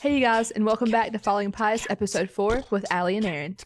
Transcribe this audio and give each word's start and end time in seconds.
Hey, 0.00 0.14
you 0.14 0.20
guys, 0.20 0.50
and 0.50 0.64
welcome 0.64 0.90
back 0.90 1.12
to 1.12 1.18
Falling 1.18 1.52
Pies, 1.52 1.86
episode 1.90 2.30
four 2.30 2.64
with 2.70 2.90
Allie 2.90 3.18
and 3.18 3.26
Aaron. 3.26 3.58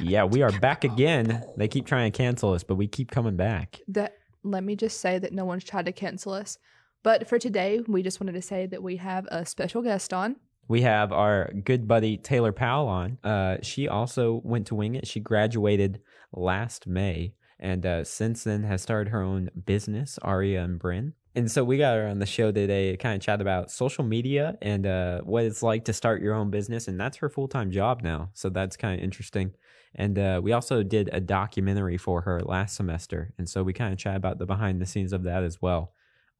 Yeah, 0.00 0.24
we 0.24 0.40
are 0.40 0.50
back 0.50 0.82
again. 0.82 1.44
They 1.58 1.68
keep 1.68 1.84
trying 1.84 2.10
to 2.10 2.16
cancel 2.16 2.54
us, 2.54 2.64
but 2.64 2.76
we 2.76 2.86
keep 2.86 3.10
coming 3.10 3.36
back. 3.36 3.80
That 3.88 4.16
let 4.42 4.64
me 4.64 4.76
just 4.76 5.00
say 5.00 5.18
that 5.18 5.34
no 5.34 5.44
one's 5.44 5.62
tried 5.62 5.84
to 5.84 5.92
cancel 5.92 6.32
us. 6.32 6.56
But 7.02 7.28
for 7.28 7.38
today, 7.38 7.82
we 7.86 8.02
just 8.02 8.18
wanted 8.18 8.32
to 8.32 8.40
say 8.40 8.64
that 8.64 8.82
we 8.82 8.96
have 8.96 9.26
a 9.30 9.44
special 9.44 9.82
guest 9.82 10.14
on. 10.14 10.36
We 10.68 10.80
have 10.80 11.12
our 11.12 11.52
good 11.52 11.86
buddy 11.86 12.16
Taylor 12.16 12.52
Powell 12.52 12.88
on. 12.88 13.18
Uh, 13.22 13.58
she 13.60 13.86
also 13.86 14.40
went 14.42 14.68
to 14.68 14.74
Wingate. 14.74 15.06
She 15.06 15.20
graduated 15.20 16.00
last 16.32 16.86
May, 16.86 17.34
and 17.60 17.84
uh, 17.84 18.04
since 18.04 18.44
then 18.44 18.62
has 18.62 18.80
started 18.80 19.10
her 19.10 19.20
own 19.20 19.50
business, 19.66 20.18
Aria 20.22 20.64
and 20.64 20.78
Brin. 20.78 21.12
And 21.36 21.50
so 21.50 21.64
we 21.64 21.78
got 21.78 21.96
her 21.96 22.06
on 22.06 22.20
the 22.20 22.26
show 22.26 22.52
today 22.52 22.92
to 22.92 22.96
kind 22.96 23.16
of 23.16 23.20
chat 23.20 23.40
about 23.40 23.70
social 23.70 24.04
media 24.04 24.56
and 24.62 24.86
uh, 24.86 25.20
what 25.22 25.44
it's 25.44 25.62
like 25.62 25.84
to 25.86 25.92
start 25.92 26.22
your 26.22 26.34
own 26.34 26.50
business. 26.50 26.86
And 26.86 26.98
that's 26.98 27.16
her 27.16 27.28
full 27.28 27.48
time 27.48 27.72
job 27.72 28.02
now. 28.02 28.30
So 28.34 28.48
that's 28.50 28.76
kind 28.76 28.98
of 28.98 29.04
interesting. 29.04 29.52
And 29.96 30.18
uh, 30.18 30.40
we 30.42 30.52
also 30.52 30.82
did 30.82 31.10
a 31.12 31.20
documentary 31.20 31.96
for 31.96 32.20
her 32.22 32.40
last 32.40 32.76
semester. 32.76 33.32
And 33.38 33.48
so 33.48 33.62
we 33.62 33.72
kind 33.72 33.92
of 33.92 33.98
chat 33.98 34.16
about 34.16 34.38
the 34.38 34.46
behind 34.46 34.80
the 34.80 34.86
scenes 34.86 35.12
of 35.12 35.24
that 35.24 35.42
as 35.42 35.60
well. 35.60 35.92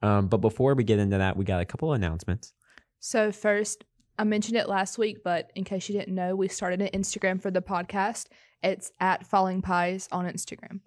Um, 0.02 0.28
but 0.28 0.38
before 0.38 0.74
we 0.74 0.84
get 0.84 0.98
into 0.98 1.18
that, 1.18 1.36
we 1.36 1.44
got 1.44 1.60
a 1.60 1.64
couple 1.64 1.92
of 1.92 1.96
announcements. 1.96 2.52
So, 3.00 3.32
first, 3.32 3.84
I 4.18 4.24
mentioned 4.24 4.56
it 4.56 4.68
last 4.68 4.98
week, 4.98 5.24
but 5.24 5.50
in 5.54 5.64
case 5.64 5.88
you 5.88 5.98
didn't 5.98 6.14
know, 6.14 6.36
we 6.36 6.48
started 6.48 6.82
an 6.82 6.88
Instagram 6.88 7.40
for 7.40 7.50
the 7.50 7.62
podcast. 7.62 8.26
It's 8.62 8.92
at 9.00 9.26
Falling 9.26 9.62
Pies 9.62 10.08
on 10.12 10.26
Instagram. 10.26 10.80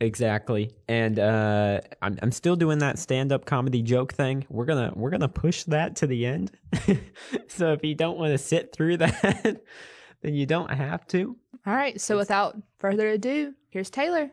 Exactly. 0.00 0.70
And 0.88 1.18
uh, 1.18 1.80
I'm 2.00 2.18
I'm 2.22 2.30
still 2.30 2.54
doing 2.54 2.78
that 2.78 2.98
stand 2.98 3.32
up 3.32 3.44
comedy 3.44 3.82
joke 3.82 4.12
thing. 4.12 4.46
We're 4.48 4.64
gonna 4.64 4.92
we're 4.94 5.10
gonna 5.10 5.28
push 5.28 5.64
that 5.64 5.96
to 5.96 6.06
the 6.06 6.24
end. 6.24 6.52
so 7.48 7.72
if 7.72 7.82
you 7.82 7.94
don't 7.94 8.16
want 8.16 8.32
to 8.32 8.38
sit 8.38 8.72
through 8.72 8.96
that, 8.98 9.62
then 10.22 10.34
you 10.34 10.46
don't 10.46 10.70
have 10.70 11.06
to. 11.08 11.36
All 11.66 11.74
right. 11.74 12.00
So, 12.00 12.16
without 12.16 12.56
further 12.78 13.08
ado, 13.08 13.54
here's 13.70 13.90
Taylor. 13.90 14.30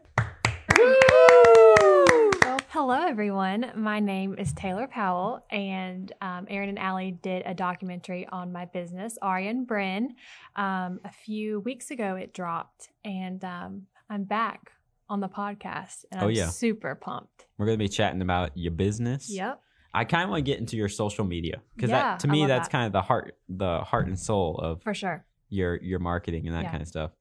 Hello 2.69 3.07
everyone. 3.07 3.72
My 3.75 4.00
name 4.02 4.35
is 4.38 4.53
Taylor 4.53 4.85
Powell, 4.85 5.45
and 5.50 6.11
um, 6.22 6.45
Aaron 6.50 6.69
and 6.69 6.77
Allie 6.77 7.17
did 7.23 7.41
a 7.45 7.53
documentary 7.53 8.27
on 8.27 8.52
my 8.52 8.66
business, 8.66 9.17
Aria 9.22 9.50
and 9.50 9.66
Brin. 9.66 10.13
Um, 10.57 11.00
a 11.05 11.11
few 11.11 11.61
weeks 11.61 11.89
ago, 11.89 12.16
it 12.16 12.33
dropped, 12.33 12.89
and 13.03 13.44
um, 13.45 13.83
I'm 14.09 14.25
back 14.25 14.73
on 15.09 15.20
the 15.20 15.30
podcast, 15.30 16.06
and 16.11 16.22
Oh, 16.22 16.28
I'm 16.28 16.31
yeah. 16.31 16.50
super 16.50 16.95
pumped. 16.95 17.45
We're 17.58 17.66
gonna 17.67 17.78
be 17.78 17.88
chatting 17.89 18.22
about 18.22 18.52
your 18.56 18.72
business. 18.72 19.30
Yep. 19.31 19.62
I 19.94 20.03
kind 20.03 20.23
of 20.23 20.30
want 20.30 20.45
to 20.45 20.52
get 20.52 20.59
into 20.59 20.75
your 20.75 20.89
social 20.89 21.23
media 21.23 21.62
because 21.75 21.89
Yeah, 21.89 22.02
that 22.02 22.20
to 22.22 22.28
me 22.28 22.45
that's 22.45 22.67
that. 22.67 22.72
kind 22.72 22.86
of 22.88 22.92
the 22.94 23.02
heart 23.02 23.38
the 23.47 23.80
heart 23.81 24.08
and 24.08 24.20
soul 24.20 24.58
of 24.58 24.81
For 24.84 24.94
sure. 24.94 25.25
your 25.50 25.75
your 25.81 26.00
marketing 26.00 26.47
and 26.47 26.56
that 26.56 26.64
Yeah. 26.64 26.72
kind 26.72 26.81
of 26.81 26.88
stuff. 26.88 27.12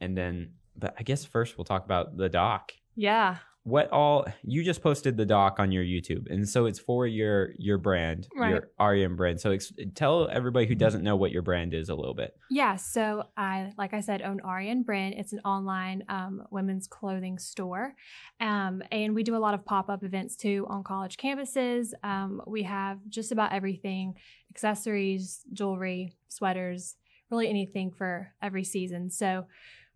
And 0.00 0.16
then, 0.16 0.52
but 0.76 0.94
I 0.98 1.02
guess 1.04 1.24
first 1.24 1.56
we'll 1.56 1.64
talk 1.64 1.84
about 1.84 2.16
the 2.16 2.28
doc. 2.28 2.72
Yeah. 2.94 3.36
What 3.68 3.90
all 3.90 4.26
you 4.42 4.64
just 4.64 4.82
posted 4.82 5.16
the 5.16 5.26
doc 5.26 5.56
on 5.58 5.70
your 5.70 5.84
YouTube, 5.84 6.30
and 6.30 6.48
so 6.48 6.66
it's 6.66 6.78
for 6.78 7.06
your 7.06 7.50
your 7.58 7.78
brand, 7.78 8.26
Right. 8.34 8.50
your 8.78 9.04
and 9.04 9.16
brand. 9.16 9.40
So 9.40 9.50
ex- 9.50 9.72
tell 9.94 10.28
everybody 10.30 10.66
who 10.66 10.74
doesn't 10.74 11.02
know 11.04 11.16
what 11.16 11.30
your 11.30 11.42
brand 11.42 11.74
is 11.74 11.88
a 11.88 11.94
little 11.94 12.14
bit. 12.14 12.34
Yeah, 12.50 12.76
so 12.76 13.24
I, 13.36 13.72
like 13.76 13.94
I 13.94 14.00
said, 14.00 14.22
own 14.22 14.40
Aria 14.40 14.74
brand. 14.76 15.14
It's 15.18 15.32
an 15.32 15.40
online 15.44 16.04
um, 16.08 16.42
women's 16.50 16.86
clothing 16.86 17.38
store, 17.38 17.94
um, 18.40 18.82
and 18.90 19.14
we 19.14 19.22
do 19.22 19.36
a 19.36 19.38
lot 19.38 19.54
of 19.54 19.64
pop 19.64 19.88
up 19.88 20.02
events 20.02 20.36
too 20.36 20.66
on 20.68 20.82
college 20.82 21.16
campuses. 21.16 21.92
Um, 22.02 22.40
we 22.46 22.62
have 22.62 22.98
just 23.08 23.32
about 23.32 23.52
everything: 23.52 24.14
accessories, 24.50 25.42
jewelry, 25.52 26.12
sweaters, 26.28 26.96
really 27.30 27.48
anything 27.48 27.90
for 27.90 28.32
every 28.42 28.64
season. 28.64 29.10
So 29.10 29.44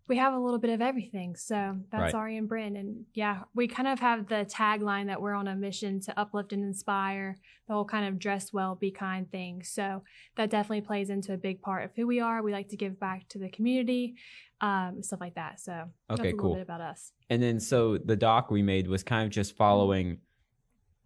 we 0.07 0.17
have 0.17 0.33
a 0.33 0.39
little 0.39 0.59
bit 0.59 0.69
of 0.69 0.81
everything. 0.81 1.35
So 1.35 1.77
that's 1.91 2.01
Right. 2.01 2.13
Aria 2.13 2.37
and 2.39 2.47
Brin, 2.49 2.75
and 2.75 3.05
yeah, 3.13 3.43
we 3.55 3.67
kind 3.67 3.87
of 3.87 3.99
have 4.01 4.27
the 4.27 4.45
tagline 4.45 5.07
that 5.07 5.21
we're 5.21 5.33
on 5.33 5.47
a 5.47 5.55
mission 5.55 6.01
to 6.01 6.19
uplift 6.19 6.51
and 6.51 6.63
inspire. 6.63 7.37
The 7.67 7.73
whole 7.73 7.85
kind 7.85 8.05
of 8.05 8.19
dress 8.19 8.51
well, 8.51 8.75
be 8.75 8.91
kind 8.91 9.31
thing. 9.31 9.63
So 9.63 10.03
that 10.35 10.49
definitely 10.49 10.81
plays 10.81 11.09
into 11.09 11.33
a 11.33 11.37
big 11.37 11.61
part 11.61 11.85
of 11.85 11.91
who 11.95 12.05
we 12.05 12.19
are. 12.19 12.43
We 12.43 12.51
like 12.51 12.67
to 12.69 12.77
give 12.77 12.99
back 12.99 13.29
to 13.29 13.39
the 13.39 13.49
community, 13.49 14.15
um, 14.59 15.01
stuff 15.01 15.21
like 15.21 15.35
that. 15.35 15.61
So 15.61 15.89
that's 16.09 16.19
Okay, 16.19 16.29
a 16.31 16.33
cool. 16.33 16.49
little 16.51 16.55
bit 16.55 16.63
about 16.63 16.81
us. 16.81 17.13
And 17.29 17.41
then 17.41 17.59
so 17.61 17.97
the 17.97 18.17
doc 18.17 18.51
we 18.51 18.61
made 18.61 18.87
was 18.87 19.03
kind 19.03 19.23
of 19.25 19.29
just 19.31 19.55
following 19.55 20.19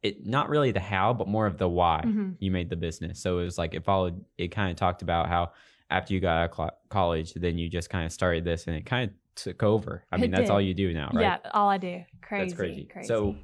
it, 0.02 0.26
not 0.26 0.50
really 0.50 0.72
the 0.72 0.80
how, 0.80 1.14
but 1.14 1.28
more 1.28 1.46
of 1.48 1.58
the 1.58 1.68
why 1.70 2.02
Mhm. 2.06 2.36
you 2.40 2.50
made 2.52 2.70
the 2.70 2.76
business. 2.76 3.20
So 3.20 3.40
it 3.40 3.44
was 3.44 3.58
like 3.58 3.74
it 3.76 3.84
followed. 3.84 4.24
It 4.38 4.50
kind 4.50 4.72
of 4.72 4.78
talked 4.78 5.02
about 5.04 5.28
how 5.28 5.52
after 5.90 6.14
you 6.14 6.20
got 6.20 6.38
out 6.38 6.50
of 6.52 6.56
cl- 6.56 6.78
college, 6.90 7.34
then 7.34 7.58
you 7.58 7.70
just 7.70 7.90
kind 7.90 8.06
of 8.06 8.12
started 8.12 8.44
this, 8.44 8.68
and 8.68 8.76
it 8.76 8.86
kind 8.86 9.10
of 9.10 9.16
took 9.36 9.64
over. 9.64 10.04
I 10.12 10.16
It 10.16 10.20
mean, 10.22 10.32
that's 10.32 10.44
did. 10.44 10.50
all 10.52 10.62
you 10.62 10.74
do 10.74 10.94
now, 10.94 11.10
right? 11.14 11.22
Yeah, 11.22 11.38
all 11.54 11.70
I 11.70 11.78
do. 11.78 12.04
Crazy, 12.22 12.46
That's 12.46 12.54
crazy. 12.60 12.84
crazy. 12.92 13.08
So, 13.08 13.36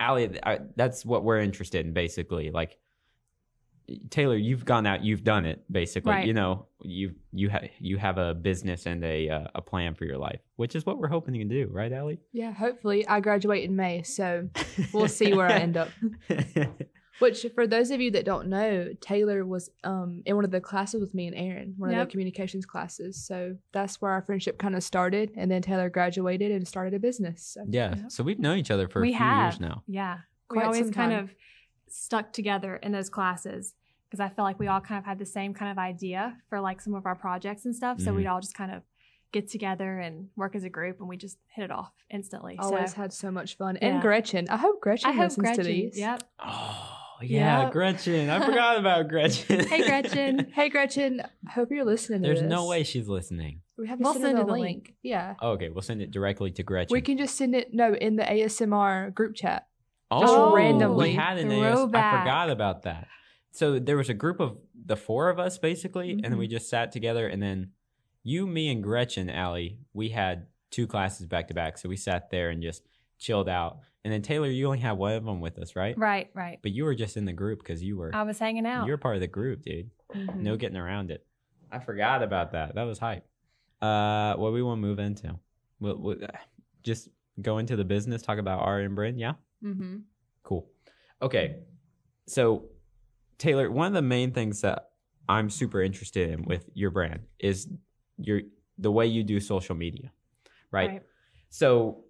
Allie, 0.00 0.38
I, 0.42 0.58
that's 0.76 1.04
what 1.06 1.24
we're 1.24 1.38
interested 1.40 1.86
in, 1.86 1.92
basically. 1.92 2.50
Like, 2.50 2.78
Taylor, 4.10 4.36
you've 4.36 4.64
gone 4.64 4.86
out, 4.86 5.04
you've 5.04 5.24
done 5.24 5.44
it, 5.44 5.62
basically. 5.70 6.12
Right. 6.12 6.26
You 6.26 6.32
know, 6.32 6.66
you 6.82 7.14
you 7.32 7.50
have 7.50 7.64
you 7.78 7.98
have 7.98 8.16
a 8.16 8.32
business 8.34 8.86
and 8.86 9.04
a 9.04 9.28
uh, 9.28 9.46
a 9.54 9.60
plan 9.62 9.94
for 9.94 10.06
your 10.06 10.16
life, 10.16 10.40
which 10.56 10.74
is 10.74 10.86
what 10.86 10.98
we're 10.98 11.08
hoping 11.08 11.34
to 11.34 11.44
do, 11.44 11.68
right, 11.70 11.92
Allie? 11.92 12.18
Yeah, 12.32 12.50
hopefully. 12.52 13.06
I 13.06 13.20
graduate 13.20 13.62
in 13.64 13.76
May, 13.76 14.02
so 14.02 14.48
we'll 14.94 15.06
see 15.08 15.34
where 15.34 15.46
I 15.48 15.58
end 15.58 15.76
up. 15.76 15.90
Which, 17.20 17.46
for 17.54 17.66
those 17.66 17.90
of 17.92 18.00
you 18.00 18.10
that 18.12 18.24
don't 18.24 18.48
know, 18.48 18.92
Taylor 19.00 19.44
was 19.46 19.70
um, 19.84 20.22
in 20.26 20.34
one 20.34 20.44
of 20.44 20.50
the 20.50 20.60
classes 20.60 21.00
with 21.00 21.14
me 21.14 21.28
and 21.28 21.36
Aaron, 21.36 21.74
one 21.78 21.90
of 21.94 21.96
the 21.96 22.06
communications 22.10 22.66
classes. 22.66 23.24
So 23.24 23.56
that's 23.72 24.00
where 24.02 24.10
our 24.10 24.22
friendship 24.22 24.58
kind 24.58 24.74
of 24.74 24.82
started. 24.82 25.30
And 25.36 25.48
then 25.50 25.62
Taylor 25.62 25.88
graduated 25.88 26.50
and 26.50 26.66
started 26.66 26.92
a 26.94 26.98
business. 26.98 27.42
So. 27.54 27.64
yeah. 27.68 27.94
Yep. 27.96 28.10
So 28.10 28.24
we've 28.24 28.40
known 28.40 28.58
each 28.58 28.70
other 28.72 28.88
for 28.88 29.00
we 29.00 29.08
a 29.10 29.12
few 29.12 29.18
have. 29.18 29.52
years 29.52 29.60
now. 29.60 29.82
Yeah. 29.86 30.18
we 30.50 30.54
Quite 30.54 30.66
always 30.66 30.90
kind 30.90 31.12
of 31.12 31.34
stuck 31.88 32.32
together 32.32 32.76
in 32.76 32.90
those 32.90 33.08
classes 33.08 33.74
because 34.10 34.18
I 34.18 34.28
felt 34.28 34.46
like 34.46 34.58
we 34.58 34.66
all 34.66 34.80
kind 34.80 34.98
of 34.98 35.04
had 35.04 35.18
the 35.20 35.26
same 35.26 35.54
kind 35.54 35.70
of 35.70 35.78
idea 35.78 36.36
for 36.48 36.60
like 36.60 36.80
some 36.80 36.94
of 36.94 37.06
our 37.06 37.14
projects 37.14 37.64
and 37.64 37.74
stuff. 37.76 38.00
So 38.00 38.10
Mhm. 38.12 38.16
we'd 38.16 38.26
all 38.26 38.40
just 38.40 38.54
kind 38.56 38.72
of 38.72 38.82
get 39.32 39.48
together 39.48 39.98
and 39.98 40.28
work 40.36 40.54
as 40.54 40.62
a 40.64 40.68
group 40.68 40.98
and 41.00 41.08
we 41.08 41.16
just 41.16 41.38
hit 41.48 41.64
it 41.64 41.70
off 41.70 41.92
instantly. 42.10 42.56
Always 42.58 42.90
so 42.92 42.96
had 43.02 43.12
so 43.12 43.30
much 43.30 43.56
fun. 43.56 43.76
Yeah. 43.80 43.88
And 43.88 44.02
Gretchen. 44.02 44.48
I 44.48 44.56
hope 44.56 44.80
Gretchen 44.80 45.10
I 45.10 45.12
hope 45.12 45.22
listens 45.24 45.44
Gretchen. 45.44 45.64
to 45.64 45.70
these. 45.70 45.98
Yep. 45.98 46.22
Oh 46.40 47.00
yeah, 47.22 47.62
Yep. 47.64 47.72
Gretchen. 47.72 48.30
I 48.30 48.44
forgot 48.46 48.78
about 48.78 49.08
Gretchen. 49.08 49.66
Hey, 49.66 49.82
Gretchen. 49.84 50.50
Hey, 50.54 50.68
Gretchen. 50.68 51.20
I 51.46 51.50
hope 51.50 51.70
you're 51.70 51.84
listening 51.84 52.22
to 52.22 52.28
There's 52.28 52.40
this. 52.40 52.50
no 52.50 52.66
way 52.66 52.84
she's 52.84 53.08
listening. 53.08 53.60
We 53.76 53.88
have 53.88 53.98
to 53.98 54.04
We'll 54.04 54.12
send, 54.12 54.24
send 54.24 54.38
her 54.38 54.42
her 54.42 54.46
the 54.46 54.52
the 54.54 54.60
link. 54.60 54.84
link. 54.86 54.94
Yeah. 55.02 55.34
okay, 55.42 55.68
we'll 55.68 55.82
send 55.82 56.00
it 56.02 56.10
directly 56.10 56.50
to 56.52 56.62
Gretchen. 56.62 56.92
We 56.94 57.00
can 57.00 57.18
just 57.18 57.36
send 57.36 57.54
it, 57.54 57.72
no, 57.74 57.94
in 57.94 58.16
the 58.16 58.22
ASMR 58.24 59.12
group 59.14 59.34
chat. 59.34 59.66
Oh, 60.10 60.54
randomly. 60.54 61.10
We 61.10 61.14
had 61.14 61.38
an 61.38 61.50
AS. 61.50 61.78
I 61.80 61.86
forgot 62.20 62.50
about 62.50 62.82
that. 62.82 63.08
So 63.52 63.78
there 63.78 63.96
was 63.96 64.08
a 64.08 64.14
group 64.14 64.38
of 64.40 64.58
the 64.86 64.96
four 64.96 65.28
of 65.28 65.38
us 65.38 65.58
basically, 65.58 66.10
and 66.10 66.20
Mm-hmm. 66.22 66.30
then 66.30 66.38
we 66.38 66.46
just 66.48 66.68
sat 66.68 66.92
together. 66.92 67.26
And 67.26 67.42
then 67.42 67.70
you, 68.22 68.46
me, 68.46 68.70
and 68.70 68.82
Gretchen, 68.82 69.28
Allie, 69.30 69.78
we 69.92 70.08
had 70.10 70.46
two 70.70 70.86
classes 70.86 71.26
back 71.26 71.48
to 71.48 71.54
back, 71.54 71.78
so 71.78 71.88
we 71.88 71.96
sat 71.96 72.30
there 72.30 72.50
and 72.50 72.62
just 72.62 72.82
chilled 73.18 73.48
out. 73.48 73.78
And 74.04 74.12
then 74.12 74.20
Taylor, 74.22 74.48
you 74.48 74.66
only 74.66 74.80
had 74.80 74.92
one 74.92 75.12
of 75.14 75.24
them 75.24 75.40
with 75.40 75.58
us, 75.58 75.74
right? 75.74 75.96
Right, 75.96 76.28
right. 76.34 76.58
But 76.62 76.72
you 76.72 76.84
were 76.84 76.94
just 76.94 77.16
in 77.16 77.24
the 77.24 77.32
group 77.32 77.60
because 77.60 77.82
you 77.82 77.96
were 77.96 78.10
I 78.14 78.22
was 78.22 78.38
hanging 78.38 78.66
out. 78.66 78.86
you're 78.86 78.98
part 78.98 79.14
of 79.14 79.20
the 79.20 79.26
group, 79.26 79.62
dude. 79.62 79.90
Mhm. 80.14 80.36
No 80.36 80.56
getting 80.56 80.76
around 80.76 81.10
it. 81.10 81.26
I 81.72 81.78
forgot 81.78 82.22
about 82.22 82.52
that. 82.52 82.74
That 82.74 82.82
was 82.84 82.98
hype. 82.98 83.24
Uh, 83.80 84.34
what 84.36 84.52
we 84.52 84.62
want 84.62 84.78
to 84.78 84.82
move 84.82 84.98
into? 84.98 85.38
We'll, 85.80 85.96
we'll, 85.98 86.24
uh, 86.24 86.28
just 86.82 87.08
go 87.40 87.58
into 87.58 87.76
the 87.76 87.84
business, 87.84 88.22
talk 88.22 88.38
about 88.38 88.60
Aria 88.60 88.86
and 88.86 88.94
Brin. 88.94 89.18
Yeah. 89.18 89.34
Mhm. 89.62 90.02
Cool. 90.42 90.68
Okay. 91.22 91.60
So, 92.26 92.66
Taylor, 93.38 93.70
one 93.70 93.86
of 93.88 93.92
the 93.94 94.02
main 94.02 94.32
things 94.32 94.60
that 94.60 94.90
I'm 95.28 95.48
super 95.50 95.82
interested 95.82 96.30
in 96.30 96.44
with 96.44 96.68
your 96.74 96.90
brand 96.90 97.20
is 97.38 97.68
your 98.18 98.42
the 98.78 98.92
way 98.92 99.06
you 99.06 99.22
do 99.24 99.40
social 99.40 99.74
media, 99.74 100.12
right? 100.70 100.88
Right. 100.90 101.02
So, 101.48 102.03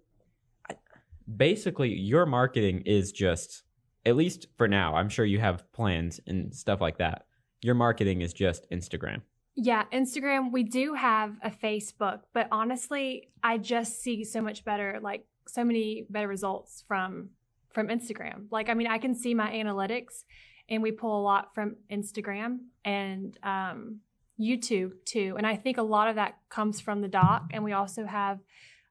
basically, 1.33 1.93
your 1.93 2.25
marketing 2.25 2.81
is 2.85 3.11
just, 3.11 3.63
at 4.05 4.15
least 4.15 4.47
for 4.57 4.67
now, 4.67 4.95
I'm 4.95 5.09
sure 5.09 5.25
you 5.25 5.39
have 5.39 5.71
plans 5.71 6.19
and 6.27 6.53
stuff 6.53 6.81
like 6.81 6.97
that. 6.97 7.25
Your 7.61 7.75
marketing 7.75 8.21
is 8.21 8.33
just 8.33 8.69
Instagram. 8.71 9.21
Yeah, 9.55 9.83
Instagram, 9.93 10.51
we 10.51 10.63
do 10.63 10.93
have 10.93 11.35
a 11.41 11.49
Facebook, 11.49 12.19
but 12.33 12.47
honestly, 12.51 13.29
I 13.41 13.57
just 13.57 14.01
see 14.01 14.25
so 14.25 14.41
much 14.41 14.65
better, 14.65 14.99
like 15.01 15.25
so 15.47 15.63
many 15.63 16.05
better 16.09 16.27
results 16.27 16.83
from 16.87 17.29
from 17.73 17.87
Instagram. 17.89 18.45
Like, 18.51 18.69
I 18.69 18.73
mean, 18.73 18.87
I 18.87 18.97
can 18.97 19.13
see 19.13 19.33
my 19.33 19.51
analytics 19.51 20.23
and 20.69 20.81
we 20.81 20.91
pull 20.91 21.19
a 21.19 21.23
lot 21.23 21.53
from 21.53 21.75
Instagram 21.91 22.59
and 22.85 23.37
um, 23.43 23.99
YouTube 24.39 24.93
too. 25.05 25.35
And 25.37 25.45
I 25.45 25.57
think 25.57 25.77
a 25.77 25.83
lot 25.83 26.07
of 26.07 26.15
that 26.15 26.37
comes 26.49 26.79
from 26.79 27.01
the 27.01 27.09
doc. 27.09 27.49
And 27.51 27.63
we 27.63 27.73
also 27.73 28.05
have 28.05 28.39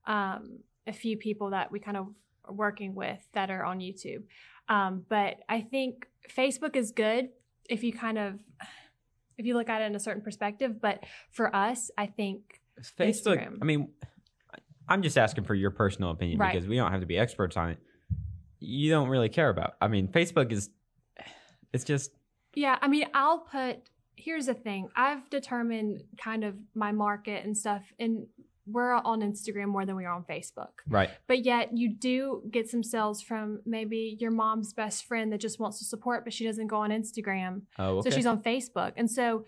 um, 0.06 0.58
a 0.86 0.92
few 0.92 1.16
people 1.16 1.50
that 1.50 1.72
we 1.72 1.80
kind 1.80 1.96
of 1.96 2.08
working 2.48 2.94
with 2.94 3.18
that 3.32 3.50
are 3.50 3.64
on 3.64 3.78
YouTube. 3.80 4.22
Um, 4.68 5.04
but 5.08 5.40
I 5.48 5.60
think 5.60 6.06
Facebook 6.34 6.76
is 6.76 6.90
good 6.92 7.28
if 7.68 7.82
you 7.82 7.92
kind 7.92 8.18
of 8.18 8.38
if 9.36 9.46
you 9.46 9.54
look 9.54 9.68
at 9.68 9.82
it 9.82 9.86
in 9.86 9.94
a 9.94 10.00
certain 10.00 10.22
perspective. 10.22 10.80
But 10.80 11.04
for 11.30 11.54
us, 11.54 11.90
I 11.98 12.06
think 12.06 12.60
Facebook. 12.98 13.38
Instagram. 13.38 13.58
I 13.60 13.64
mean, 13.64 13.88
I'm 14.88 15.02
just 15.02 15.18
asking 15.18 15.44
for 15.44 15.54
your 15.54 15.70
personal 15.70 16.10
opinion 16.10 16.38
Right. 16.38 16.52
because 16.52 16.68
we 16.68 16.76
don't 16.76 16.90
have 16.92 17.00
to 17.00 17.06
be 17.06 17.18
experts 17.18 17.56
on 17.56 17.70
it. 17.70 17.78
You 18.60 18.90
don't 18.90 19.08
really 19.08 19.28
care 19.28 19.48
about. 19.50 19.74
I 19.80 19.88
mean, 19.88 20.08
Facebook 20.08 20.52
is. 20.52 20.70
It's 21.72 21.84
just 21.84 22.12
Yeah, 22.54 22.78
I 22.80 22.88
mean, 22.88 23.06
I'll 23.14 23.40
put. 23.40 23.78
Here's 24.16 24.46
the 24.46 24.54
thing: 24.54 24.88
I've 24.96 25.28
determined 25.28 26.04
kind 26.16 26.44
of 26.44 26.54
my 26.74 26.92
market 26.92 27.44
and 27.44 27.56
stuff, 27.58 27.82
and 27.98 28.26
we're 28.66 28.94
on 28.94 29.20
Instagram 29.20 29.66
more 29.68 29.84
than 29.84 29.94
we 29.96 30.04
are 30.04 30.12
on 30.14 30.24
Facebook. 30.24 30.70
right. 30.88 31.10
But 31.26 31.44
yet, 31.44 31.76
you 31.76 31.90
do 31.94 32.42
get 32.50 32.68
some 32.70 32.82
sales 32.82 33.20
from 33.20 33.60
maybe 33.66 34.16
your 34.20 34.30
mom's 34.30 34.72
best 34.72 35.04
friend 35.06 35.32
that 35.32 35.40
just 35.40 35.58
wants 35.60 35.78
to 35.80 35.84
support, 35.84 36.24
but 36.24 36.32
she 36.32 36.44
doesn't 36.44 36.68
go 36.68 36.76
on 36.76 36.90
Instagram, 36.90 37.62
Oh, 37.78 37.98
okay. 37.98 38.10
so 38.10 38.16
she's 38.16 38.26
on 38.26 38.42
Facebook. 38.42 38.92
And 38.96 39.10
so, 39.10 39.44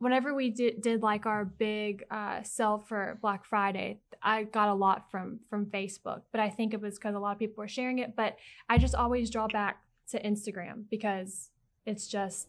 whenever 0.00 0.34
we 0.34 0.50
did 0.50 0.80
did 0.82 1.02
like 1.02 1.26
our 1.26 1.44
big 1.44 2.04
uh, 2.10 2.42
sell 2.42 2.78
for 2.80 3.18
Black 3.20 3.44
Friday, 3.44 4.00
I 4.22 4.44
got 4.44 4.68
a 4.68 4.74
lot 4.74 5.10
from 5.10 5.40
from 5.48 5.66
Facebook. 5.66 6.22
But 6.32 6.40
I 6.40 6.50
think 6.50 6.74
it 6.74 6.80
was 6.80 6.94
because 6.98 7.14
a 7.14 7.18
lot 7.20 7.32
of 7.32 7.38
people 7.38 7.62
were 7.62 7.68
sharing 7.68 7.98
it. 8.00 8.16
But 8.16 8.36
I 8.68 8.78
just 8.78 8.94
always 8.94 9.30
draw 9.30 9.46
back 9.48 9.80
to 10.10 10.22
Instagram 10.22 10.84
because 10.90 11.50
it's 11.86 12.06
just 12.08 12.48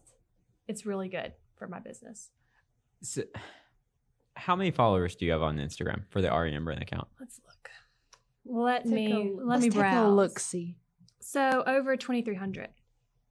it's 0.66 0.84
really 0.86 1.08
good 1.08 1.32
for 1.56 1.68
my 1.68 1.78
business. 1.78 2.30
So, 3.02 3.22
how 4.36 4.56
many 4.56 4.70
followers 4.70 5.16
do 5.16 5.24
you 5.26 5.32
have 5.32 5.42
on 5.42 5.58
Instagram 5.58 6.02
for 6.10 6.20
the 6.22 6.30
REM 6.30 6.64
Brand 6.64 6.82
account? 6.82 7.08
Let's 7.18 7.40
look. 7.46 7.68
Let 8.44 8.84
Take 8.84 8.92
me 8.92 9.12
a- 9.12 9.34
let 9.36 9.46
let's 9.46 9.62
me 9.62 9.70
take 9.70 9.78
browse. 9.78 10.06
a 10.06 10.08
look. 10.10 10.38
See. 10.38 10.76
So 11.20 11.62
over 11.66 11.96
twenty 11.96 12.22
three 12.22 12.34
hundred. 12.36 12.68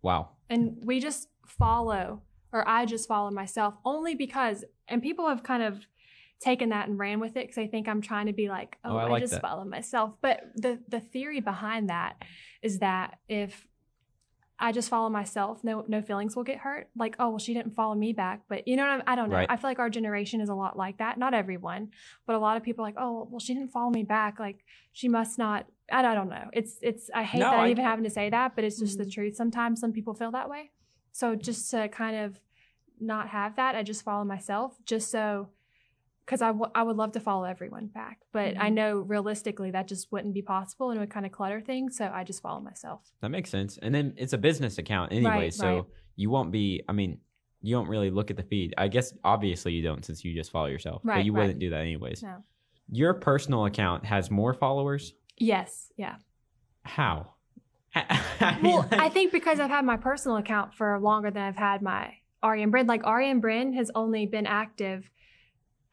Wow. 0.01 0.29
and 0.49 0.77
we 0.85 1.01
just 1.01 1.27
follow 1.45 2.21
or 2.53 2.65
i 2.69 2.85
just 2.85 3.05
follow 3.07 3.29
myself 3.31 3.73
only 3.83 4.15
because 4.15 4.63
and 4.87 5.01
people 5.01 5.27
have 5.27 5.43
kind 5.43 5.61
of 5.61 5.85
taken 6.39 6.69
that 6.69 6.87
and 6.87 6.97
ran 6.97 7.19
with 7.19 7.31
it 7.35 7.41
because 7.43 7.55
they 7.57 7.67
think 7.67 7.89
i'm 7.89 8.01
trying 8.01 8.27
to 8.27 8.31
be 8.33 8.47
like 8.47 8.77
oh, 8.85 8.93
Oh, 8.93 8.97
I 8.97 9.03
I, 9.07 9.09
like 9.09 9.21
just 9.23 9.33
that. 9.33 9.41
follow 9.41 9.65
myself 9.65 10.13
but 10.21 10.39
the 10.55 10.79
the 10.87 11.01
theory 11.01 11.41
behind 11.41 11.89
that 11.89 12.15
is 12.61 12.79
that 12.79 13.17
if 13.27 13.67
i 14.59 14.71
just 14.71 14.89
follow 14.89 15.09
myself. 15.09 15.63
No 15.63 15.85
no 15.87 16.01
feelings 16.01 16.35
will 16.35 16.43
get 16.43 16.57
hurt. 16.59 16.89
Like 16.97 17.15
oh 17.19 17.29
well 17.29 17.39
she 17.39 17.53
didn't 17.53 17.75
follow 17.75 17.95
me 17.95 18.13
back 18.13 18.41
but 18.49 18.67
you 18.67 18.75
know 18.75 18.83
what 18.83 18.91
I'm, 18.91 19.03
i 19.07 19.15
don't 19.15 19.29
know. 19.29 19.35
Right. 19.37 19.49
i 19.49 19.55
feel 19.57 19.69
like 19.69 19.79
our 19.79 19.89
generation 19.89 20.41
is 20.41 20.49
a 20.49 20.53
lot 20.55 20.77
like 20.77 20.97
that. 20.97 21.17
Not 21.17 21.33
everyone 21.33 21.89
but 22.27 22.35
a 22.35 22.39
lot 22.39 22.57
of 22.57 22.63
people 22.63 22.83
are 22.83 22.87
like 22.89 22.95
oh 22.99 23.27
well 23.31 23.39
she 23.39 23.53
didn't 23.53 23.71
follow 23.71 23.89
me 23.89 24.03
back. 24.03 24.39
Like 24.39 24.59
she 24.91 25.07
must 25.07 25.37
not 25.37 25.65
i, 25.91 25.99
I 26.05 26.13
don't 26.15 26.29
know. 26.29 26.49
It's 26.53 26.77
it's 26.81 27.09
i 27.13 27.23
hate 27.23 27.39
No, 27.39 27.51
that 27.51 27.59
I- 27.61 27.69
even 27.71 27.83
having 27.85 28.03
to 28.03 28.09
say 28.09 28.29
that 28.29 28.55
but 28.55 28.63
it's 28.63 28.79
just 28.79 28.97
the 28.97 29.05
Mhm. 29.05 29.13
truth. 29.13 29.35
Sometimes 29.35 29.79
some 29.79 29.93
people 29.93 30.13
feel 30.13 30.31
that 30.31 30.49
way. 30.49 30.71
So 31.11 31.35
just 31.35 31.71
to 31.71 31.87
kind 31.89 32.15
of 32.17 32.39
not 33.01 33.29
have 33.29 33.55
that, 33.55 33.75
I 33.75 33.83
just 33.83 34.03
follow 34.03 34.25
myself 34.25 34.75
just 34.85 35.09
so 35.09 35.49
because 36.29 36.43
I, 36.43 36.47
w- 36.49 36.69
I 36.75 36.83
would 36.83 36.95
love 36.95 37.13
to 37.13 37.19
follow 37.19 37.43
everyone 37.43 37.87
back, 37.87 38.19
but 38.31 38.55
I 38.55 38.69
Mhm. 38.69 38.73
know 38.73 38.97
realistically 38.99 39.71
that 39.71 39.87
just 39.87 40.11
wouldn't 40.11 40.35
be 40.35 40.43
possible 40.43 40.91
and 40.91 40.97
it 40.97 40.99
would 40.99 41.09
kind 41.09 41.25
of 41.25 41.31
clutter 41.31 41.59
things. 41.59 41.97
So 41.97 42.05
I 42.13 42.23
just 42.23 42.43
follow 42.43 42.59
myself. 42.59 43.01
That 43.21 43.29
makes 43.29 43.49
sense. 43.49 43.79
And 43.81 43.95
then 43.95 44.13
it's 44.15 44.33
a 44.33 44.37
business 44.37 44.77
account 44.77 45.11
anyway, 45.11 45.31
Right, 45.31 45.53
so 45.53 45.75
right. 45.75 45.83
you 46.15 46.29
won't 46.29 46.51
be. 46.51 46.83
I 46.87 46.91
mean, 46.91 47.19
you 47.61 47.75
don't 47.75 47.87
really 47.87 48.11
look 48.11 48.29
at 48.29 48.37
the 48.37 48.43
feed. 48.43 48.75
I 48.77 48.89
guess 48.89 49.11
obviously 49.23 49.73
you 49.73 49.81
don't 49.81 50.05
since 50.05 50.23
you 50.23 50.35
just 50.35 50.51
follow 50.51 50.67
yourself, 50.67 51.01
but 51.03 51.13
Right, 51.13 51.25
you 51.25 51.33
right. 51.33 51.41
wouldn't 51.41 51.59
do 51.59 51.71
that 51.71 51.81
anyways. 51.81 52.21
No. 52.21 52.43
Your 52.91 53.15
personal 53.15 53.65
account 53.65 54.05
has 54.05 54.29
more 54.29 54.53
followers. 54.53 55.13
Yes. 55.37 55.91
Yeah. 55.97 56.17
How? 56.83 57.33
I 57.95 58.59
mean, 58.61 58.71
Well, 58.71 58.87
like- 58.91 58.93
I 59.01 59.09
think 59.09 59.31
because 59.31 59.59
I've 59.59 59.69
had 59.71 59.83
my 59.83 59.97
personal 59.97 60.37
account 60.37 60.75
for 60.75 60.99
longer 60.99 61.31
than 61.31 61.41
I've 61.41 61.55
had 61.57 61.81
my 61.81 62.13
Arian 62.43 62.69
Bryn. 62.69 62.85
Like 62.87 63.05
Arian 63.05 63.39
Bryn 63.39 63.73
has 63.73 63.89
only 63.95 64.25
been 64.25 64.45
active. 64.45 65.09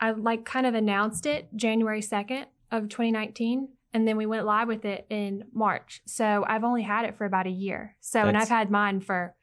I 0.00 0.10
like 0.12 0.44
kind 0.44 0.66
of 0.66 0.74
announced 0.74 1.26
it 1.26 1.48
January 1.54 2.00
2nd 2.00 2.46
of 2.70 2.88
2019. 2.88 3.68
And 3.92 4.06
then 4.06 4.16
we 4.16 4.26
went 4.26 4.44
live 4.44 4.68
with 4.68 4.84
it 4.84 5.06
in 5.08 5.44
March. 5.52 6.02
So 6.04 6.44
I've 6.46 6.64
only 6.64 6.82
had 6.82 7.06
it 7.06 7.16
for 7.16 7.24
about 7.24 7.46
a 7.46 7.50
year. 7.50 7.96
So, 8.00 8.20
and 8.20 8.36
I've 8.36 8.48
had 8.48 8.70
mine 8.70 9.00
for, 9.00 9.34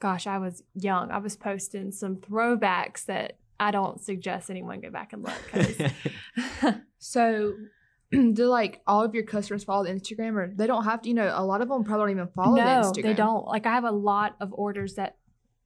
gosh, 0.00 0.26
I 0.26 0.38
was 0.38 0.64
young. 0.74 1.12
I 1.12 1.18
was 1.18 1.36
posting 1.36 1.92
some 1.92 2.16
throwbacks 2.16 3.04
that 3.04 3.36
I 3.60 3.70
don't 3.70 4.00
suggest 4.00 4.50
anyone 4.50 4.80
go 4.80 4.90
back 4.90 5.12
and 5.12 5.22
look. 5.22 6.74
So, 7.00 7.54
do 8.10 8.46
like 8.46 8.80
all 8.86 9.02
of 9.02 9.14
your 9.14 9.24
customers 9.24 9.64
follow 9.64 9.84
the 9.84 9.90
Instagram, 9.90 10.36
or 10.36 10.52
they 10.54 10.66
don't 10.66 10.84
have 10.84 11.02
to? 11.02 11.08
You 11.08 11.14
know, 11.14 11.32
a 11.34 11.44
lot 11.44 11.60
of 11.62 11.68
them 11.68 11.82
probably 11.82 12.12
don't 12.12 12.20
even 12.22 12.28
follow 12.34 12.56
the 12.56 12.64
no, 12.64 12.90
Instagram. 12.90 13.02
they 13.02 13.14
don't. 13.14 13.46
Like 13.46 13.66
I 13.66 13.70
have 13.74 13.84
a 13.84 13.90
lot 13.90 14.36
of 14.40 14.52
orders 14.52 14.94
that 14.94 15.16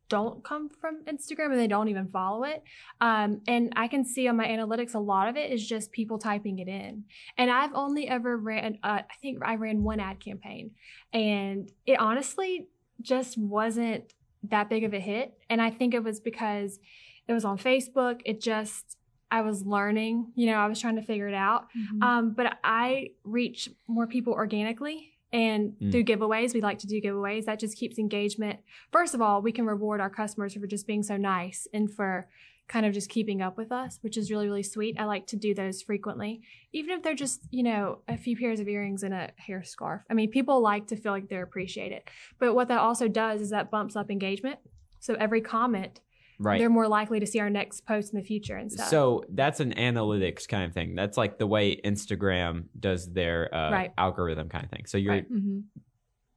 don't 0.08 0.44
come 0.44 0.68
from 0.68 1.02
Instagram 1.04 1.50
and 1.52 1.58
they 1.58 1.66
don't 1.66 1.88
even 1.88 2.08
follow 2.08 2.44
it. 2.44 2.62
Um, 3.00 3.40
and 3.48 3.72
I 3.76 3.88
can 3.88 4.04
see 4.04 4.28
on 4.28 4.36
my 4.36 4.46
analytics 4.46 4.94
a 4.94 4.98
lot 4.98 5.28
of 5.28 5.36
it 5.36 5.50
is 5.50 5.66
just 5.66 5.92
people 5.92 6.18
typing 6.18 6.58
it 6.58 6.68
in. 6.68 7.04
And 7.38 7.50
I've 7.50 7.74
only 7.74 8.08
ever 8.08 8.36
ran, 8.36 8.78
uh, 8.82 9.00
I 9.08 9.14
think 9.22 9.38
I 9.44 9.56
ran 9.56 9.82
one 9.82 10.00
ad 10.00 10.20
campaign, 10.20 10.72
and 11.12 11.70
it 11.86 11.98
honestly 11.98 12.68
just 13.00 13.38
wasn't 13.38 14.12
that 14.50 14.68
big 14.68 14.84
of 14.84 14.92
a 14.92 15.00
hit. 15.00 15.38
And 15.48 15.60
I 15.60 15.70
think 15.70 15.94
it 15.94 16.04
was 16.04 16.20
because 16.20 16.78
it 17.26 17.32
was 17.32 17.44
on 17.44 17.58
Facebook. 17.58 18.20
It 18.24 18.40
just 18.40 18.98
I 19.30 19.40
was 19.40 19.64
learning, 19.64 20.32
you 20.36 20.46
know, 20.46 20.56
I 20.58 20.68
was 20.68 20.78
trying 20.80 20.96
to 20.96 21.02
figure 21.02 21.26
it 21.26 21.34
out. 21.34 21.66
Mhm. 21.76 22.02
Um, 22.02 22.34
but 22.34 22.58
I 22.62 23.10
reach 23.24 23.68
more 23.88 24.06
people 24.06 24.32
organically 24.32 25.13
and 25.34 25.72
Mm. 25.80 25.90
through 25.90 26.04
giveaways. 26.04 26.54
We 26.54 26.60
like 26.60 26.78
to 26.78 26.86
do 26.86 27.00
giveaways. 27.00 27.44
That 27.44 27.58
just 27.58 27.76
keeps 27.76 27.98
engagement. 27.98 28.60
First 28.92 29.14
of 29.14 29.20
all, 29.20 29.42
we 29.42 29.52
can 29.52 29.66
reward 29.66 30.00
our 30.00 30.10
customers 30.10 30.54
for 30.54 30.66
just 30.66 30.86
being 30.86 31.02
so 31.02 31.16
nice 31.16 31.66
and 31.74 31.92
for 31.92 32.28
kind 32.66 32.86
of 32.86 32.94
just 32.94 33.10
keeping 33.10 33.42
up 33.42 33.58
with 33.58 33.70
us, 33.70 33.98
which 34.00 34.16
is 34.16 34.30
really, 34.30 34.46
really 34.46 34.62
sweet. 34.62 34.98
I 34.98 35.04
like 35.04 35.26
to 35.26 35.36
do 35.36 35.52
those 35.52 35.82
frequently, 35.82 36.40
even 36.72 36.90
if 36.96 37.02
they're 37.02 37.14
just, 37.14 37.46
you 37.50 37.62
know, 37.62 37.98
a 38.08 38.16
few 38.16 38.36
pairs 38.38 38.58
of 38.58 38.68
earrings 38.68 39.02
and 39.02 39.12
a 39.12 39.32
hair 39.36 39.62
scarf. 39.62 40.02
I 40.08 40.14
mean, 40.14 40.30
people 40.30 40.62
like 40.62 40.86
to 40.86 40.96
feel 40.96 41.12
like 41.12 41.28
they're 41.28 41.42
appreciated. 41.42 42.02
But 42.38 42.54
what 42.54 42.68
that 42.68 42.78
also 42.78 43.06
does 43.06 43.42
is 43.42 43.50
that 43.50 43.70
bumps 43.70 43.96
up 43.96 44.10
engagement. 44.10 44.60
So 45.00 45.14
every 45.14 45.42
comment, 45.42 46.00
right. 46.38 46.58
they're 46.58 46.68
more 46.70 46.88
likely 46.88 47.20
to 47.20 47.26
see 47.26 47.40
our 47.40 47.50
next 47.50 47.86
post 47.86 48.12
in 48.12 48.18
the 48.18 48.24
future 48.24 48.56
and 48.56 48.70
stuff. 48.70 48.88
So 48.88 49.24
that's 49.30 49.60
an 49.60 49.72
analytics 49.74 50.46
kind 50.48 50.64
of 50.64 50.72
thing. 50.72 50.94
That's 50.94 51.16
like 51.16 51.38
the 51.38 51.46
way 51.46 51.76
Instagram 51.84 52.64
does 52.78 53.12
their 53.12 53.54
uh, 53.54 53.70
Right. 53.70 53.92
algorithm 53.98 54.48
kind 54.48 54.64
of 54.64 54.70
thing. 54.70 54.86
So 54.86 54.98
you're 54.98 55.12
Right. 55.14 55.32
Mhm. 55.32 55.64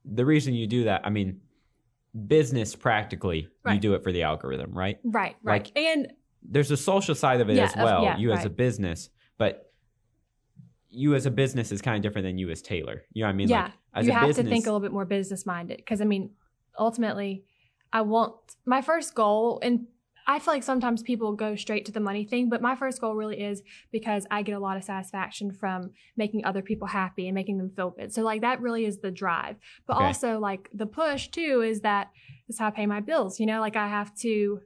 the 0.05 0.25
reason 0.25 0.53
you 0.53 0.67
do 0.67 0.85
that. 0.85 1.01
I 1.05 1.09
mean, 1.09 1.41
business 2.27 2.75
practically, 2.75 3.47
you 3.69 3.77
do 3.79 3.93
it 3.93 4.03
for 4.03 4.11
the 4.11 4.23
algorithm, 4.23 4.71
right? 4.71 4.97
right, 5.03 5.35
right. 5.43 5.63
like- 5.65 5.77
and 5.77 6.13
There's 6.49 6.71
a 6.71 6.77
social 6.77 7.13
side 7.13 7.41
of 7.41 7.49
it 7.49 7.55
Yeah, 7.57 7.65
as 7.65 7.73
of- 7.73 7.79
well. 7.83 8.03
yeah, 8.03 8.17
you 8.17 8.31
as 8.31 8.45
a 8.45 8.49
business, 8.49 9.09
but 9.37 9.71
you 10.89 11.13
as 11.15 11.25
a 11.25 11.31
business 11.31 11.71
is 11.71 11.81
kind 11.81 11.97
of 11.97 12.01
different 12.01 12.25
than 12.25 12.37
you 12.37 12.49
as 12.49 12.61
Taylor. 12.61 13.03
You 13.11 13.23
know 13.23 13.27
what 13.27 13.33
I 13.33 13.35
mean? 13.35 13.49
yeah, 13.49 13.63
Like, 13.63 13.73
as 13.95 14.05
you 14.07 14.13
have 14.13 14.27
business, 14.27 14.45
to 14.45 14.49
think 14.49 14.65
a 14.65 14.69
little 14.69 14.79
bit 14.79 14.93
more 14.93 15.03
business 15.05 15.45
minded 15.45 15.77
because 15.77 15.99
I 16.01 16.05
mean, 16.05 16.31
ultimately, 16.79 17.43
I 17.91 18.01
want 18.01 18.35
my 18.65 18.81
first 18.81 19.15
goal, 19.15 19.59
and 19.61 19.87
I 20.29 20.39
feel 20.39 20.53
like 20.53 20.63
sometimes 20.63 21.01
people 21.01 21.33
go 21.33 21.55
straight 21.55 21.85
to 21.85 21.91
the 21.93 22.01
money 22.01 22.25
thing, 22.25 22.49
but 22.49 22.61
my 22.61 22.75
first 22.75 22.99
goal 22.99 23.15
really 23.15 23.41
is 23.41 23.63
because 23.93 24.27
I 24.29 24.41
get 24.41 24.55
a 24.55 24.59
lot 24.59 24.75
of 24.75 24.83
satisfaction 24.83 25.53
from 25.53 25.91
making 26.17 26.43
other 26.43 26.61
people 26.61 26.87
happy 26.87 27.27
and 27.27 27.35
making 27.35 27.57
them 27.57 27.69
feel 27.69 27.91
good. 27.91 28.13
So 28.13 28.23
like 28.23 28.41
that 28.41 28.59
really 28.59 28.85
is 28.85 28.97
the 28.99 29.09
drive. 29.09 29.55
But 29.87 29.95
Okay. 29.95 30.05
also 30.05 30.37
like 30.37 30.69
the 30.73 30.85
push 30.85 31.29
too 31.29 31.61
is 31.61 31.81
that 31.81 32.11
is 32.49 32.59
how 32.59 32.67
I 32.67 32.71
pay 32.71 32.85
my 32.85 32.99
bills. 32.99 33.39
You 33.39 33.45
know, 33.45 33.61
like 33.61 33.77
I 33.77 33.87
have 33.87 34.13
to 34.17 34.59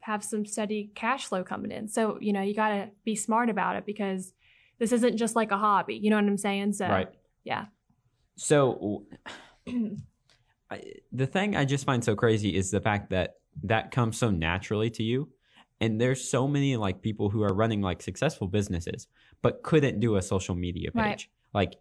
have 0.00 0.24
some 0.24 0.46
steady 0.46 0.90
cash 0.94 1.26
flow 1.26 1.44
coming 1.44 1.70
in. 1.70 1.88
So, 1.88 2.16
you 2.18 2.32
know, 2.32 2.40
you 2.40 2.54
got 2.54 2.70
to 2.70 2.88
be 3.04 3.14
smart 3.14 3.50
about 3.50 3.76
it 3.76 3.84
because 3.84 4.32
this 4.78 4.92
isn't 4.92 5.18
just 5.18 5.36
like 5.36 5.50
a 5.50 5.58
hobby. 5.58 5.96
You 5.96 6.08
know 6.08 6.16
what 6.16 6.24
I'm 6.24 6.38
saying? 6.38 6.72
So, 6.72 6.88
right? 6.88 7.08
yeah. 7.44 7.66
So 8.36 9.04
I, 10.70 10.82
the 11.12 11.26
thing 11.26 11.56
I 11.56 11.64
just 11.64 11.84
find 11.84 12.04
so 12.04 12.14
crazy 12.14 12.54
is 12.54 12.70
the 12.70 12.80
fact 12.80 13.10
that 13.10 13.36
that 13.64 13.90
comes 13.90 14.18
so 14.18 14.30
naturally 14.30 14.90
to 14.90 15.02
you. 15.02 15.28
And 15.80 16.00
there's 16.00 16.28
so 16.28 16.48
many 16.48 16.76
like 16.76 17.02
people 17.02 17.30
who 17.30 17.42
are 17.42 17.54
running 17.54 17.80
like 17.80 18.02
successful 18.02 18.48
businesses, 18.48 19.06
but 19.42 19.62
couldn't 19.62 20.00
do 20.00 20.16
a 20.16 20.22
social 20.22 20.54
media 20.54 20.90
page. 20.90 20.94
Right. 20.94 21.26
Like, 21.54 21.74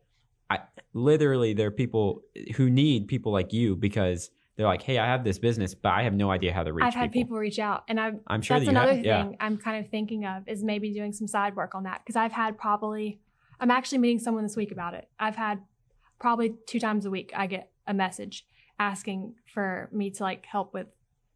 I 0.49 0.59
literally 0.93 1.53
there 1.53 1.67
are 1.67 1.71
people 1.71 2.21
who 2.55 2.69
need 2.69 3.07
people 3.07 3.31
like 3.31 3.51
you 3.51 3.75
because 3.75 4.29
they're 4.55 4.65
like, 4.65 4.81
hey, 4.81 4.97
I 4.97 5.05
have 5.05 5.23
this 5.23 5.39
business, 5.39 5.75
but 5.75 5.89
I 5.89 6.03
have 6.03 6.13
no 6.13 6.31
idea 6.31 6.53
how 6.53 6.63
to 6.63 6.73
reach 6.73 6.83
out. 6.83 6.87
I've 6.87 6.93
had 6.95 7.11
people. 7.11 7.37
reach 7.37 7.59
out, 7.59 7.83
and 7.87 7.99
I've 7.99 8.19
I'm 8.27 8.41
sure 8.41 8.57
that's 8.57 8.65
that 8.65 8.71
another 8.71 8.95
have. 8.95 9.05
Yeah. 9.05 9.23
thing 9.23 9.37
I'm 9.39 9.57
kind 9.57 9.83
of 9.83 9.91
thinking 9.91 10.25
of 10.25 10.47
is 10.47 10.63
maybe 10.63 10.93
doing 10.93 11.13
some 11.13 11.27
side 11.27 11.55
work 11.55 11.75
on 11.75 11.83
that 11.83 12.01
because 12.03 12.15
I've 12.15 12.31
had 12.31 12.57
probably 12.57 13.19
I'm 13.59 13.71
actually 13.71 13.99
meeting 13.99 14.19
someone 14.19 14.43
this 14.43 14.55
week 14.55 14.71
about 14.71 14.93
it. 14.93 15.07
I've 15.19 15.35
had 15.35 15.61
probably 16.19 16.55
two 16.65 16.79
times 16.79 17.05
a 17.05 17.11
week 17.11 17.31
I 17.35 17.47
get 17.47 17.71
a 17.85 17.93
message 17.93 18.45
asking 18.79 19.35
for 19.53 19.89
me 19.91 20.11
to 20.11 20.23
like 20.23 20.45
help 20.45 20.73
with 20.73 20.87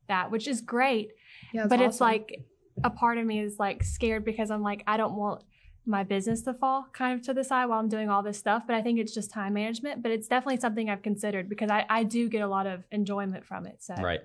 that, 0.07 0.31
which 0.31 0.47
is 0.47 0.61
great. 0.61 1.11
Yeah, 1.53 1.67
but 1.67 1.81
it's 1.81 2.01
like 2.01 2.43
a 2.83 2.89
part 2.89 3.17
of 3.17 3.25
me 3.25 3.39
is 3.39 3.57
like 3.59 3.83
scared 3.83 4.25
because 4.25 4.51
I'm 4.51 4.61
like 4.63 4.83
I 4.87 4.97
don't 4.97 5.15
want 5.15 5.43
my 5.85 6.03
business 6.03 6.43
to 6.43 6.53
fall 6.53 6.85
kind 6.93 7.19
of 7.19 7.25
to 7.25 7.33
the 7.33 7.43
side 7.43 7.65
while 7.65 7.79
I'm 7.79 7.89
doing 7.89 8.09
all 8.09 8.21
this 8.21 8.37
stuff. 8.37 8.63
But 8.67 8.75
I 8.75 8.81
think 8.81 8.99
it's 8.99 9.13
just 9.13 9.31
time 9.31 9.53
management. 9.53 10.03
But 10.03 10.11
it's 10.11 10.27
definitely 10.27 10.59
something 10.59 10.89
I've 10.89 11.01
considered 11.01 11.49
because 11.49 11.69
I, 11.71 11.85
I 11.89 12.03
do 12.03 12.29
get 12.29 12.41
a 12.41 12.47
lot 12.47 12.67
of 12.67 12.83
enjoyment 12.91 13.45
from 13.45 13.65
it. 13.65 13.81
So 13.81 13.95
Right. 13.95 14.21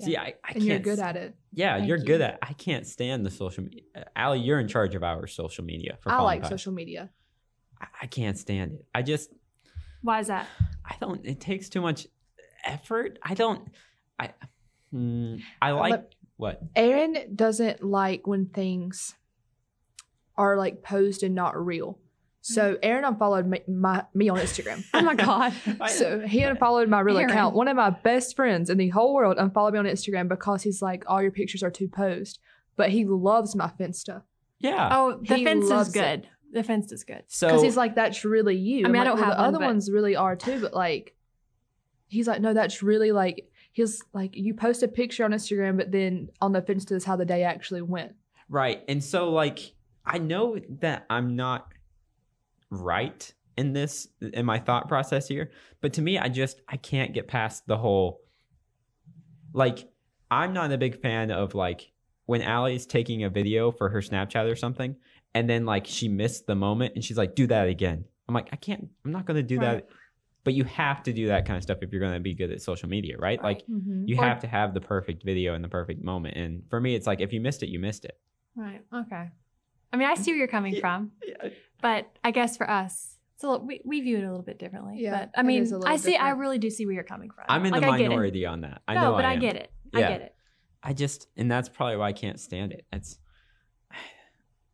See, 0.00 0.16
I, 0.16 0.34
I 0.42 0.52
and 0.54 0.64
you're 0.64 0.76
can't 0.76 0.84
good 0.84 0.98
at 0.98 1.16
it. 1.16 1.34
Yeah, 1.52 1.76
Thank 1.76 1.88
you're 1.88 1.98
you. 1.98 2.04
good 2.04 2.20
at. 2.22 2.38
I 2.40 2.54
can't 2.54 2.86
stand 2.86 3.26
the 3.26 3.30
social 3.30 3.64
media. 3.64 3.82
Uh, 3.94 4.04
Allie, 4.16 4.40
you're 4.40 4.58
in 4.58 4.66
charge 4.66 4.94
of 4.94 5.02
our 5.04 5.26
social 5.26 5.62
media. 5.62 5.98
For 6.00 6.10
I 6.10 6.16
Fallen 6.16 6.24
like 6.24 6.42
Pie. 6.44 6.48
social 6.48 6.72
media. 6.72 7.10
I, 7.78 7.86
I 8.02 8.06
can't 8.06 8.38
stand 8.38 8.72
it. 8.72 8.86
I 8.94 9.02
just, 9.02 9.30
Why 10.00 10.20
is 10.20 10.28
that? 10.28 10.46
I 10.86 10.96
don't. 11.00 11.20
It 11.26 11.38
takes 11.38 11.68
too 11.68 11.82
much 11.82 12.06
effort. 12.64 13.18
I 13.22 13.34
don't. 13.34 13.68
I, 14.18 14.30
hmm, 14.90 15.36
I 15.60 15.70
like 15.72 15.90
But- 15.92 16.14
what. 16.36 16.62
Aaron 16.76 17.16
doesn't 17.34 17.82
like 17.82 18.26
when 18.26 18.46
things 18.46 19.14
are 20.36 20.56
like 20.56 20.82
posed 20.82 21.22
and 21.22 21.34
not 21.34 21.62
real. 21.64 21.98
So 22.42 22.78
Aaron 22.82 23.04
unfollowed 23.04 23.46
me, 23.46 23.60
my, 23.68 24.04
me 24.14 24.30
on 24.30 24.38
Instagram. 24.38 24.82
Oh 24.94 25.02
my 25.02 25.14
god. 25.14 25.52
So 25.88 26.20
he 26.20 26.40
unfollowed 26.42 26.88
my 26.88 27.00
real 27.00 27.18
Aaron. 27.18 27.30
account. 27.30 27.54
One 27.54 27.68
of 27.68 27.76
my 27.76 27.90
best 27.90 28.34
friends 28.34 28.70
in 28.70 28.78
the 28.78 28.88
whole 28.88 29.12
world 29.14 29.36
unfollowed 29.38 29.74
me 29.74 29.78
on 29.80 29.84
Instagram 29.84 30.28
because 30.28 30.62
he's 30.62 30.80
like, 30.80 31.04
all 31.06 31.20
your 31.20 31.30
pictures 31.32 31.62
are 31.62 31.70
too 31.70 31.88
posed. 31.88 32.38
But 32.76 32.88
he 32.90 33.04
loves 33.04 33.54
my 33.54 33.68
Finsta 33.78 34.22
Yeah. 34.58 34.88
Oh, 34.90 35.20
the 35.22 35.36
He 35.36 35.44
Finsta's 35.44 35.68
loves 35.70 35.94
it. 35.94 36.00
good. 36.00 36.28
The 36.52 36.62
Finsta's 36.62 37.04
good. 37.04 37.24
so 37.28 37.48
because 37.48 37.62
he's 37.62 37.76
like, 37.76 37.94
that's 37.94 38.24
really 38.24 38.56
you. 38.56 38.86
I 38.86 38.88
mean, 38.88 38.96
I'm 38.96 39.02
I 39.02 39.04
don't 39.04 39.16
well, 39.16 39.24
have 39.26 39.34
the 39.36 39.42
one, 39.42 39.48
other 39.48 39.58
but- 39.58 39.66
ones 39.66 39.90
really 39.90 40.16
are 40.16 40.34
too. 40.34 40.60
But 40.62 40.72
like, 40.72 41.14
he's 42.10 42.26
like, 42.26 42.40
no, 42.40 42.52
that's 42.52 42.82
really 42.82 43.12
like. 43.12 43.46
He's 43.72 44.02
like, 44.12 44.36
you 44.36 44.52
post 44.52 44.82
a 44.82 44.88
picture 44.88 45.24
on 45.24 45.30
Instagram, 45.30 45.76
but 45.76 45.92
then 45.92 46.28
on 46.40 46.52
the 46.52 46.60
Finsta 46.60 46.92
is 46.92 47.04
how 47.04 47.14
the 47.16 47.24
day 47.24 47.44
actually 47.44 47.82
went. 47.82 48.12
Right. 48.48 48.82
And 48.88 49.02
so 49.02 49.30
like 49.30 49.74
I 50.04 50.18
know 50.18 50.58
that 50.80 51.06
I'm 51.08 51.36
not 51.36 51.72
right 52.70 53.32
in 53.56 53.72
this 53.72 54.08
in 54.20 54.44
my 54.44 54.58
thought 54.58 54.88
process 54.88 55.28
here, 55.28 55.50
but 55.80 55.92
to 55.94 56.02
me 56.02 56.18
I 56.18 56.28
just 56.28 56.60
I 56.68 56.76
can't 56.76 57.14
get 57.14 57.28
past 57.28 57.66
the 57.66 57.76
whole 57.78 58.20
like 59.52 59.88
I'm 60.30 60.52
not 60.52 60.72
a 60.72 60.78
big 60.78 61.00
fan 61.00 61.30
of 61.30 61.54
like 61.54 61.92
when 62.26 62.42
Allie's 62.42 62.86
taking 62.86 63.24
a 63.24 63.30
video 63.30 63.70
for 63.70 63.88
her 63.88 64.00
Snapchat 64.00 64.50
or 64.50 64.56
something 64.56 64.96
and 65.34 65.48
then 65.48 65.64
like 65.66 65.86
she 65.86 66.08
missed 66.08 66.46
the 66.46 66.54
moment 66.54 66.94
and 66.94 67.04
she's 67.04 67.16
like 67.16 67.34
do 67.34 67.46
that 67.48 67.68
again. 67.68 68.04
I'm 68.28 68.34
like 68.34 68.48
I 68.52 68.56
can't 68.56 68.88
I'm 69.04 69.12
not 69.12 69.26
going 69.26 69.36
to 69.36 69.42
do 69.42 69.58
Right. 69.58 69.86
that. 69.86 69.88
But 70.50 70.56
you 70.56 70.64
have 70.64 71.04
to 71.04 71.12
do 71.12 71.28
that 71.28 71.46
kind 71.46 71.56
of 71.56 71.62
stuff 71.62 71.78
if 71.80 71.92
you're 71.92 72.00
going 72.00 72.14
to 72.14 72.18
be 72.18 72.34
good 72.34 72.50
at 72.50 72.60
social 72.60 72.88
media, 72.88 73.16
right? 73.18 73.40
Like 73.40 73.64
Mm-hmm. 73.68 74.08
you 74.08 74.16
Or- 74.18 74.24
have 74.24 74.40
to 74.40 74.48
have 74.48 74.74
the 74.74 74.80
perfect 74.80 75.22
video 75.22 75.54
in 75.54 75.62
the 75.62 75.68
perfect 75.68 76.02
moment. 76.02 76.36
And 76.36 76.64
for 76.68 76.80
me 76.80 76.96
it's 76.96 77.06
like 77.06 77.20
if 77.20 77.32
you 77.32 77.40
missed 77.40 77.62
it, 77.62 77.68
you 77.68 77.78
missed 77.78 78.04
it. 78.04 78.18
Right. 78.56 78.80
Okay. 78.92 79.28
I 79.92 79.96
mean, 79.96 80.08
I 80.08 80.14
see 80.14 80.32
where 80.32 80.38
you're 80.38 80.48
coming 80.48 80.74
Yeah. 80.74 80.80
from, 80.80 81.12
but 81.80 82.06
I 82.24 82.32
guess 82.32 82.56
for 82.56 82.68
us, 82.68 83.16
it's 83.36 83.44
a 83.44 83.48
little, 83.48 83.64
we, 83.64 83.80
we 83.84 84.00
view 84.00 84.18
it 84.18 84.24
a 84.24 84.28
little 84.28 84.42
bit 84.42 84.58
differently. 84.58 84.96
Yeah, 84.98 85.26
but 85.26 85.30
I 85.38 85.44
mean, 85.44 85.62
is 85.62 85.70
a 85.70 85.78
little 85.78 85.92
I 85.92 85.96
see. 85.98 86.16
I 86.16 86.30
really 86.30 86.58
do 86.58 86.68
see 86.68 86.84
where 86.84 86.94
you're 86.96 87.04
coming 87.04 87.30
from. 87.30 87.44
I'm 87.48 87.64
in 87.64 87.70
Like, 87.70 87.82
the 87.82 87.86
I 87.86 87.96
get 87.98 88.06
it. 88.06 88.08
minority 88.08 88.44
on 88.44 88.62
that. 88.62 88.82
I 88.88 88.94
no, 88.94 89.00
know 89.02 89.12
but 89.14 89.24
I, 89.24 89.34
am. 89.34 89.38
get 89.40 89.54
it. 89.54 89.70
Yeah. 89.94 89.98
I 89.98 90.02
get 90.10 90.20
it. 90.22 90.34
I 90.82 90.92
just, 90.94 91.28
and 91.36 91.48
that's 91.48 91.68
probably 91.68 91.96
why 91.96 92.08
I 92.08 92.12
can't 92.12 92.40
stand 92.40 92.72
it. 92.72 92.86
It's, 92.92 93.18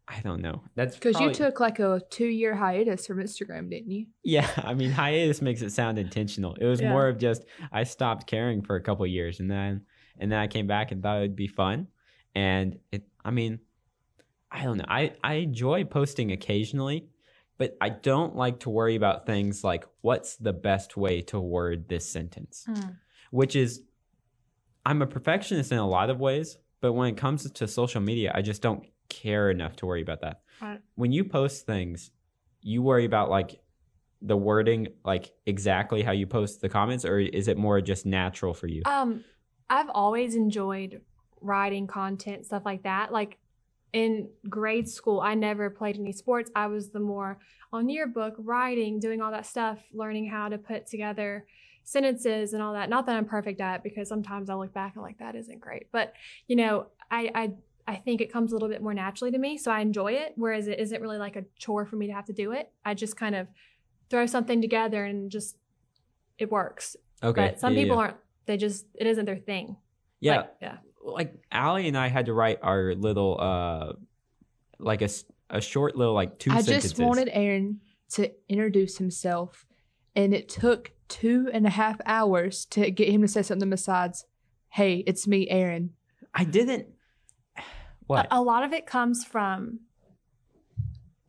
I 0.08 0.20
don't 0.20 0.40
know. 0.40 0.62
That's 0.76 0.94
Because 0.94 1.18
you 1.20 1.32
took 1.32 1.58
like 1.58 1.78
a 1.80 2.00
two 2.10 2.26
year 2.26 2.54
hiatus 2.54 3.06
from 3.06 3.18
Instagram, 3.18 3.70
didn't 3.70 3.90
you? 3.90 4.06
Yeah, 4.22 4.48
I 4.56 4.75
mean, 4.75 4.90
hiatus 4.92 5.42
makes 5.42 5.62
it 5.62 5.70
sound 5.72 5.98
intentional. 5.98 6.54
It 6.54 6.64
was 6.64 6.80
Yeah. 6.80 6.90
more 6.90 7.08
of 7.08 7.18
just 7.18 7.44
I 7.72 7.82
stopped 7.84 8.26
caring 8.28 8.62
for 8.62 8.76
a 8.76 8.80
couple 8.82 9.06
years, 9.06 9.40
and 9.40 9.50
then 9.50 9.82
and 10.18 10.30
then 10.30 10.38
I 10.38 10.46
came 10.46 10.66
back 10.66 10.92
and 10.92 11.02
thought 11.02 11.18
it'd 11.18 11.34
be 11.36 11.48
fun, 11.48 11.88
and 12.34 12.78
it. 12.92 13.02
I 13.25 13.32
mean, 13.32 13.58
I 14.50 14.62
don't 14.62 14.78
know. 14.78 14.84
I 14.88 15.12
I 15.25 15.34
enjoy 15.34 15.84
posting 15.84 16.30
occasionally, 16.30 17.08
but 17.58 17.76
I 17.80 17.88
don't 17.88 18.36
like 18.36 18.60
to 18.60 18.70
worry 18.70 18.94
about 18.94 19.26
things 19.26 19.64
like 19.64 19.84
what's 20.02 20.36
the 20.36 20.52
best 20.52 20.96
way 20.96 21.20
to 21.22 21.40
word 21.40 21.88
this 21.88 22.08
sentence. 22.08 22.64
Mm. 22.68 22.96
which 23.32 23.56
is 23.56 23.82
I'm 24.84 25.02
a 25.02 25.06
perfectionist 25.06 25.72
in 25.72 25.78
a 25.78 25.88
lot 25.88 26.10
of 26.10 26.20
ways, 26.20 26.58
but 26.80 26.92
when 26.92 27.12
it 27.12 27.16
comes 27.16 27.50
to 27.50 27.66
social 27.66 28.00
media, 28.00 28.30
I 28.32 28.40
just 28.42 28.62
don't 28.62 28.86
care 29.23 29.50
enough 29.50 29.76
to 29.76 29.87
worry 29.87 30.02
about 30.02 30.20
that. 30.20 30.40
Right. 30.61 30.80
When 30.94 31.12
you 31.12 31.25
post 31.25 31.66
things, 31.66 32.11
you 32.62 32.82
worry 32.82 33.04
about 33.04 33.30
like 33.30 33.61
the 34.23 34.37
wording, 34.37 34.88
like 35.04 35.32
exactly 35.46 36.02
how 36.02 36.12
you 36.12 36.26
post 36.26 36.61
the 36.61 36.68
comments, 36.68 37.04
or 37.04 37.18
is 37.18 37.49
it 37.49 37.56
more 37.56 37.80
just 37.80 38.06
natural 38.06 38.54
for 38.54 38.66
you? 38.66 38.82
Um, 38.85 39.25
I've 39.68 39.88
always 39.90 40.35
enjoyed 40.35 41.00
writing 41.40 41.87
content, 41.87 42.46
stuff 42.46 42.62
like 42.64 42.82
that. 42.85 43.12
Like 43.12 43.38
in 43.92 44.28
grade 44.49 44.88
school, 44.88 45.20
I 45.20 45.35
never 45.35 45.70
played 45.70 45.96
any 45.99 46.12
sports. 46.12 46.50
I 46.54 46.66
was 46.66 46.90
the 46.90 47.00
more 47.00 47.38
on 47.73 47.88
yearbook, 47.88 48.35
writing, 48.38 49.00
doing 49.00 49.20
all 49.20 49.30
that 49.30 49.46
stuff, 49.46 49.78
learning 49.92 50.28
how 50.28 50.49
to 50.49 50.58
put 50.58 50.87
together 50.87 51.46
sentences 51.85 52.52
and 52.52 52.62
all 52.62 52.73
that. 52.73 52.90
Not 52.90 53.06
that 53.06 53.16
I'm 53.16 53.25
perfect 53.25 53.61
at 53.61 53.76
it 53.76 53.82
because 53.85 54.08
sometimes 54.08 54.50
I 54.50 54.54
look 54.54 54.75
back 54.75 54.94
and 54.94 55.02
like 55.02 55.18
that 55.18 55.37
isn't 55.37 55.61
great. 55.61 55.87
But 55.92 56.14
you 56.49 56.56
know, 56.56 56.87
I 57.11 57.30
I 57.35 57.50
I 57.87 57.97
think 57.97 58.21
it 58.21 58.33
comes 58.33 58.52
a 58.52 58.55
little 58.57 58.69
bit 58.69 58.83
more 58.83 58.95
naturally 58.95 59.31
to 59.31 59.38
me, 59.38 59.57
so 59.59 59.71
I 59.71 59.81
enjoy 59.81 60.12
it. 60.12 60.33
Whereas 60.37 60.66
it 60.66 60.81
isn't 60.81 61.00
really 61.00 61.19
like 61.19 61.37
a 61.37 61.45
chore 61.59 61.87
for 61.87 61.97
me 61.97 62.09
to 62.09 62.12
have 62.12 62.25
to 62.26 62.33
do 62.33 62.52
it. 62.52 62.71
I 62.85 62.95
just 62.95 63.16
kind 63.16 63.35
of 63.35 63.47
throw 64.11 64.26
something 64.26 64.61
together 64.61 65.05
and 65.05 65.31
just 65.31 65.57
it 66.38 66.50
works. 66.50 66.97
okay, 67.23 67.49
But 67.50 67.61
some 67.61 67.75
yeah, 67.75 67.83
people 67.83 67.97
yeah. 67.97 68.02
aren't. 68.02 68.16
They 68.47 68.57
just 68.57 68.87
it 68.95 69.07
isn't 69.07 69.25
their 69.25 69.38
thing. 69.38 69.76
Yeah, 70.21 70.37
Like, 70.37 70.50
yeah. 70.62 70.76
like 71.02 71.35
Allie 71.52 71.88
and 71.88 71.97
I 71.97 72.09
had 72.09 72.26
to 72.26 72.33
write 72.33 72.59
our 72.62 72.95
little, 72.95 73.37
uh 73.40 73.93
like 74.78 75.02
a 75.02 75.61
short 75.61 75.97
little 75.97 76.14
like 76.14 76.38
two 76.38 76.50
I 76.50 76.61
sentences. 76.61 76.93
just 76.93 77.00
wanted 77.02 77.28
Aaron 77.33 77.81
to 78.11 78.31
introduce 78.49 78.99
himself, 78.99 79.64
and 80.14 80.35
it 80.35 80.49
took 80.49 80.93
two 81.09 81.49
and 81.52 81.66
a 81.66 81.71
half 81.71 82.00
hours 82.05 82.64
to 82.66 82.90
get 82.90 83.09
him 83.09 83.23
to 83.23 83.28
say 83.28 83.43
something 83.43 83.71
besides, 83.71 84.26
"Hey, 84.71 85.05
it's 85.07 85.26
me, 85.26 85.49
Aaron." 85.49 85.90
I 86.35 86.45
didn't. 86.45 86.88
What 88.06 88.26
A, 88.30 88.38
a 88.38 88.42
lot 88.42 88.62
of 88.64 88.72
it 88.72 88.86
comes 88.86 89.25
from 89.25 89.80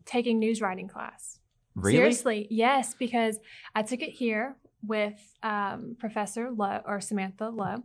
taking 0.05 0.39
news 0.39 0.61
writing 0.61 0.87
class. 0.87 1.39
really? 1.75 1.97
Seriously, 1.97 2.47
yes, 2.49 2.95
because 2.97 3.39
I 3.75 3.83
took 3.83 4.01
it 4.01 4.11
here 4.11 4.55
with 4.85 5.19
um, 5.43 5.95
Professor 5.99 6.49
Lowe 6.51 6.81
or 6.85 7.01
Samantha 7.01 7.49
Lowe. 7.49 7.83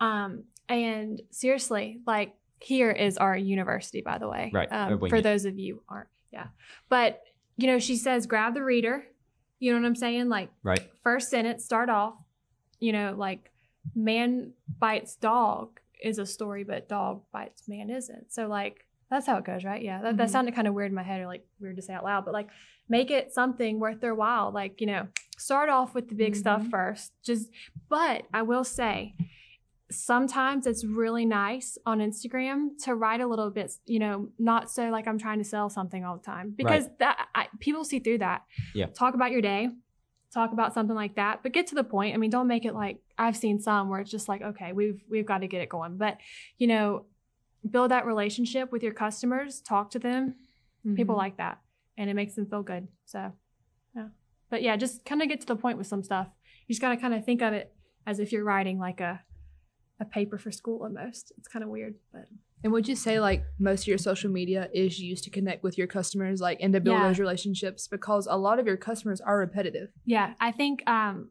Um, 0.00 0.44
and 0.68 1.20
seriously, 1.30 2.00
like 2.06 2.34
here 2.60 2.90
is 2.90 3.16
our 3.18 3.36
university, 3.36 4.00
by 4.02 4.18
the 4.18 4.28
way. 4.28 4.50
Right, 4.52 4.68
Um, 4.70 4.94
uh, 5.02 5.08
for 5.08 5.16
it. 5.16 5.22
those 5.22 5.44
of 5.44 5.58
you 5.58 5.74
who 5.76 5.82
aren't, 5.88 6.08
yeah. 6.32 6.46
But 6.88 7.20
you 7.56 7.66
know, 7.66 7.78
she 7.78 7.96
says, 7.96 8.26
grab 8.26 8.54
the 8.54 8.62
reader. 8.64 9.04
You 9.60 9.72
know 9.72 9.80
what 9.80 9.86
I'm 9.86 9.94
saying? 9.96 10.28
Like 10.28 10.50
Right. 10.62 10.80
first 11.02 11.30
sentence, 11.30 11.64
start 11.64 11.88
off. 11.90 12.14
You 12.80 12.92
know, 12.92 13.14
like 13.16 13.50
man 13.94 14.52
bites 14.78 15.16
dog 15.16 15.78
is 16.02 16.18
a 16.18 16.26
story, 16.26 16.64
but 16.64 16.88
dog 16.88 17.22
bites 17.32 17.68
man 17.68 17.90
isn't. 17.90 18.32
So 18.32 18.46
like 18.48 18.86
that's 19.10 19.26
how 19.26 19.36
it 19.36 19.44
goes, 19.44 19.62
right? 19.62 19.82
Yeah. 19.82 20.00
That, 20.02 20.16
that 20.16 20.28
Mhm. 20.28 20.32
sounded 20.32 20.54
kind 20.54 20.66
of 20.66 20.72
weird 20.74 20.90
in 20.90 20.94
my 20.94 21.02
head, 21.02 21.20
or 21.20 21.26
like 21.26 21.46
weird 21.60 21.76
to 21.76 21.82
say 21.82 21.92
out 21.92 22.04
loud, 22.04 22.24
but 22.24 22.32
like 22.32 22.48
make 22.88 23.10
it 23.10 23.32
something 23.32 23.78
worth 23.78 24.00
their 24.00 24.14
while. 24.14 24.50
Like 24.52 24.80
you 24.80 24.86
know, 24.86 25.08
start 25.38 25.68
off 25.68 25.94
with 25.94 26.08
the 26.08 26.14
big 26.14 26.34
stuff 26.36 26.62
Mhm. 26.62 26.70
first. 26.70 27.12
Just, 27.22 27.50
but 27.88 28.24
I 28.32 28.42
will 28.42 28.64
say. 28.64 29.14
Sometimes 29.90 30.66
it's 30.66 30.86
really 30.86 31.26
nice 31.26 31.76
on 31.84 31.98
Instagram 31.98 32.82
to 32.84 32.94
write 32.94 33.20
a 33.20 33.26
little 33.26 33.50
bit, 33.50 33.72
you 33.84 33.98
know, 33.98 34.30
not 34.38 34.70
so 34.70 34.88
like 34.88 35.06
I'm 35.06 35.18
trying 35.18 35.36
to 35.36 35.44
sell 35.44 35.68
something 35.68 36.02
all 36.02 36.16
the 36.16 36.22
time 36.22 36.54
because 36.56 36.88
that 36.98 37.28
I, 37.34 37.48
people 37.60 37.84
see 37.84 37.98
through 37.98 38.18
that. 38.18 38.42
Yeah. 38.74 38.86
Talk 38.86 39.12
about 39.14 39.32
your 39.32 39.42
day, 39.42 39.68
talk 40.32 40.52
about 40.54 40.72
something 40.72 40.96
like 40.96 41.16
that 41.16 41.42
but 41.42 41.52
get 41.52 41.66
to 41.66 41.74
the 41.74 41.84
point 41.84 42.14
i 42.14 42.16
mean 42.16 42.30
don't 42.30 42.46
make 42.48 42.64
it 42.64 42.72
like 42.74 42.96
i've 43.22 43.36
seen 43.36 43.56
some 43.68 43.88
where 43.88 44.00
it's 44.00 44.10
just 44.10 44.28
like 44.28 44.42
okay 44.50 44.72
we've 44.72 45.00
we've 45.12 45.26
got 45.32 45.38
to 45.38 45.48
get 45.48 45.60
it 45.62 45.68
going 45.68 45.96
but 45.96 46.14
you 46.58 46.66
know 46.66 47.04
build 47.74 47.90
that 47.90 48.04
relationship 48.06 48.72
with 48.72 48.82
your 48.82 48.92
customers 49.04 49.60
talk 49.60 49.90
to 49.90 49.98
them 49.98 50.34
people 50.96 51.14
Mhm. 51.14 51.18
like 51.24 51.36
that 51.36 51.56
and 51.96 52.10
it 52.10 52.14
makes 52.14 52.34
them 52.34 52.46
feel 52.46 52.62
good 52.62 52.88
so 53.04 53.32
yeah 53.96 54.08
but 54.50 54.60
yeah 54.62 54.74
just 54.76 55.04
kind 55.04 55.22
of 55.22 55.28
get 55.28 55.40
to 55.42 55.46
the 55.46 55.56
point 55.56 55.78
with 55.78 55.86
some 55.86 56.02
stuff 56.02 56.28
you 56.66 56.72
just 56.74 56.80
got 56.82 56.90
to 56.90 56.96
kind 56.96 57.14
of 57.14 57.24
think 57.24 57.40
of 57.42 57.52
it 57.52 57.72
as 58.06 58.18
if 58.18 58.32
you're 58.32 58.44
writing 58.44 58.78
like 58.78 59.00
a 59.00 59.20
a 60.00 60.04
paper 60.04 60.36
for 60.38 60.50
school 60.50 60.82
almost 60.82 61.30
it's 61.38 61.46
kind 61.46 61.62
of 61.62 61.68
weird 61.70 61.94
but 62.12 62.24
And 62.64 62.72
would 62.72 62.88
you 62.88 62.96
say 62.96 63.20
like 63.20 63.44
most 63.58 63.82
of 63.82 63.88
your 63.88 63.98
social 63.98 64.30
media 64.40 64.68
is 64.74 64.98
used 64.98 65.22
to 65.24 65.30
connect 65.30 65.62
with 65.66 65.76
your 65.78 65.88
customers, 65.98 66.40
like 66.40 66.58
and 66.64 66.72
to 66.74 66.80
build 66.80 66.98
Yeah. 66.98 67.06
those 67.08 67.18
relationships? 67.26 67.88
Because 67.88 68.24
a 68.30 68.36
lot 68.46 68.56
of 68.60 68.66
your 68.70 68.76
customers 68.88 69.20
are 69.20 69.36
repetitive. 69.46 69.88
Yeah, 70.04 70.34
I 70.40 70.50
think 70.52 70.74
um, 70.88 71.30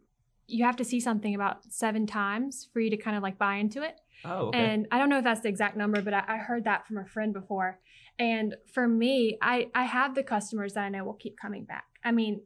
you 0.51 0.65
have 0.65 0.75
to 0.77 0.84
see 0.84 1.00
something 1.00 1.34
about 1.34 1.72
seven 1.72 2.05
times 2.05 2.67
for 2.74 2.79
you 2.79 2.89
to 2.89 2.98
kind 2.98 3.15
of 3.15 3.24
like 3.24 3.38
buy 3.38 3.55
into 3.55 3.81
it. 3.84 4.00
Oh, 4.25 4.48
okay. 4.48 4.60
And 4.60 4.88
I 4.91 5.00
don't 5.00 5.10
know 5.10 5.17
if 5.17 5.24
that's 5.24 5.41
the 5.41 5.50
exact 5.50 5.75
number, 5.77 6.01
but 6.01 6.13
I, 6.13 6.24
I 6.27 6.38
heard 6.38 6.65
that 6.65 6.86
from 6.86 6.98
a 6.98 7.05
friend 7.05 7.34
before. 7.34 7.79
And 8.20 8.55
for 8.72 8.88
me, 8.88 9.38
I, 9.41 9.70
I 9.74 9.86
have 9.86 10.13
the 10.13 10.24
customers 10.24 10.74
that 10.74 10.84
I 10.84 10.89
know 10.89 11.03
will 11.03 11.13
keep 11.13 11.38
coming 11.39 11.63
back. 11.63 11.86
I 12.03 12.12
mean, 12.12 12.41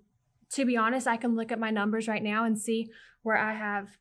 to 0.51 0.65
be 0.65 0.77
honest, 0.77 1.07
I 1.07 1.17
can 1.17 1.35
look 1.35 1.51
at 1.51 1.59
my 1.59 1.71
numbers 1.71 2.07
right 2.07 2.23
now 2.23 2.45
and 2.45 2.57
see 2.57 2.89
where 3.23 3.37
I 3.37 3.53
have 3.53 3.97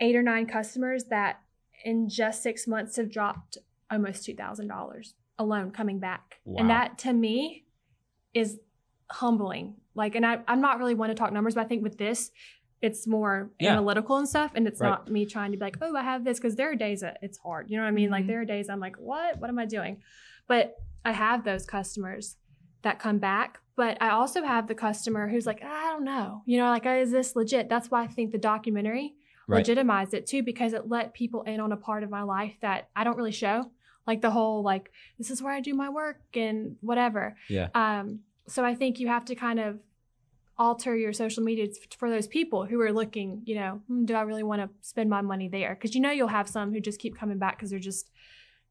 eight 0.00 0.16
or 0.16 0.22
nine 0.22 0.46
customers 0.46 1.04
that 1.10 1.40
in 1.84 2.08
just 2.08 2.42
six 2.42 2.66
months 2.66 2.96
have 2.96 3.10
dropped 3.10 3.58
almost 3.90 4.26
$2,000 4.26 5.12
alone 5.38 5.70
coming 5.70 6.00
back. 6.00 6.40
Wow. 6.44 6.60
And 6.60 6.70
that 6.70 6.98
to 7.00 7.12
me 7.12 7.64
is 8.32 8.58
humbling. 9.10 9.76
Like, 9.94 10.14
and 10.14 10.26
I, 10.26 10.40
I'm 10.48 10.60
not 10.60 10.78
really 10.78 10.94
one 10.94 11.10
to 11.10 11.14
talk 11.14 11.32
numbers, 11.32 11.54
but 11.54 11.60
I 11.60 11.68
think 11.68 11.82
with 11.82 11.98
this, 11.98 12.30
it's 12.84 13.06
more 13.06 13.50
Yeah. 13.58 13.72
analytical 13.72 14.16
and 14.18 14.28
stuff, 14.28 14.52
and 14.54 14.68
it's 14.68 14.80
Right. 14.80 14.90
not 14.90 15.10
me 15.10 15.24
trying 15.24 15.50
to 15.52 15.56
be 15.56 15.64
like, 15.64 15.78
oh, 15.80 15.96
I 15.96 16.02
have 16.02 16.22
this 16.24 16.38
because 16.38 16.54
there 16.56 16.70
are 16.70 16.74
days 16.76 17.00
that 17.00 17.18
it's 17.22 17.38
hard. 17.38 17.70
You 17.70 17.76
know 17.78 17.82
what 17.84 17.88
I 17.88 17.92
mean? 17.92 18.10
Like 18.10 18.24
Mhm. 18.24 18.28
there 18.28 18.40
are 18.42 18.44
days 18.44 18.68
I'm 18.68 18.80
like, 18.80 18.96
what? 18.96 19.40
What 19.40 19.48
am 19.48 19.58
I 19.58 19.64
doing? 19.64 20.02
But 20.46 20.76
I 21.04 21.12
have 21.12 21.44
those 21.44 21.64
customers 21.66 22.36
that 22.82 22.98
come 22.98 23.18
back. 23.18 23.60
But 23.76 23.96
I 24.00 24.10
also 24.10 24.42
have 24.44 24.66
the 24.68 24.74
customer 24.74 25.28
who's 25.28 25.46
like, 25.46 25.62
I 25.64 25.90
don't 25.90 26.04
know. 26.04 26.42
You 26.46 26.58
know, 26.58 26.68
like, 26.70 26.86
is 26.86 27.10
this 27.10 27.34
legit? 27.34 27.68
That's 27.68 27.90
why 27.90 28.02
I 28.02 28.06
think 28.06 28.30
the 28.30 28.38
documentary 28.38 29.14
Right. 29.48 29.58
legitimized 29.58 30.14
it 30.14 30.26
too, 30.26 30.42
because 30.42 30.72
it 30.74 30.88
let 30.88 31.12
people 31.14 31.42
in 31.42 31.58
on 31.60 31.72
a 31.72 31.76
part 31.76 32.02
of 32.04 32.10
my 32.10 32.22
life 32.22 32.56
that 32.60 32.88
I 32.94 33.02
don't 33.04 33.16
really 33.16 33.32
show. 33.32 33.70
Like 34.06 34.20
the 34.20 34.30
whole 34.30 34.62
like, 34.62 34.90
this 35.18 35.30
is 35.30 35.42
where 35.42 35.52
I 35.52 35.60
do 35.60 35.74
my 35.74 35.88
work 35.88 36.20
and 36.36 36.76
whatever. 36.82 37.36
Yeah. 37.48 37.68
Um, 37.74 38.20
so 38.46 38.64
I 38.64 38.74
think 38.74 39.00
you 39.00 39.08
have 39.08 39.24
to 39.26 39.34
kind 39.34 39.58
of 39.58 39.80
alter 40.58 40.96
your 40.96 41.12
social 41.12 41.42
media 41.42 41.66
for 41.98 42.08
those 42.08 42.26
people 42.26 42.64
who 42.64 42.80
are 42.80 42.92
looking, 42.92 43.42
you 43.44 43.56
know, 43.56 43.80
"Hmm, 43.88 44.04
do 44.04 44.14
I 44.14 44.22
really 44.22 44.42
want 44.42 44.62
to 44.62 44.70
spend 44.80 45.10
my 45.10 45.20
money 45.20 45.48
there? 45.48 45.74
Because 45.74 45.94
you 45.94 46.00
know 46.00 46.10
you'll 46.10 46.28
have 46.28 46.48
some 46.48 46.72
who 46.72 46.80
just 46.80 47.00
keep 47.00 47.16
coming 47.16 47.38
back 47.38 47.56
because 47.56 47.70
they're 47.70 47.78
just 47.78 48.10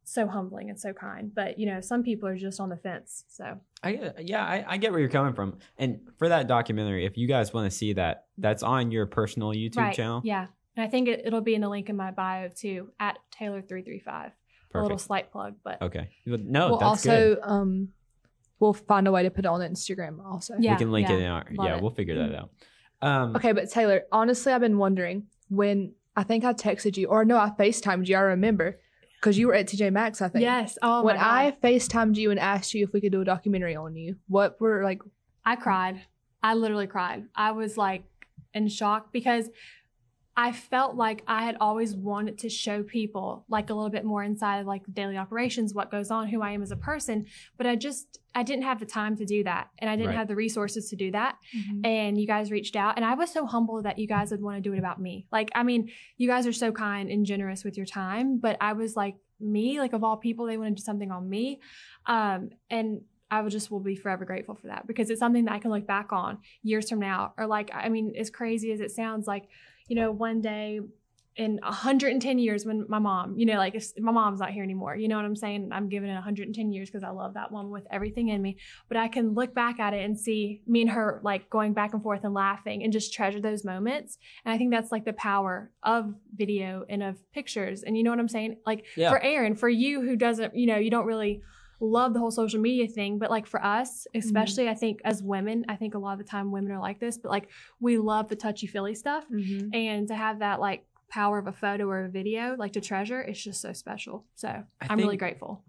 so 0.06 0.28
humbling 0.28 0.70
and 0.70 0.80
so 0.80 0.94
kind. 0.94 1.34
But 1.34 1.58
you 1.60 1.66
know, 1.66 1.82
some 1.82 2.04
people 2.04 2.28
are 2.30 2.38
just 2.38 2.60
on 2.60 2.70
the 2.70 2.78
fence. 2.78 3.26
So 3.28 3.60
I 3.84 4.12
yeah, 4.20 4.46
I, 4.46 4.66
I 4.68 4.78
get 4.78 4.92
where 4.92 5.00
you're 5.00 5.10
coming 5.10 5.34
from. 5.34 5.58
And 5.78 6.02
for 6.18 6.30
that 6.30 6.48
documentary, 6.48 7.06
if 7.06 7.18
you 7.18 7.28
guys 7.28 7.54
want 7.54 7.70
to 7.72 7.78
see 7.78 7.94
that, 7.94 8.26
that's 8.38 8.64
on 8.64 8.92
your 8.92 9.06
personal 9.06 9.50
YouTube 9.50 9.78
right, 9.78 9.96
channel. 9.96 10.22
yeah, 10.24 10.48
and 10.76 10.86
I 10.86 10.90
think 10.90 11.08
it, 11.08 11.24
it'll 11.26 11.42
be 11.42 11.56
in 11.56 11.62
the 11.62 11.70
link 11.70 11.90
in 11.90 11.96
my 11.96 12.12
bio 12.12 12.50
too 12.50 12.92
at 13.00 13.18
Taylor 13.32 13.62
three 13.62 13.82
three 13.82 14.00
five. 14.00 14.32
A 14.76 14.82
little 14.82 14.98
slight 14.98 15.32
plug, 15.32 15.56
but 15.64 15.80
Okay. 15.84 16.10
No, 16.26 16.70
we'll 16.70 16.78
that's 16.80 17.06
also 17.06 17.36
good. 17.36 17.40
um 17.44 17.90
we'll 18.64 18.74
find 18.74 19.08
a 19.08 19.12
way 19.12 19.24
to 19.24 19.30
put 19.30 19.44
it 19.44 19.50
on 19.50 19.60
Instagram 19.60 20.24
also. 20.26 20.56
Yeah, 20.58 20.72
we 20.72 20.78
can 20.78 20.92
link 20.92 21.10
yeah. 21.10 21.16
it 21.16 21.20
in 21.20 21.26
our 21.26 21.46
Love 21.52 21.68
yeah, 21.68 21.76
it. 21.76 21.82
we'll 21.82 21.92
figure 21.92 22.16
that 22.16 22.34
out. 22.34 22.50
Um 23.02 23.36
Okay, 23.36 23.52
but 23.52 23.70
Taylor, 23.70 24.04
honestly, 24.12 24.54
I've 24.54 24.62
been 24.62 24.78
wondering 24.78 25.28
when 25.50 25.94
I 26.16 26.24
think 26.24 26.46
I 26.46 26.54
texted 26.54 26.96
you, 26.96 27.08
or 27.08 27.26
no, 27.26 27.38
I 27.38 27.52
FaceTimed 27.60 28.08
you. 28.08 28.16
I 28.16 28.22
remember 28.22 28.80
because 29.20 29.38
you 29.38 29.48
were 29.48 29.54
at 29.54 29.68
TJ 29.68 29.92
Maxx. 29.92 30.22
I 30.22 30.30
think. 30.30 30.44
yes, 30.44 30.78
oh 30.82 31.04
when 31.04 31.18
my 31.18 31.22
God. 31.22 31.54
I 31.64 31.68
FaceTimed 31.68 32.16
you 32.16 32.32
and 32.32 32.40
asked 32.40 32.74
you 32.74 32.84
if 32.84 32.94
we 32.94 33.02
could 33.02 33.12
do 33.12 33.22
a 33.22 33.26
documentary 33.26 33.76
on 33.76 33.96
you, 33.96 34.16
what 34.28 34.60
were 34.62 34.84
like? 34.84 35.02
I 35.46 35.56
cried. 35.58 36.02
I 36.42 36.54
literally 36.54 36.88
cried. 36.88 37.26
I 37.36 37.52
was 37.52 37.78
like 37.78 38.04
in 38.54 38.68
shock 38.70 39.12
because 39.12 39.50
I 40.36 40.52
felt 40.52 40.96
like 40.96 41.24
I 41.28 41.44
had 41.44 41.58
always 41.60 41.96
wanted 41.96 42.40
to 42.40 42.50
show 42.50 42.82
people 42.82 43.46
like 43.50 43.70
a 43.70 43.74
little 43.76 43.92
bit 43.92 44.04
more 44.04 44.24
inside 44.24 44.60
of 44.62 44.66
like 44.68 44.82
daily 44.92 45.16
operations, 45.16 45.76
what 45.76 45.92
goes 45.92 46.10
on, 46.10 46.28
who 46.28 46.42
I 46.42 46.52
am 46.54 46.64
as 46.64 46.72
a 46.72 46.76
person. 46.76 47.28
But 47.56 47.68
I 47.68 47.76
just, 47.76 48.18
I 48.34 48.42
didn't 48.42 48.64
have 48.64 48.80
the 48.80 48.88
time 48.88 49.16
to 49.18 49.26
do 49.26 49.44
that. 49.44 49.70
And 49.78 49.90
I 49.90 49.96
didn't 49.96 50.08
Right. 50.10 50.18
have 50.18 50.28
the 50.28 50.36
resources 50.36 50.90
to 50.90 50.96
do 50.96 51.12
that. 51.12 51.38
And 51.84 52.20
you 52.20 52.26
guys 52.26 52.50
reached 52.50 52.76
out. 52.76 52.96
And 52.96 53.06
I 53.06 53.14
was 53.14 53.32
so 53.32 53.46
humbled 53.46 53.86
that 53.86 54.00
you 54.00 54.08
guys 54.08 54.32
would 54.32 54.42
want 54.42 54.58
to 54.58 54.62
do 54.62 54.74
it 54.74 54.80
about 54.80 55.00
me. 55.00 55.28
Like, 55.32 55.52
I 55.54 55.62
mean, 55.62 55.92
you 56.18 56.28
guys 56.28 56.48
are 56.48 56.54
so 56.54 56.72
kind 56.72 57.12
and 57.12 57.28
generous 57.28 57.64
with 57.64 57.78
your 57.78 57.86
time. 57.86 58.40
But 58.40 58.58
I 58.60 58.74
was 58.74 58.96
like, 58.96 59.16
me, 59.40 59.80
like 59.80 59.94
of 59.94 60.04
all 60.04 60.18
people, 60.18 60.48
they 60.48 60.58
want 60.58 60.76
to 60.76 60.82
do 60.82 60.84
something 60.84 61.12
on 61.12 61.30
me. 61.30 61.60
Um, 62.08 62.50
and 62.72 63.02
I 63.30 63.42
will 63.42 63.50
just 63.52 63.70
will 63.70 63.80
be 63.82 63.96
forever 63.96 64.26
grateful 64.26 64.56
for 64.56 64.68
that 64.68 64.88
because 64.88 65.10
it's 65.12 65.20
something 65.20 65.46
that 65.46 65.54
I 65.54 65.60
can 65.60 65.70
look 65.72 65.86
back 65.86 66.12
on 66.12 66.40
years 66.64 66.90
from 66.90 67.00
now. 67.00 67.34
Or 67.38 67.46
like, 67.46 67.70
I 67.74 67.90
mean, 67.90 68.14
as 68.18 68.30
crazy 68.32 68.72
as 68.72 68.80
it 68.80 68.90
sounds, 68.92 69.28
like, 69.28 69.48
you 69.88 69.96
know, 69.96 70.12
one 70.12 70.42
day 70.42 70.80
in 71.36 71.60
110 71.64 72.38
years 72.38 72.64
when 72.64 72.86
my 72.88 73.00
mom, 73.00 73.38
you 73.38 73.46
know, 73.46 73.56
like 73.56 73.74
if 73.74 73.88
my 73.98 74.12
mom's 74.12 74.40
not 74.40 74.52
here 74.52 74.64
anymore, 74.64 74.96
you 74.96 75.08
know 75.08 75.16
what 75.16 75.26
I'm 75.26 75.36
saying? 75.36 75.70
I'm 75.72 75.90
giving 75.90 76.10
it 76.10 76.14
110 76.14 76.72
years 76.72 76.90
because 76.90 77.04
I 77.04 77.10
love 77.10 77.34
that 77.34 77.52
woman 77.52 77.72
with 77.72 77.88
everything 77.90 78.30
in 78.30 78.40
me. 78.42 78.58
But 78.88 78.98
I 78.98 79.08
can 79.08 79.34
look 79.34 79.56
back 79.56 79.80
at 79.80 79.94
it 79.94 80.06
and 80.06 80.20
see 80.20 80.62
me 80.68 80.82
and 80.82 80.92
her 80.92 81.22
like 81.24 81.50
going 81.50 81.74
back 81.74 81.94
and 81.94 82.04
forth 82.04 82.24
and 82.24 82.36
laughing 82.36 82.84
and 82.84 82.94
just 82.94 83.14
treasure 83.14 83.42
those 83.42 83.66
moments. 83.66 84.20
And 84.46 84.54
I 84.54 84.60
think 84.60 84.72
that's 84.72 84.92
like 84.92 85.06
the 85.06 85.14
power 85.14 85.72
of 85.82 86.14
video 86.36 86.86
and 86.88 87.02
of 87.02 87.18
pictures. 87.32 87.82
And 87.82 87.98
you 87.98 88.04
know 88.04 88.12
what 88.12 88.20
I'm 88.20 88.30
saying? 88.30 88.58
Like 88.66 88.86
Yeah. 88.96 89.10
for 89.10 89.20
Aaron, 89.20 89.56
for 89.56 89.70
you 89.70 90.02
who 90.02 90.16
doesn't, 90.16 90.56
you 90.56 90.68
know, 90.68 90.78
you 90.78 90.92
don't 90.92 91.08
really 91.08 91.42
love 91.80 92.14
the 92.14 92.20
whole 92.20 92.32
social 92.32 92.60
media 92.60 92.88
thing, 92.88 93.20
but 93.20 93.30
like 93.30 93.46
for 93.46 93.64
us, 93.64 94.08
especially 94.16 94.70
I 94.70 94.74
think 94.74 95.02
as 95.04 95.22
women, 95.22 95.66
I 95.68 95.76
think 95.76 95.96
a 95.96 96.00
lot 96.00 96.14
of 96.14 96.20
the 96.20 96.24
time 96.26 96.52
women 96.52 96.72
are 96.72 96.80
like 96.80 97.00
this, 97.00 97.18
but 97.18 97.30
like 97.30 97.50
we 97.80 97.98
love 97.98 98.30
the 98.30 98.36
touchy 98.36 98.68
feely 98.68 98.96
stuff. 98.96 99.26
Mhm. 99.30 99.76
And 99.76 100.08
to 100.08 100.16
have 100.16 100.40
that 100.40 100.60
like 100.60 100.86
power 101.10 101.38
of 101.38 101.48
a 101.48 101.52
photo 101.52 101.86
or 101.86 102.06
a 102.06 102.10
video, 102.10 102.56
like 102.58 102.74
to 102.74 102.82
treasure, 102.82 103.22
it's 103.22 103.44
just 103.44 103.62
so 103.62 103.74
special. 103.74 104.26
So 104.36 104.48
I 104.48 104.66
I'm 104.90 104.98
really 104.98 105.18
grateful. 105.18 105.64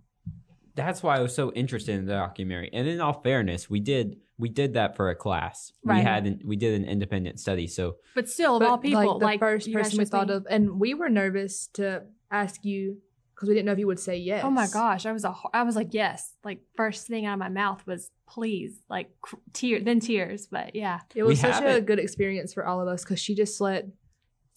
that's 0.77 1.03
why 1.03 1.17
I 1.17 1.21
was 1.21 1.35
so 1.35 1.53
interested 1.53 1.95
in 1.97 2.07
the 2.07 2.13
documentary. 2.15 2.71
And 2.73 2.89
in 2.89 3.01
all 3.01 3.21
fairness, 3.23 3.69
we 3.71 3.81
did 3.81 4.17
we 4.37 4.49
did 4.49 4.75
that 4.75 4.97
for 4.97 5.11
a 5.11 5.15
class. 5.15 5.73
Right. 5.85 5.99
We 5.99 6.03
had 6.03 6.27
an, 6.27 6.41
we 6.45 6.57
did 6.57 6.81
an 6.81 6.89
independent 6.89 7.39
study. 7.39 7.69
So 7.69 7.97
But 8.17 8.29
still, 8.29 8.57
of 8.57 8.61
But, 8.61 8.69
all 8.69 8.79
people, 8.79 9.19
the 9.21 9.25
like, 9.25 9.39
first 9.39 9.73
person 9.73 9.99
we 9.99 10.05
thought 10.07 10.29
of, 10.29 10.45
and 10.51 10.81
we 10.81 10.93
were 10.95 11.09
nervous 11.09 11.69
to 11.75 12.03
ask 12.33 12.65
you 12.65 12.99
because 13.35 13.49
we 13.49 13.55
didn't 13.55 13.67
know 13.67 13.73
if 13.73 13.79
you 13.79 13.87
would 13.87 13.99
say 14.01 14.17
yes. 14.17 14.43
Oh 14.45 14.51
my 14.51 14.67
gosh, 14.69 15.07
I 15.07 15.13
was 15.13 15.25
a, 15.25 15.35
I 15.53 15.63
was 15.65 15.77
like, 15.77 15.93
yes. 15.93 16.33
Like 16.45 16.61
first 16.77 17.07
thing 17.07 17.27
out 17.27 17.33
of 17.35 17.39
my 17.41 17.49
mouth 17.49 17.85
was 17.87 18.11
please, 18.29 18.81
like 18.89 19.11
cr- 19.21 19.37
tear, 19.53 19.81
then 19.81 20.01
tears. 20.01 20.47
But 20.47 20.75
yeah, 20.75 21.01
It 21.15 21.23
was 21.25 21.43
We 21.43 21.51
such 21.51 21.63
a 21.63 21.77
it. 21.77 21.87
good 21.87 21.99
experience 21.99 22.55
for 22.55 22.65
all 22.67 22.81
of 22.81 22.89
us 22.89 23.03
because 23.05 23.19
she 23.21 23.35
just 23.35 23.61
let 23.61 23.87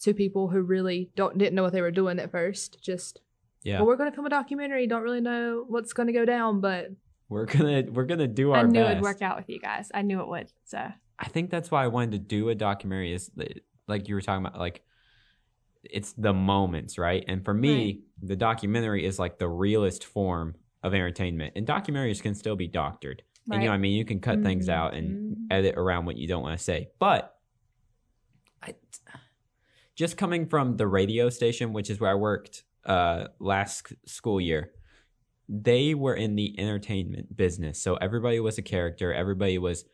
two 0.00 0.14
people 0.14 0.48
who 0.48 0.60
really 0.62 1.10
don't 1.16 1.36
didn't 1.36 1.54
know 1.54 1.62
what 1.64 1.72
they 1.72 1.80
were 1.82 1.90
doing 1.90 2.20
at 2.20 2.30
first 2.30 2.78
just 2.84 3.20
yeah, 3.64 3.78
well 3.78 3.86
we're 3.88 3.96
gonna 3.96 4.12
film 4.12 4.26
a 4.26 4.30
documentary 4.30 4.86
don't 4.86 5.02
really 5.02 5.20
know 5.20 5.64
what's 5.66 5.92
gonna 5.92 6.12
go 6.12 6.24
down 6.24 6.60
but 6.60 6.86
we're 7.28 7.46
gonna 7.46 7.82
we're 7.90 8.04
gonna 8.04 8.28
do 8.28 8.52
our 8.52 8.58
I 8.60 8.62
knew 8.62 8.80
best. 8.80 8.90
it'd 8.92 9.02
work 9.02 9.22
out 9.22 9.36
with 9.36 9.48
you 9.48 9.58
guys. 9.58 9.90
I 9.92 10.02
knew 10.02 10.20
it 10.20 10.28
would. 10.28 10.52
So 10.66 10.78
I 11.18 11.24
think 11.28 11.50
that's 11.50 11.68
why 11.70 11.82
I 11.82 11.88
wanted 11.88 12.12
to 12.12 12.18
do 12.20 12.48
a 12.48 12.54
documentary. 12.54 13.12
Is 13.12 13.28
like 13.88 14.08
you 14.08 14.14
were 14.14 14.20
talking 14.20 14.46
about, 14.46 14.58
like 14.58 14.82
it's 15.82 16.12
the 16.12 16.32
moments, 16.32 16.96
right? 16.96 17.24
And 17.26 17.44
for 17.44 17.52
me, 17.52 17.74
Right. 17.84 17.98
The 18.22 18.36
documentary 18.36 19.04
is 19.04 19.18
like 19.18 19.38
the 19.38 19.48
realest 19.48 20.04
form 20.04 20.54
of 20.82 20.94
entertainment. 20.94 21.52
And 21.56 21.66
documentaries 21.66 22.22
can 22.22 22.34
still 22.34 22.56
be 22.56 22.66
doctored. 22.66 23.22
And 23.50 23.62
you 23.62 23.68
know, 23.68 23.74
I 23.74 23.78
mean, 23.78 23.92
you 23.96 24.04
can 24.04 24.20
cut 24.20 24.42
things 24.42 24.68
out 24.68 24.94
and 24.94 25.36
Mhm. 25.36 25.46
edit 25.50 25.74
around 25.76 26.04
what 26.04 26.16
you 26.18 26.28
don't 26.28 26.42
want 26.42 26.58
to 26.58 26.62
say. 26.62 26.90
But 26.98 27.34
I, 28.62 28.74
just 29.94 30.16
coming 30.16 30.46
from 30.46 30.76
the 30.76 30.86
radio 30.86 31.30
station, 31.30 31.72
which 31.72 31.88
is 31.90 31.98
where 32.00 32.10
I 32.10 32.14
worked 32.14 32.64
uh, 32.84 33.28
last 33.38 33.92
school 34.06 34.40
year, 34.40 34.72
they 35.48 35.94
were 35.94 36.14
in 36.14 36.36
the 36.36 36.58
entertainment 36.58 37.36
business. 37.36 37.80
So 37.80 37.96
everybody 37.96 38.38
was 38.40 38.56
a 38.58 38.62
character. 38.62 39.12
Everybody 39.12 39.58
was 39.58 39.84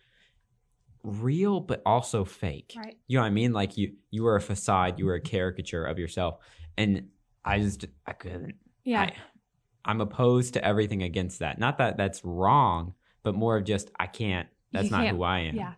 real, 1.03 1.61
but 1.61 1.83
also 1.85 2.25
fake. 2.25 2.73
right, 2.77 2.97
You 3.09 3.19
know 3.19 3.23
what 3.23 3.29
I 3.29 3.31
mean? 3.31 3.53
Like 3.53 3.77
you, 3.77 3.95
you 4.11 4.23
were 4.23 4.37
a 4.37 4.41
facade. 4.41 4.99
You 4.99 5.07
were 5.07 5.15
a 5.15 5.21
caricature 5.21 5.85
of 5.85 5.99
yourself. 5.99 6.39
And 6.77 7.09
I 7.45 7.59
just, 7.61 7.85
I 8.07 8.13
couldn't. 8.13 8.55
yeah, 8.85 9.03
I, 9.03 9.13
I'm 9.85 10.01
opposed 10.01 10.55
to 10.55 10.65
everything 10.65 11.03
against 11.03 11.41
that. 11.41 11.59
Not 11.59 11.79
that 11.79 11.97
that's 11.97 12.25
wrong, 12.25 12.95
but 13.23 13.35
more 13.35 13.57
of 13.57 13.65
just 13.65 13.91
I 13.99 14.07
can't. 14.07 14.49
That's 14.73 14.87
You 14.87 14.91
not 14.93 15.03
can't- 15.05 15.17
who 15.17 15.23
I 15.23 15.39
am. 15.41 15.57
yeah, 15.57 15.75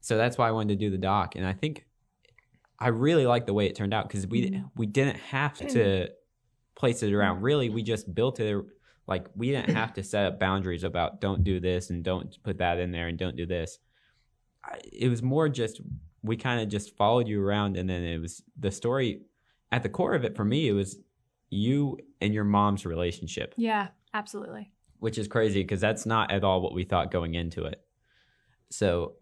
So 0.00 0.16
that's 0.16 0.38
why 0.38 0.48
I 0.48 0.52
wanted 0.52 0.78
to 0.78 0.84
do 0.84 0.90
the 0.90 0.98
doc, 0.98 1.36
and 1.36 1.46
I 1.46 1.52
think 1.52 1.86
I 2.78 2.88
really 2.88 3.26
like 3.26 3.44
the 3.46 3.52
way 3.52 3.66
it 3.66 3.76
turned 3.76 3.92
out 3.92 4.08
because 4.08 4.26
we 4.26 4.50
Mhm. 4.50 4.70
we 4.76 4.86
didn't 4.86 5.18
have 5.18 5.58
to 5.58 6.08
place 6.74 7.02
it 7.02 7.12
around. 7.12 7.42
Really, 7.42 7.68
we 7.68 7.82
just 7.82 8.12
built 8.14 8.40
it. 8.40 8.64
Like 9.06 9.26
we 9.36 9.50
didn't 9.50 9.74
have 9.76 9.92
to 9.94 10.02
set 10.02 10.24
up 10.24 10.40
boundaries 10.40 10.82
about 10.82 11.20
don't 11.20 11.44
do 11.44 11.60
this 11.60 11.90
and 11.90 12.02
don't 12.02 12.36
put 12.42 12.56
that 12.58 12.78
in 12.78 12.90
there 12.90 13.08
and 13.08 13.18
don't 13.18 13.36
do 13.36 13.44
this. 13.44 13.78
I, 14.64 14.78
it 14.92 15.08
was 15.10 15.22
more 15.22 15.48
just 15.50 15.80
we 16.22 16.36
kind 16.36 16.60
of 16.62 16.68
just 16.68 16.96
followed 16.96 17.28
you 17.28 17.42
around, 17.44 17.76
and 17.76 17.88
then 17.88 18.02
it 18.02 18.18
was 18.18 18.42
the 18.58 18.70
story. 18.70 19.22
At 19.72 19.82
the 19.82 19.88
core 19.88 20.14
of 20.14 20.24
it, 20.24 20.36
for 20.36 20.44
me, 20.44 20.68
it 20.68 20.72
was 20.72 20.98
you 21.50 21.98
and 22.20 22.32
your 22.32 22.44
mom's 22.44 22.86
relationship 22.86 23.54
yeah, 23.56 23.88
absolutely. 24.14 24.72
which 24.98 25.18
is 25.18 25.26
crazy 25.26 25.62
because 25.62 25.80
that's 25.80 26.06
not 26.06 26.30
at 26.30 26.44
all 26.44 26.60
what 26.60 26.74
we 26.74 26.84
thought 26.84 27.10
going 27.10 27.34
into 27.34 27.64
it. 27.64 27.82
So, 28.70 29.14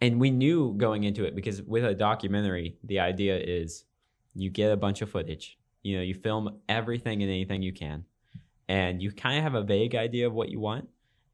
and 0.00 0.18
we 0.18 0.30
knew 0.30 0.74
going 0.76 1.04
into 1.04 1.24
it 1.24 1.34
because 1.34 1.62
with 1.62 1.84
a 1.84 1.94
documentary, 1.94 2.78
the 2.82 3.00
idea 3.00 3.38
is 3.38 3.84
you 4.34 4.48
get 4.48 4.72
a 4.72 4.76
bunch 4.76 5.02
of 5.02 5.10
footage, 5.10 5.58
you 5.82 5.96
know, 5.96 6.02
you 6.02 6.14
film 6.14 6.60
everything 6.68 7.22
and 7.22 7.30
anything 7.30 7.62
you 7.62 7.72
can, 7.72 8.04
and 8.68 9.02
you 9.02 9.12
kind 9.12 9.36
of 9.36 9.42
have 9.42 9.54
a 9.54 9.62
vague 9.62 9.94
idea 9.94 10.26
of 10.26 10.32
what 10.32 10.48
you 10.48 10.60
want, 10.60 10.88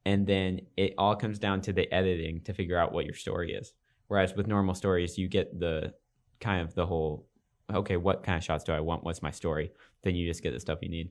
and 0.04 0.26
then 0.26 0.60
it 0.76 0.94
all 0.98 1.14
comes 1.14 1.38
down 1.38 1.60
to 1.60 1.72
the 1.72 1.92
editing 1.92 2.40
to 2.42 2.54
figure 2.54 2.78
out 2.78 2.92
what 2.92 3.04
your 3.04 3.14
story 3.14 3.52
is. 3.52 3.72
Whereas 4.08 4.34
with 4.34 4.46
normal 4.46 4.74
stories, 4.74 5.18
you 5.18 5.28
get 5.28 5.58
the 5.58 5.94
kind 6.40 6.62
of 6.62 6.74
the 6.74 6.86
whole, 6.86 7.26
okay, 7.72 7.96
what 7.96 8.22
kind 8.22 8.36
of 8.38 8.44
shots 8.44 8.64
do 8.64 8.72
I 8.72 8.80
want? 8.80 9.04
What's 9.04 9.22
my 9.22 9.30
story? 9.30 9.72
Then 10.02 10.14
you 10.14 10.26
just 10.26 10.42
get 10.42 10.52
the 10.52 10.60
stuff 10.60 10.78
you 10.82 10.88
need. 10.88 11.10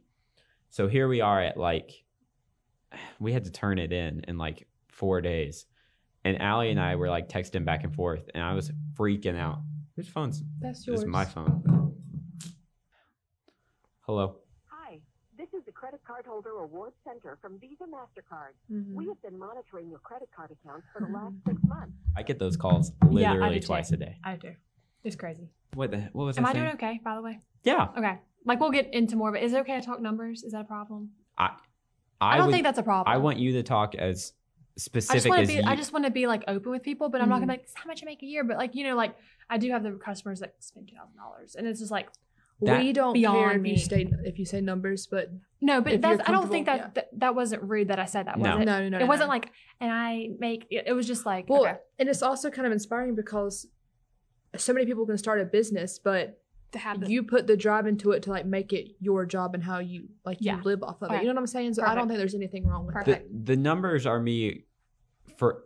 So 0.69 0.87
here 0.87 1.07
we 1.07 1.21
are 1.21 1.41
at 1.41 1.57
like 1.57 2.03
we 3.19 3.33
had 3.33 3.45
to 3.45 3.51
turn 3.51 3.79
it 3.79 3.91
in 3.91 4.21
in 4.27 4.37
like 4.37 4.67
four 4.89 5.21
days. 5.21 5.65
And 6.23 6.41
Allie 6.41 6.71
and 6.71 6.79
I 6.79 6.95
were 6.95 7.09
like 7.09 7.29
texting 7.29 7.65
back 7.65 7.83
and 7.83 7.93
forth, 7.93 8.27
and 8.33 8.43
I 8.43 8.53
was 8.53 8.71
freaking 8.95 9.37
out. 9.37 9.59
Whose 9.95 10.07
phone's 10.09 10.43
that's 10.59 10.79
this 10.79 10.87
yours 10.87 10.99
is 11.01 11.05
my 11.05 11.23
phone? 11.23 11.93
Hello. 14.01 14.37
Hi, 14.67 14.99
this 15.37 15.47
is 15.53 15.63
the 15.65 15.71
Credit 15.71 16.01
Card 16.05 16.25
Holder 16.25 16.49
Awards 16.59 16.95
Center 17.03 17.37
from 17.41 17.59
Visa 17.59 17.83
MasterCard. 17.83 18.53
Mhm. 18.71 18.93
We 18.93 19.07
have 19.07 19.21
been 19.21 19.37
monitoring 19.37 19.89
your 19.89 19.99
credit 19.99 20.29
card 20.35 20.51
accounts 20.51 20.87
for 20.93 20.99
the 21.05 21.11
last 21.13 21.35
six 21.47 21.61
months. 21.63 21.93
I 22.15 22.23
get 22.23 22.39
those 22.39 22.57
calls 22.57 22.91
Yeah, 23.11 23.31
I 23.31 23.33
literally 23.33 23.59
too. 23.59 23.67
twice 23.67 23.91
a 23.91 23.97
day. 23.97 24.19
I 24.23 24.35
do. 24.35 24.53
It's 25.05 25.15
crazy. 25.15 25.47
What 25.73 25.91
the? 25.91 26.09
What 26.13 26.25
was 26.25 26.35
it? 26.37 26.39
Am 26.41 26.45
I 26.45 26.49
I 26.49 26.53
saying? 26.53 26.65
doing 26.65 26.75
okay, 26.75 26.99
by 27.03 27.15
the 27.15 27.21
way? 27.21 27.39
Yeah, 27.63 27.87
Okay. 27.97 28.19
Like 28.47 28.59
we'll 28.59 28.71
get 28.71 28.93
into 28.93 29.15
more 29.15 29.29
of 29.29 29.35
it. 29.35 29.43
Is 29.43 29.53
it 29.53 29.59
okay 29.61 29.79
to 29.79 29.85
talk 29.85 29.99
numbers? 30.01 30.43
Is 30.43 30.51
that 30.51 30.61
a 30.61 30.65
problem? 30.65 31.11
I. 31.37 31.51
I, 32.21 32.37
don't 32.37 32.47
would- 32.47 32.51
think 32.53 32.63
that's 32.63 32.77
a 32.79 32.83
problem. 32.83 33.11
I 33.13 33.17
want 33.17 33.37
you 33.39 33.53
to 33.53 33.63
talk 33.63 33.95
as 33.95 34.33
I 34.33 34.75
just 34.75 34.85
specific 34.85 35.29
want 35.29 35.41
as 35.43 35.47
to 35.49 35.53
be. 35.55 35.61
you. 35.61 35.67
I 35.67 35.75
just 35.75 35.93
want 35.93 36.05
to 36.05 36.11
be 36.11 36.27
like 36.27 36.43
open 36.47 36.71
with 36.71 36.83
people, 36.83 37.09
but 37.09 37.21
I'm 37.21 37.29
not 37.29 37.37
Mhm. 37.37 37.47
gonna 37.47 37.53
be 37.53 37.59
like, 37.59 37.67
how 37.75 37.87
much 37.87 38.03
I 38.03 38.05
make 38.05 38.21
a 38.23 38.25
year. 38.25 38.43
But 38.43 38.57
like, 38.57 38.75
you 38.75 38.83
know, 38.83 38.95
like 38.95 39.15
I 39.49 39.57
do 39.57 39.69
have 39.71 39.83
the 39.83 39.91
customers 39.93 40.39
that 40.41 40.55
spend 40.59 40.87
two 40.89 40.95
thousand 40.95 41.17
dollars, 41.17 41.55
and 41.55 41.65
it's 41.67 41.79
just 41.79 41.91
like, 41.91 42.07
That- 42.61 42.81
we 42.81 42.93
don't 42.93 43.15
care 43.19 43.51
if 43.55 43.61
me. 43.61 43.71
you 43.71 43.77
say 43.77 44.07
if 44.23 44.37
you 44.39 44.45
say 44.45 44.61
numbers, 44.61 45.07
but 45.07 45.29
no, 45.61 45.81
but 45.81 45.93
If 45.93 46.01
that's. 46.01 46.17
you're 46.19 46.29
I 46.29 46.31
don't 46.31 46.49
think 46.49 46.65
that, 46.67 46.81
comfortable, 46.81 47.07
that 47.11 47.19
that 47.19 47.35
wasn't 47.35 47.63
rude 47.63 47.87
that 47.89 47.99
I 47.99 48.05
said 48.05 48.27
that. 48.27 48.37
Was 48.37 48.45
No. 48.45 48.57
it? 48.59 48.65
no, 48.65 48.79
no, 48.83 48.89
no, 48.89 48.99
it 48.99 49.07
wasn't 49.07 49.27
no. 49.29 49.33
like, 49.33 49.51
and 49.81 49.91
I 49.91 50.29
make. 50.39 50.67
It, 50.69 50.85
it 50.87 50.93
was 50.93 51.07
just 51.07 51.25
like, 51.25 51.49
Well, 51.49 51.63
okay, 51.63 51.77
and 51.99 52.07
it's 52.09 52.21
also 52.23 52.49
kind 52.49 52.65
of 52.67 52.71
inspiring 52.71 53.15
because 53.15 53.67
so 54.61 54.73
many 54.73 54.85
people 54.85 55.05
can 55.05 55.17
start 55.17 55.41
a 55.41 55.45
business, 55.45 55.99
but 55.99 56.39
to 56.71 56.79
have 56.79 56.99
the, 57.01 57.09
you 57.09 57.23
put 57.23 57.47
the 57.47 57.55
drive 57.55 57.87
into 57.87 58.11
it 58.11 58.23
to 58.23 58.29
like 58.31 58.45
make 58.45 58.73
it 58.73 58.89
your 58.99 59.25
job 59.25 59.53
and 59.53 59.63
how 59.63 59.79
you 59.79 60.09
like 60.25 60.37
you 60.41 60.55
live 60.63 60.83
off 60.83 61.01
of 61.01 61.11
it. 61.11 61.15
Okay. 61.15 61.21
You 61.21 61.27
know 61.29 61.33
what 61.35 61.41
I'm 61.41 61.47
saying? 61.47 61.73
So 61.75 61.83
I 61.85 61.95
don't 61.95 62.07
think 62.07 62.17
there's 62.17 62.35
anything 62.35 62.65
wrong 62.67 62.85
with 62.85 62.95
Perfect. 62.95 63.31
the, 63.45 63.53
the 63.55 63.61
numbers 63.61 64.05
are 64.05 64.19
me 64.19 64.63
for 65.37 65.63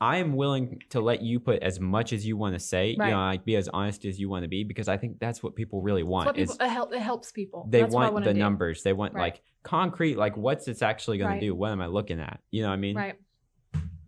I 0.00 0.18
am 0.18 0.34
willing 0.34 0.80
to 0.90 1.00
let 1.00 1.22
you 1.22 1.40
put 1.40 1.62
as 1.62 1.78
much 1.80 2.12
as 2.12 2.26
you 2.26 2.36
want 2.36 2.54
to 2.54 2.58
say, 2.60 2.96
Right. 2.98 3.06
you 3.08 3.12
know, 3.12 3.20
like 3.20 3.44
be 3.44 3.56
as 3.56 3.68
honest 3.68 4.04
as 4.04 4.18
you 4.18 4.28
want 4.28 4.42
to 4.44 4.48
be 4.48 4.64
because 4.64 4.88
I 4.88 4.96
think 4.96 5.18
that's 5.18 5.42
what 5.42 5.54
people 5.54 5.82
really 5.82 6.02
It's 6.02 6.08
want 6.08 6.26
what 6.26 6.36
is 6.38 6.50
people, 6.52 6.66
it, 6.66 6.70
help, 6.70 6.94
it 6.94 7.00
helps 7.00 7.32
people. 7.32 7.66
they 7.70 7.80
That's 7.82 7.94
what 7.94 8.06
I 8.06 8.10
want 8.10 8.24
the 8.24 8.34
do. 8.34 8.38
numbers. 8.38 8.82
They 8.82 8.92
want 8.92 9.14
Right. 9.14 9.32
like 9.34 9.42
concrete 9.62 10.16
like 10.16 10.36
what's 10.36 10.68
it's 10.68 10.82
actually 10.82 11.18
going 11.18 11.30
Right. 11.32 11.40
to 11.40 11.46
do? 11.46 11.54
What 11.54 11.70
am 11.70 11.80
I 11.80 11.86
looking 11.86 12.20
at? 12.20 12.40
You 12.50 12.62
know 12.62 12.68
what 12.68 12.74
I 12.74 12.78
mean? 12.78 12.96
right? 12.96 13.14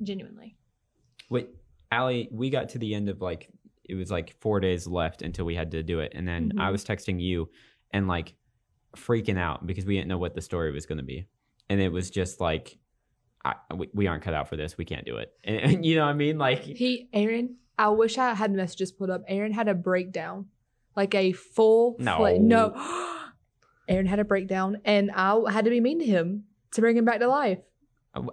Genuinely, 0.03 0.57
Wait, 1.31 1.49
Allie, 1.91 2.29
we 2.31 2.51
got 2.51 2.71
to 2.71 2.79
the 2.79 2.95
end 2.95 3.09
of 3.09 3.21
like 3.23 3.49
it 3.88 3.94
was 3.94 4.11
like 4.11 4.35
4 4.40 4.61
days 4.61 4.87
left 4.87 5.22
until 5.22 5.44
we 5.44 5.55
had 5.55 5.70
to 5.72 5.83
do 5.83 6.01
it 6.01 6.12
and 6.14 6.27
then 6.27 6.53
I 6.59 6.68
Mhm. 6.68 6.72
was 6.72 6.85
texting 6.85 7.20
you 7.20 7.49
and 7.92 8.07
like 8.09 8.35
freaking 8.96 9.38
out 9.38 9.66
because 9.66 9.85
we 9.87 9.94
didn't 9.96 10.09
know 10.09 10.18
what 10.18 10.35
the 10.35 10.40
story 10.40 10.72
was 10.72 10.87
going 10.87 10.99
to 10.99 11.05
be. 11.05 11.27
And 11.68 11.81
it 11.81 11.90
was 11.92 12.11
just 12.11 12.40
like 12.40 12.79
I, 13.44 13.55
we, 13.75 13.88
we 13.94 14.07
aren't 14.09 14.25
cut 14.25 14.35
out 14.35 14.49
for 14.49 14.57
this. 14.57 14.77
We 14.77 14.85
can't 14.85 15.05
do 15.07 15.18
it. 15.18 15.33
And, 15.44 15.57
and 15.75 15.87
you 15.87 15.94
know 15.96 16.05
what 16.05 16.11
I 16.11 16.14
mean? 16.14 16.37
Like 16.38 16.62
He, 16.62 17.09
Aaron, 17.12 17.57
I 17.79 17.88
wish 17.90 18.18
I 18.18 18.35
had 18.35 18.51
messages 18.53 18.90
put 18.90 19.09
up. 19.11 19.22
Aaron 19.29 19.53
had 19.53 19.68
a 19.68 19.75
breakdown, 19.75 20.46
like 20.96 21.14
a 21.14 21.33
full. 21.33 21.96
No. 22.01 22.16
fla- 22.16 22.38
no. 22.40 22.72
Aaron 23.88 24.07
had 24.07 24.18
a 24.18 24.25
breakdown, 24.25 24.79
and 24.85 25.12
I 25.12 25.38
had 25.53 25.64
to 25.66 25.70
be 25.70 25.81
mean 25.81 26.01
to 26.01 26.05
him 26.05 26.44
to 26.72 26.81
bring 26.81 26.96
him 26.96 27.05
back 27.05 27.20
to 27.20 27.29
life. 27.29 27.59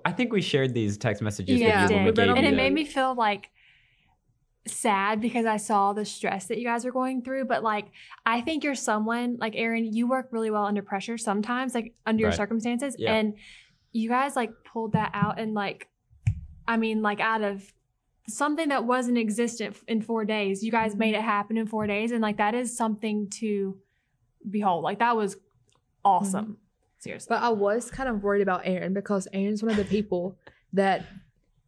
I 0.03 0.11
think 0.13 0.31
we 0.33 0.41
shared 0.41 0.73
these 0.73 0.97
text 0.97 1.21
messages 1.21 1.59
Yeah, 1.59 1.83
with 1.83 1.91
you 1.91 1.97
when 1.97 2.05
we 2.05 2.11
we 2.11 2.15
read 2.15 2.15
gave 2.15 2.27
them 2.29 2.37
and 2.37 2.47
it 2.47 2.51
the- 2.51 2.57
made 2.57 2.73
me 2.73 2.85
feel 2.85 3.13
like 3.13 3.51
sad 4.65 5.19
because 5.19 5.45
I 5.45 5.57
saw 5.57 5.93
the 5.93 6.05
stress 6.05 6.45
that 6.47 6.57
you 6.57 6.63
guys 6.65 6.85
were 6.85 6.91
going 6.91 7.21
through. 7.21 7.45
But 7.45 7.63
like, 7.63 7.87
I 8.25 8.41
think 8.41 8.63
you're 8.63 8.75
someone 8.75 9.37
like 9.39 9.53
Aaron. 9.55 9.91
You 9.93 10.07
work 10.07 10.29
really 10.31 10.51
well 10.51 10.65
under 10.65 10.81
pressure 10.81 11.17
sometimes, 11.17 11.73
like 11.75 11.93
under 12.05 12.21
your 12.21 12.31
circumstances, 12.31 12.95
Yeah. 12.97 13.13
and 13.13 13.35
you 13.91 14.09
guys 14.09 14.35
like 14.35 14.51
pulled 14.63 14.93
that 14.93 15.11
out 15.13 15.39
and 15.39 15.53
like, 15.53 15.87
I 16.67 16.77
mean, 16.77 17.01
like 17.01 17.19
out 17.19 17.41
of 17.41 17.73
something 18.27 18.69
that 18.69 18.85
wasn't 18.85 19.17
existent 19.17 19.75
in 19.87 20.01
four 20.01 20.23
days, 20.23 20.63
you 20.63 20.71
guys 20.71 20.95
made 20.95 21.13
it 21.13 21.21
happen 21.21 21.57
in 21.57 21.67
four 21.67 21.85
days, 21.87 22.11
and 22.11 22.21
like 22.21 22.37
that 22.37 22.55
is 22.55 22.75
something 22.75 23.29
to 23.31 23.77
behold. 24.49 24.83
Like 24.83 24.99
that 24.99 25.15
was 25.17 25.37
awesome. 26.05 26.45
Mm-hmm. 26.45 26.53
Seriously. 26.99 27.27
But 27.29 27.43
I 27.43 27.49
was 27.49 27.91
kind 27.91 28.07
of 28.07 28.23
worried 28.23 28.41
about 28.41 28.61
Aaron 28.63 28.93
because 28.93 29.27
Aaron's 29.33 29.61
one 29.61 29.71
of 29.71 29.77
the 29.77 29.83
people 29.83 30.37
that 30.71 31.05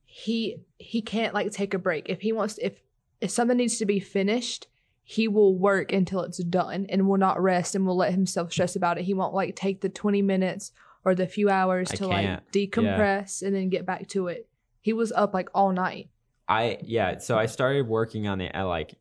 he 0.05 0.63
he 0.77 1.01
can't 1.01 1.34
like 1.34 1.51
take 1.51 1.73
a 1.73 1.77
break. 1.77 2.08
If 2.08 2.21
he 2.21 2.31
wants 2.31 2.58
if 2.58 2.81
if 3.25 3.31
something 3.31 3.57
needs 3.57 3.77
to 3.79 3.85
be 3.85 3.99
finished, 3.99 4.67
he 5.03 5.27
will 5.27 5.57
work 5.57 5.91
until 5.91 6.21
it's 6.21 6.38
done 6.38 6.85
and 6.89 7.07
will 7.07 7.17
not 7.17 7.41
rest 7.41 7.75
and 7.75 7.85
will 7.85 7.97
let 7.97 8.13
himself 8.13 8.51
stress 8.51 8.75
about 8.75 8.97
it. 8.97 9.03
He 9.03 9.13
won't 9.13 9.33
like 9.33 9.55
take 9.55 9.81
the 9.81 9.89
20 9.89 10.21
minutes 10.21 10.71
or 11.03 11.13
the 11.13 11.27
few 11.27 11.49
hours 11.49 11.91
I 11.91 11.95
to 11.95 12.07
can't. 12.07 12.11
like 12.11 12.51
decompress 12.51 13.41
and 13.41 13.55
then 13.55 13.69
get 13.69 13.85
back 13.85 14.07
to 14.09 14.27
it. 14.27 14.47
He 14.79 14.93
was 14.93 15.11
up 15.11 15.33
like 15.33 15.49
all 15.53 15.71
night. 15.71 16.09
I 16.47 16.77
yeah, 16.83 17.17
so 17.17 17.38
I 17.38 17.47
started 17.47 17.88
working 17.88 18.27
on 18.27 18.39
it 18.41 18.51
at 18.53 18.63
like 18.63 18.95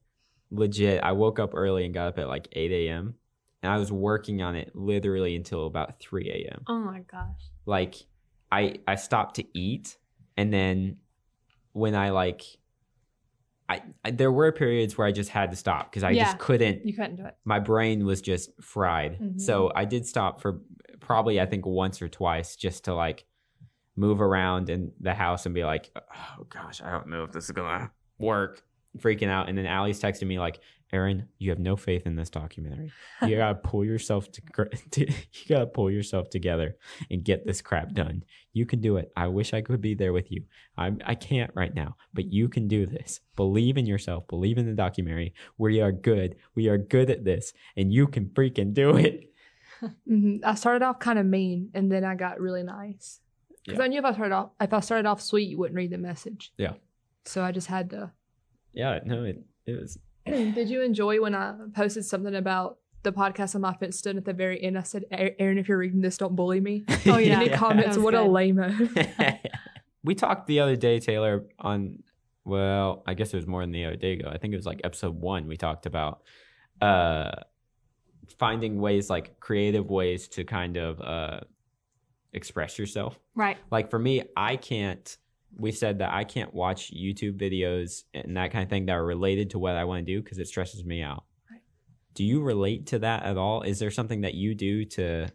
legit. 0.50 1.02
I 1.02 1.12
woke 1.12 1.38
up 1.38 1.50
early 1.54 1.84
and 1.84 1.92
got 1.92 2.08
up 2.08 2.18
at 2.18 2.28
like 2.28 2.48
eight 2.52 2.72
a.m. 2.72 3.14
and 3.62 3.70
I 3.70 3.76
was 3.76 3.92
working 3.92 4.40
on 4.42 4.56
it 4.56 4.74
literally 4.74 5.36
until 5.36 5.66
about 5.66 6.00
three 6.00 6.30
a.m. 6.30 6.62
oh 6.66 6.78
my 6.78 7.00
gosh. 7.00 7.50
Like 7.66 7.96
I 8.50 8.76
I 8.88 8.94
stopped 8.94 9.36
to 9.36 9.44
eat, 9.58 9.98
and 10.38 10.52
then 10.52 10.98
when 11.72 11.94
I 11.94 12.10
like, 12.10 12.42
I, 13.68 13.82
I 14.04 14.10
there 14.10 14.30
were 14.32 14.52
periods 14.52 14.98
where 14.98 15.06
I 15.06 15.12
just 15.12 15.30
had 15.30 15.50
to 15.50 15.56
stop 15.56 15.90
because 15.90 16.04
I 16.04 16.10
Yeah. 16.10 16.24
just 16.24 16.38
couldn't. 16.38 16.84
You 16.86 16.92
couldn't 16.94 17.16
do 17.16 17.24
it. 17.24 17.36
My 17.44 17.58
brain 17.60 18.04
was 18.04 18.20
just 18.20 18.50
fried. 18.60 19.18
Mhm. 19.20 19.40
So 19.40 19.72
I 19.74 19.84
did 19.86 20.06
stop 20.06 20.40
for 20.42 20.60
probably 21.00 21.40
I 21.40 21.46
think 21.46 21.64
once 21.66 22.00
or 22.02 22.08
twice 22.08 22.56
just 22.56 22.84
to 22.84 22.94
like 22.94 23.24
move 23.96 24.20
around 24.20 24.68
in 24.70 24.92
the 25.00 25.14
house 25.14 25.46
and 25.46 25.54
be 25.54 25.64
like, 25.64 25.90
oh 25.96 26.44
gosh, 26.50 26.82
I 26.82 26.90
don't 26.90 27.08
know 27.08 27.24
if 27.24 27.32
this 27.32 27.44
is 27.44 27.50
gonna 27.52 27.90
work. 28.18 28.62
Freaking 28.98 29.28
out, 29.28 29.48
and 29.48 29.58
then 29.58 29.66
Allie's 29.66 30.00
texting 30.00 30.28
me 30.28 30.38
like, 30.38 30.60
"Aaron, 30.94 31.28
you 31.38 31.50
have 31.50 31.58
no 31.58 31.76
faith 31.76 32.06
in 32.06 32.14
this 32.14 32.30
documentary. 32.30 32.92
You 33.22 33.36
gotta 33.42 33.56
pull 33.56 33.84
yourself 33.84 34.30
to, 34.32 34.40
to 34.92 35.00
you 35.10 35.46
gotta 35.48 35.66
pull 35.66 35.90
yourself 35.90 36.30
together 36.30 36.76
and 37.10 37.24
get 37.24 37.44
this 37.44 37.60
crap 37.60 37.92
done. 37.92 38.24
You 38.52 38.64
can 38.64 38.80
do 38.80 38.96
it. 38.96 39.10
I 39.16 39.26
wish 39.26 39.52
I 39.52 39.60
could 39.60 39.80
be 39.80 39.94
there 39.94 40.12
with 40.12 40.30
you. 40.30 40.44
I'm 40.76 41.00
I 41.04 41.14
can't 41.16 41.50
right 41.54 41.74
now, 41.74 41.96
but 42.12 42.32
you 42.32 42.48
can 42.48 42.68
do 42.68 42.86
this. 42.86 43.20
Believe 43.36 43.76
in 43.76 43.86
yourself. 43.86 44.28
Believe 44.28 44.56
in 44.58 44.66
the 44.66 44.72
documentary. 44.74 45.34
We 45.58 45.80
are 45.80 45.92
good. 45.92 46.36
We 46.54 46.68
are 46.68 46.78
good 46.78 47.10
at 47.10 47.24
this, 47.24 47.52
and 47.76 47.92
you 47.92 48.06
can 48.06 48.26
freaking 48.26 48.72
do 48.72 48.96
it." 48.96 49.30
hmm 50.06 50.36
I 50.44 50.54
started 50.54 50.84
off 50.84 50.98
kind 51.00 51.18
of 51.18 51.26
mean 51.26 51.70
and 51.74 51.90
then 51.90 52.04
I 52.04 52.14
got 52.14 52.40
really 52.40 52.62
nice. 52.62 53.20
Because 53.64 53.78
Yeah. 53.78 53.84
I 53.84 53.88
knew 53.88 53.98
if 53.98 54.04
I 54.04 54.12
started 54.12 54.34
off 54.34 54.50
if 54.60 54.72
I 54.72 54.80
started 54.80 55.06
off 55.06 55.20
sweet, 55.20 55.48
you 55.48 55.58
wouldn't 55.58 55.76
read 55.76 55.90
the 55.90 55.98
message. 55.98 56.52
Yeah. 56.56 56.74
So 57.24 57.42
I 57.42 57.50
just 57.52 57.66
had 57.66 57.90
to 57.90 58.12
Yeah, 58.72 59.00
no, 59.04 59.24
it 59.24 59.42
it 59.66 59.80
was 59.80 59.98
Did 60.26 60.68
you 60.70 60.82
enjoy 60.82 61.20
when 61.20 61.34
I 61.34 61.54
posted 61.74 62.04
something 62.04 62.34
about 62.34 62.78
the 63.02 63.12
podcast 63.12 63.54
on 63.54 63.60
my 63.60 63.74
fence 63.74 63.98
stood 63.98 64.16
at 64.16 64.24
the 64.24 64.32
very 64.32 64.62
end? 64.62 64.78
I 64.78 64.82
said, 64.82 65.04
Aaron, 65.10 65.58
if 65.58 65.68
you're 65.68 65.78
reading 65.78 66.00
this, 66.00 66.16
don't 66.16 66.34
bully 66.34 66.60
me. 66.60 66.84
Oh, 67.06 67.18
yeah. 67.18 67.40
Any 67.40 67.50
comments? 67.50 67.96
That 67.96 68.02
was 68.02 68.04
What 68.04 68.14
a 68.14 68.18
good. 68.24 68.30
lame 68.30 69.38
we 70.04 70.14
talked 70.14 70.46
the 70.46 70.60
other 70.60 70.76
day, 70.76 70.98
Taylor, 71.00 71.44
on 71.58 72.02
well, 72.46 73.02
I 73.06 73.14
guess 73.14 73.32
it 73.32 73.36
was 73.36 73.46
more 73.46 73.62
than 73.62 73.72
the 73.72 73.84
other 73.86 73.96
day 73.96 74.12
ago. 74.14 74.28
I 74.30 74.36
think 74.38 74.52
it 74.52 74.56
was 74.56 74.66
like 74.66 74.80
episode 74.84 75.18
one. 75.18 75.46
We 75.46 75.56
talked 75.56 75.86
about 75.86 76.22
uh 76.80 77.30
finding 78.38 78.80
ways, 78.80 79.08
like 79.10 79.38
creative 79.40 79.90
ways 79.90 80.28
to 80.28 80.44
kind 80.44 80.76
of 80.76 81.00
uh 81.00 81.40
express 82.32 82.78
yourself. 82.78 83.18
Right. 83.34 83.56
Like 83.70 83.90
for 83.90 83.98
me, 83.98 84.22
I 84.36 84.56
can't. 84.56 85.16
We 85.56 85.72
said 85.72 85.98
that 85.98 86.12
I 86.12 86.24
can't 86.24 86.52
watch 86.52 86.92
YouTube 86.92 87.38
videos 87.38 88.04
and 88.12 88.36
that 88.36 88.50
kind 88.50 88.62
of 88.64 88.70
thing 88.70 88.86
that 88.86 88.92
are 88.92 89.04
related 89.04 89.50
to 89.50 89.58
what 89.58 89.76
I 89.76 89.84
want 89.84 90.06
to 90.06 90.12
do 90.12 90.22
because 90.22 90.38
it 90.38 90.48
stresses 90.48 90.84
me 90.84 91.02
out. 91.02 91.24
Right. 91.50 91.60
Do 92.14 92.24
you 92.24 92.42
relate 92.42 92.86
to 92.88 92.98
that 93.00 93.22
at 93.22 93.36
all? 93.36 93.62
Is 93.62 93.78
there 93.78 93.90
something 93.90 94.22
that 94.22 94.34
you 94.34 94.54
do 94.54 94.84
to 94.86 95.28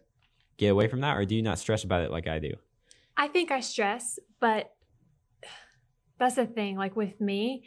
get 0.56 0.68
away 0.68 0.88
from 0.88 1.00
that, 1.00 1.16
or 1.16 1.24
do 1.24 1.34
you 1.34 1.42
not 1.42 1.58
stress 1.58 1.84
about 1.84 2.02
it 2.02 2.10
like 2.10 2.28
I 2.28 2.38
do? 2.38 2.52
I 3.16 3.28
think 3.28 3.50
I 3.50 3.60
stress, 3.60 4.18
but 4.40 4.72
that's 6.18 6.36
the 6.36 6.46
thing. 6.46 6.76
Like 6.76 6.96
with 6.96 7.20
me, 7.20 7.64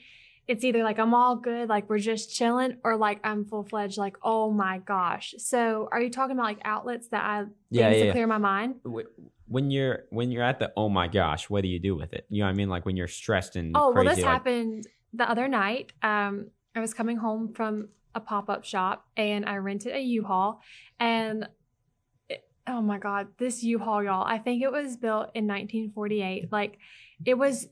it's 0.47 0.63
either 0.63 0.83
like 0.83 0.99
I'm 0.99 1.13
all 1.13 1.35
good, 1.35 1.69
like 1.69 1.89
we're 1.89 1.99
just 1.99 2.35
chilling, 2.35 2.77
or 2.83 2.97
like 2.97 3.19
I'm 3.23 3.45
full 3.45 3.63
fledged, 3.63 3.97
like 3.97 4.17
oh 4.21 4.51
my 4.51 4.79
gosh. 4.79 5.33
So 5.37 5.87
are 5.91 6.01
you 6.01 6.09
talking 6.09 6.35
about 6.35 6.45
like 6.45 6.59
outlets 6.65 7.07
that 7.09 7.23
I 7.23 7.45
Yeah, 7.69 7.89
yeah, 7.89 7.89
to 7.89 8.05
yeah. 8.05 8.11
clear 8.11 8.27
my 8.27 8.37
mind? 8.37 8.75
When 9.47 9.71
you're 9.71 10.03
when 10.09 10.31
you're 10.31 10.43
at 10.43 10.59
the 10.59 10.73
oh 10.75 10.89
my 10.89 11.07
gosh, 11.07 11.49
what 11.49 11.61
do 11.61 11.67
you 11.67 11.79
do 11.79 11.95
with 11.95 12.13
it? 12.13 12.25
You 12.29 12.39
know 12.39 12.47
what 12.47 12.51
I 12.51 12.55
mean? 12.55 12.69
Like 12.69 12.85
when 12.85 12.97
you're 12.97 13.07
stressed 13.07 13.55
and 13.55 13.75
Oh 13.75 13.91
crazy. 13.93 14.05
well, 14.05 14.15
this 14.15 14.23
like, 14.23 14.33
happened 14.33 14.87
the 15.13 15.29
other 15.29 15.47
night. 15.47 15.93
Um, 16.01 16.47
I 16.75 16.79
was 16.79 16.93
coming 16.93 17.17
home 17.17 17.53
from 17.53 17.89
a 18.15 18.19
pop 18.19 18.49
up 18.49 18.65
shop 18.65 19.07
and 19.15 19.45
I 19.45 19.57
rented 19.57 19.95
a 19.95 19.99
U-Haul, 20.01 20.61
and 20.99 21.47
oh 22.67 22.81
my 22.81 22.97
god, 22.97 23.27
this 23.37 23.63
U-Haul, 23.63 24.03
y'all! 24.03 24.25
I 24.25 24.39
think 24.39 24.63
it 24.63 24.71
was 24.71 24.97
built 24.97 25.29
in 25.35 25.47
1948. 25.47 26.51
Like, 26.51 26.77
it 27.25 27.37
was. 27.37 27.67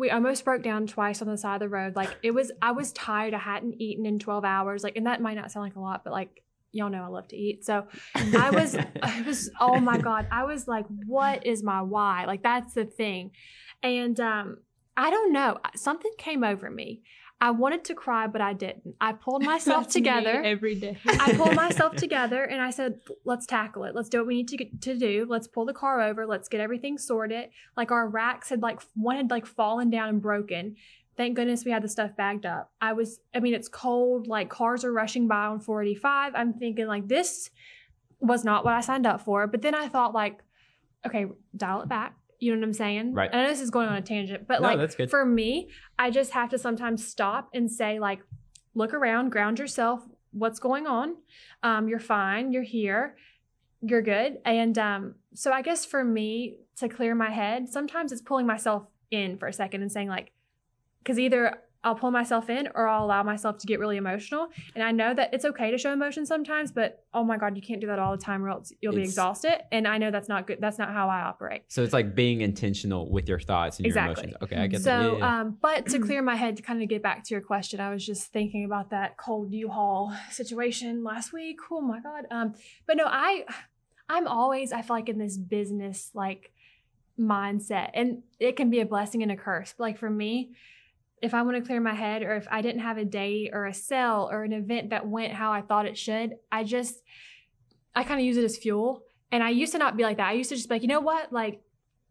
We 0.00 0.10
almost 0.10 0.44
broke 0.44 0.62
down 0.62 0.86
twice 0.86 1.20
on 1.20 1.28
the 1.28 1.36
side 1.36 1.56
of 1.56 1.60
the 1.60 1.68
road. 1.68 1.94
Like 1.94 2.16
it 2.22 2.30
was, 2.30 2.50
I 2.62 2.72
was 2.72 2.90
tired. 2.92 3.34
I 3.34 3.38
hadn't 3.38 3.80
eaten 3.80 4.06
in 4.06 4.18
12 4.18 4.44
hours. 4.44 4.82
Like, 4.82 4.96
and 4.96 5.06
that 5.06 5.20
might 5.20 5.34
not 5.34 5.52
sound 5.52 5.64
like 5.66 5.76
a 5.76 5.80
lot, 5.80 6.04
but 6.04 6.12
like 6.12 6.42
y'all 6.72 6.88
know 6.88 7.02
I 7.02 7.08
love 7.08 7.28
to 7.28 7.36
eat. 7.36 7.64
So 7.66 7.86
I 8.14 8.50
was, 8.50 8.76
I 9.02 9.22
was, 9.22 9.50
oh 9.60 9.78
my 9.78 9.98
God. 9.98 10.26
I 10.32 10.44
was 10.44 10.66
like, 10.66 10.86
what 11.06 11.46
is 11.46 11.62
my 11.62 11.82
why? 11.82 12.24
Like, 12.24 12.42
that's 12.42 12.72
the 12.72 12.86
thing. 12.86 13.32
And 13.82 14.18
um, 14.20 14.58
I 14.96 15.10
don't 15.10 15.32
know. 15.32 15.58
Something 15.76 16.12
came 16.18 16.44
over 16.44 16.70
me. 16.70 17.02
I 17.42 17.52
wanted 17.52 17.84
to 17.84 17.94
cry, 17.94 18.26
but 18.26 18.40
I 18.40 18.52
didn't. 18.52 18.96
I 19.00 19.12
pulled 19.12 19.42
myself 19.54 19.88
together. 19.88 20.42
every 20.42 20.74
day. 20.74 20.98
I 21.06 21.32
pulled 21.32 21.54
myself 21.66 21.96
together 21.96 22.44
and 22.44 22.60
I 22.60 22.70
said, 22.70 23.00
let's 23.24 23.46
tackle 23.46 23.84
it. 23.84 23.94
Let's 23.94 24.08
do 24.08 24.18
what 24.18 24.26
we 24.26 24.34
need 24.34 24.48
to 24.48 24.56
get, 24.58 24.80
to 24.82 24.96
do. 24.96 25.26
Let's 25.28 25.46
pull 25.46 25.64
the 25.64 25.72
car 25.72 26.02
over. 26.02 26.26
Let's 26.26 26.48
get 26.48 26.60
everything 26.60 26.98
sorted. 26.98 27.50
Like 27.76 27.90
our 27.90 28.08
racks 28.08 28.50
had 28.50 28.60
like 28.60 28.80
one 28.94 29.16
had 29.16 29.30
like 29.30 29.46
fallen 29.46 29.88
down 29.88 30.08
and 30.10 30.22
broken. 30.22 30.76
Thank 31.16 31.36
goodness 31.36 31.64
we 31.64 31.70
had 31.70 31.82
the 31.82 31.88
stuff 31.88 32.16
bagged 32.16 32.46
up. 32.46 32.72
I 32.80 32.92
was, 32.92 33.20
I 33.34 33.40
mean, 33.40 33.54
it's 33.54 33.68
cold, 33.68 34.26
like 34.26 34.48
cars 34.48 34.84
are 34.84 34.92
rushing 34.92 35.26
by 35.26 35.46
on 35.46 35.60
485. 35.60 36.34
I'm 36.34 36.54
thinking, 36.54 36.86
like, 36.86 37.08
this 37.08 37.50
was 38.20 38.44
not 38.44 38.64
what 38.64 38.74
I 38.74 38.80
signed 38.80 39.06
up 39.06 39.22
for. 39.22 39.46
But 39.46 39.60
then 39.60 39.74
I 39.74 39.88
thought, 39.88 40.14
like, 40.14 40.40
okay, 41.06 41.26
dial 41.56 41.82
it 41.82 41.88
back. 41.88 42.14
You 42.40 42.52
know 42.52 42.60
what 42.60 42.66
I'm 42.66 42.72
saying? 42.72 43.14
Right. 43.14 43.30
I 43.32 43.42
know 43.42 43.48
this 43.48 43.60
is 43.60 43.70
going 43.70 43.88
on 43.88 43.96
a 43.96 44.02
tangent, 44.02 44.48
but 44.48 44.62
No, 44.62 44.74
like 44.74 45.10
for 45.10 45.24
me, 45.24 45.68
I 45.98 46.10
just 46.10 46.32
have 46.32 46.48
to 46.50 46.58
sometimes 46.58 47.06
stop 47.06 47.50
and 47.54 47.70
say, 47.70 48.00
like, 48.00 48.20
look 48.74 48.94
around, 48.94 49.30
ground 49.30 49.58
yourself. 49.58 50.00
What's 50.32 50.58
going 50.58 50.86
on? 50.86 51.16
Um, 51.62 51.88
you're 51.88 51.98
fine. 51.98 52.50
You're 52.50 52.62
here. 52.62 53.16
You're 53.82 54.02
good. 54.02 54.38
And 54.44 54.78
um, 54.78 55.14
so 55.34 55.52
I 55.52 55.62
guess 55.62 55.84
for 55.84 56.02
me 56.02 56.56
to 56.76 56.88
clear 56.88 57.14
my 57.14 57.30
head, 57.30 57.68
sometimes 57.68 58.10
it's 58.10 58.22
pulling 58.22 58.46
myself 58.46 58.86
in 59.10 59.38
for 59.38 59.48
a 59.48 59.52
second 59.52 59.82
and 59.82 59.92
saying, 59.92 60.08
like, 60.08 60.32
because 61.02 61.18
either 61.18 61.58
I'll 61.82 61.94
pull 61.94 62.10
myself 62.10 62.50
in 62.50 62.68
or 62.74 62.86
I'll 62.86 63.06
allow 63.06 63.22
myself 63.22 63.56
to 63.58 63.66
get 63.66 63.80
really 63.80 63.96
emotional. 63.96 64.48
And 64.74 64.84
I 64.84 64.92
know 64.92 65.14
that 65.14 65.32
it's 65.32 65.46
okay 65.46 65.70
to 65.70 65.78
show 65.78 65.92
emotion 65.92 66.26
sometimes, 66.26 66.70
but 66.70 67.04
oh 67.14 67.24
my 67.24 67.38
God, 67.38 67.56
you 67.56 67.62
can't 67.62 67.80
do 67.80 67.86
that 67.86 67.98
all 67.98 68.14
the 68.14 68.22
time 68.22 68.44
or 68.44 68.50
else 68.50 68.70
you'll 68.82 68.92
be 68.92 69.00
exhausted. 69.02 69.62
And 69.72 69.88
I 69.88 69.96
know 69.96 70.10
that's 70.10 70.28
not 70.28 70.46
good. 70.46 70.58
That's 70.60 70.78
not 70.78 70.90
how 70.90 71.08
I 71.08 71.22
operate. 71.22 71.62
So 71.68 71.82
it's 71.82 71.94
like 71.94 72.14
being 72.14 72.42
intentional 72.42 73.10
with 73.10 73.28
your 73.28 73.40
thoughts 73.40 73.78
and 73.78 73.86
your 73.86 73.92
Exactly. 73.92 74.24
emotions. 74.24 74.42
Okay, 74.42 74.56
I 74.56 74.66
get 74.66 74.82
that. 74.82 74.84
So, 74.84 75.16
yeah. 75.18 75.40
um, 75.40 75.56
but 75.62 75.86
to 75.86 75.98
clear 76.06 76.20
my 76.20 76.36
head, 76.36 76.58
to 76.58 76.62
kind 76.62 76.82
of 76.82 76.88
get 76.88 77.02
back 77.02 77.24
to 77.24 77.34
your 77.34 77.40
question, 77.40 77.80
I 77.80 77.90
was 77.90 78.04
just 78.04 78.30
thinking 78.30 78.66
about 78.66 78.90
that 78.90 79.16
cold 79.16 79.50
U-Haul 79.50 80.14
situation 80.30 81.02
last 81.02 81.32
week. 81.32 81.56
Oh 81.70 81.80
my 81.80 82.00
god. 82.00 82.26
Um, 82.30 82.54
but 82.86 82.98
no, 82.98 83.04
I, 83.06 83.46
I'm 84.10 84.26
always 84.26 84.70
I 84.72 84.82
feel 84.82 84.96
like 84.96 85.08
in 85.08 85.18
this 85.18 85.38
business 85.38 86.10
like 86.12 86.52
mindset, 87.18 87.90
and 87.94 88.22
it 88.38 88.56
can 88.56 88.68
be 88.68 88.80
a 88.80 88.86
blessing 88.86 89.22
and 89.22 89.32
a 89.32 89.36
curse. 89.36 89.74
But 89.76 89.84
like 89.84 89.98
for 89.98 90.10
me, 90.10 90.52
if 91.22 91.34
I 91.34 91.42
want 91.42 91.56
to 91.56 91.62
clear 91.62 91.80
my 91.80 91.94
head, 91.94 92.22
or 92.22 92.34
if 92.34 92.46
I 92.50 92.62
didn't 92.62 92.80
have 92.80 92.96
a 92.96 93.04
day 93.04 93.50
or 93.52 93.66
a 93.66 93.74
sale 93.74 94.28
or 94.30 94.42
an 94.42 94.52
event 94.52 94.90
that 94.90 95.06
went 95.06 95.32
how 95.32 95.52
I 95.52 95.60
thought 95.60 95.86
it 95.86 95.98
should, 95.98 96.36
I 96.50 96.64
just, 96.64 97.02
I 97.94 98.04
kind 98.04 98.20
of 98.20 98.24
use 98.24 98.36
it 98.36 98.44
as 98.44 98.56
fuel. 98.56 99.02
And 99.30 99.42
I 99.42 99.50
used 99.50 99.72
to 99.72 99.78
not 99.78 99.96
be 99.96 100.02
like 100.02 100.16
that. 100.16 100.28
I 100.28 100.32
used 100.32 100.48
to 100.50 100.56
just 100.56 100.68
be 100.68 100.76
like, 100.76 100.82
you 100.82 100.88
know 100.88 101.00
what, 101.00 101.32
like 101.32 101.62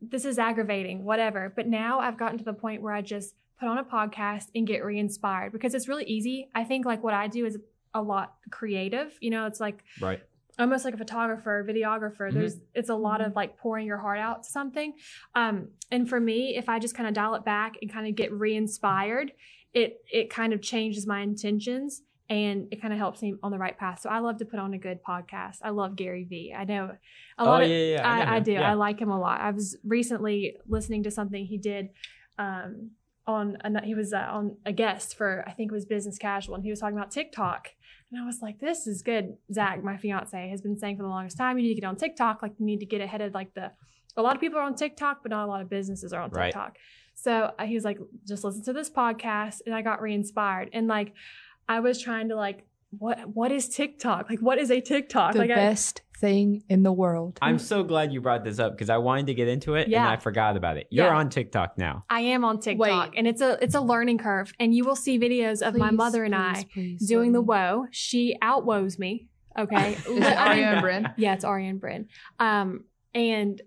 this 0.01 0.25
is 0.25 0.37
aggravating, 0.37 1.03
whatever. 1.03 1.51
But 1.55 1.67
now 1.67 1.99
I've 1.99 2.17
gotten 2.17 2.37
to 2.37 2.43
the 2.43 2.53
point 2.53 2.81
where 2.81 2.93
I 2.93 3.01
just 3.01 3.35
put 3.59 3.67
on 3.67 3.77
a 3.77 3.83
podcast 3.83 4.45
and 4.55 4.65
get 4.65 4.85
re-inspired 4.85 5.51
because 5.51 5.73
it's 5.73 5.87
really 5.87 6.05
easy. 6.05 6.49
I 6.55 6.63
think 6.63 6.85
like 6.85 7.03
what 7.03 7.13
I 7.13 7.27
do 7.27 7.45
is 7.45 7.57
a 7.93 8.01
lot 8.01 8.35
creative. 8.51 9.17
You 9.19 9.31
know, 9.31 9.47
it's 9.47 9.59
like 9.59 9.83
right. 9.99 10.21
Almost 10.59 10.85
like 10.85 10.93
a 10.93 10.97
photographer, 10.97 11.65
videographer. 11.67 12.29
Mhm. 12.29 12.33
There's 12.33 12.57
it's 12.75 12.89
a 12.89 12.95
lot 12.95 13.21
of 13.21 13.35
like 13.35 13.57
pouring 13.57 13.87
your 13.87 13.97
heart 13.97 14.19
out 14.19 14.43
to 14.43 14.49
something. 14.49 14.93
Um, 15.35 15.69
and 15.91 16.07
for 16.09 16.19
me, 16.19 16.55
if 16.57 16.69
I 16.69 16.79
just 16.79 16.95
kind 16.95 17.07
of 17.07 17.13
dial 17.15 17.35
it 17.35 17.45
back 17.45 17.75
and 17.81 17.91
kind 17.91 18.07
of 18.07 18.15
get 18.15 18.31
re-inspired, 18.33 19.31
it 19.73 20.01
it 20.11 20.29
kind 20.29 20.53
of 20.53 20.61
changes 20.61 21.07
my 21.07 21.21
intentions 21.21 22.01
and 22.31 22.67
it 22.71 22.79
kind 22.81 22.93
of 22.93 22.99
helps 22.99 23.21
me 23.23 23.33
on 23.41 23.51
the 23.51 23.57
right 23.57 23.75
path. 23.77 24.01
So 24.01 24.09
I 24.09 24.19
love 24.19 24.37
to 24.37 24.45
put 24.45 24.59
on 24.59 24.73
a 24.75 24.77
good 24.77 24.99
podcast. 25.03 25.57
I 25.63 25.69
love 25.71 25.95
Gary 25.95 26.25
Vee. 26.25 26.53
I 26.55 26.63
know 26.63 26.91
a 27.39 27.41
Oh 27.41 27.45
lot 27.45 27.59
yeah, 27.59 27.65
of 27.65 27.71
yeah, 27.71 27.85
yeah. 27.87 28.01
know 28.01 28.31
I, 28.31 28.33
I 28.33 28.37
him. 28.37 28.43
do. 28.43 28.51
Yeah. 28.51 28.69
I 28.69 28.73
like 28.75 28.99
him 28.99 29.09
a 29.09 29.19
lot. 29.19 29.41
I 29.41 29.49
was 29.51 29.77
recently 29.83 30.57
listening 30.67 31.03
to 31.03 31.11
something 31.11 31.43
he 31.45 31.57
did 31.57 31.89
um, 32.37 32.91
on. 33.25 33.57
A, 33.63 33.83
he 33.83 33.95
was 33.95 34.13
uh, 34.13 34.27
on 34.29 34.57
a 34.65 34.71
guest 34.73 35.15
for 35.15 35.43
I 35.47 35.51
think 35.53 35.71
it 35.71 35.73
was 35.73 35.85
Business 35.85 36.17
Casual, 36.19 36.55
and 36.55 36.63
he 36.63 36.69
was 36.69 36.79
talking 36.79 36.97
about 36.97 37.09
TikTok. 37.11 37.69
And 38.11 38.21
I 38.21 38.25
was 38.25 38.41
like, 38.41 38.59
"This 38.59 38.87
is 38.87 39.01
good." 39.01 39.37
Zach, 39.53 39.83
my 39.83 39.97
fiance, 39.97 40.49
has 40.49 40.61
been 40.61 40.77
saying 40.77 40.97
for 40.97 41.03
the 41.03 41.09
longest 41.09 41.37
time, 41.37 41.57
"You 41.57 41.63
need 41.63 41.75
to 41.75 41.81
get 41.81 41.87
on 41.87 41.95
TikTok. 41.95 42.41
Like, 42.41 42.53
you 42.59 42.65
need 42.65 42.79
to 42.79 42.85
get 42.85 43.01
ahead 43.01 43.21
of 43.21 43.33
like 43.33 43.53
the." 43.53 43.71
A 44.17 44.21
lot 44.21 44.35
of 44.35 44.41
people 44.41 44.59
are 44.59 44.63
on 44.63 44.75
TikTok, 44.75 45.21
but 45.21 45.29
not 45.29 45.45
a 45.45 45.47
lot 45.47 45.61
of 45.61 45.69
businesses 45.69 46.11
are 46.13 46.21
on 46.21 46.31
Right. 46.31 46.45
TikTok. 46.45 46.77
So 47.13 47.53
uh, 47.59 47.65
he 47.65 47.75
was 47.75 47.83
like, 47.83 47.99
"Just 48.27 48.43
listen 48.43 48.63
to 48.63 48.73
this 48.73 48.89
podcast," 48.89 49.61
and 49.65 49.75
I 49.75 49.81
got 49.81 50.01
re-inspired. 50.01 50.69
And 50.73 50.87
like, 50.87 51.13
I 51.67 51.79
was 51.81 52.01
trying 52.01 52.29
to 52.29 52.35
like, 52.35 52.65
what 52.97 53.19
what 53.35 53.51
is 53.51 53.69
TikTok? 53.69 54.29
Like, 54.29 54.39
what 54.39 54.57
is 54.57 54.71
a 54.71 54.81
TikTok? 54.81 55.33
The 55.33 55.39
like, 55.39 55.51
I, 55.51 55.55
best 55.55 56.01
thing 56.19 56.63
in 56.69 56.83
the 56.83 56.91
world. 56.91 57.39
I'm 57.41 57.57
so 57.59 57.83
glad 57.83 58.11
you 58.11 58.21
brought 58.21 58.43
this 58.43 58.59
up 58.59 58.73
because 58.73 58.89
I 58.89 58.97
wanted 58.97 59.27
to 59.27 59.33
get 59.33 59.47
into 59.47 59.75
it 59.75 59.87
and 59.87 59.95
I 59.95 60.17
forgot 60.17 60.57
about 60.57 60.77
it. 60.77 60.87
You're 60.89 61.05
Yeah. 61.07 61.15
on 61.17 61.29
TikTok 61.29 61.77
now. 61.77 62.03
I 62.09 62.21
am 62.21 62.43
on 62.43 62.59
TikTok, 62.59 63.11
Wait. 63.11 63.17
and 63.17 63.27
it's 63.27 63.41
a 63.41 63.57
it's 63.63 63.75
a 63.75 63.81
learning 63.81 64.17
curve. 64.17 64.53
And 64.59 64.73
you 64.75 64.83
will 64.85 64.95
see 64.95 65.17
videos 65.19 65.61
of 65.65 65.75
my 65.75 65.91
mother 65.91 66.23
and 66.23 66.33
please, 66.33 66.39
I 66.59 66.63
please 66.73 67.07
doing 67.07 67.31
the 67.31 67.39
let 67.41 67.47
woe. 67.47 67.85
She 67.91 68.35
outwoes 68.41 68.99
me. 68.99 69.27
Okay, 69.57 69.93
Is 69.93 70.07
it 70.07 70.37
Aria 70.37 70.77
Brin? 70.81 71.09
Yeah, 71.17 71.33
it's 71.33 71.43
Aria 71.43 71.69
and 71.69 71.79
Brin. 71.81 72.07
Um, 72.39 72.83
and 73.13 73.61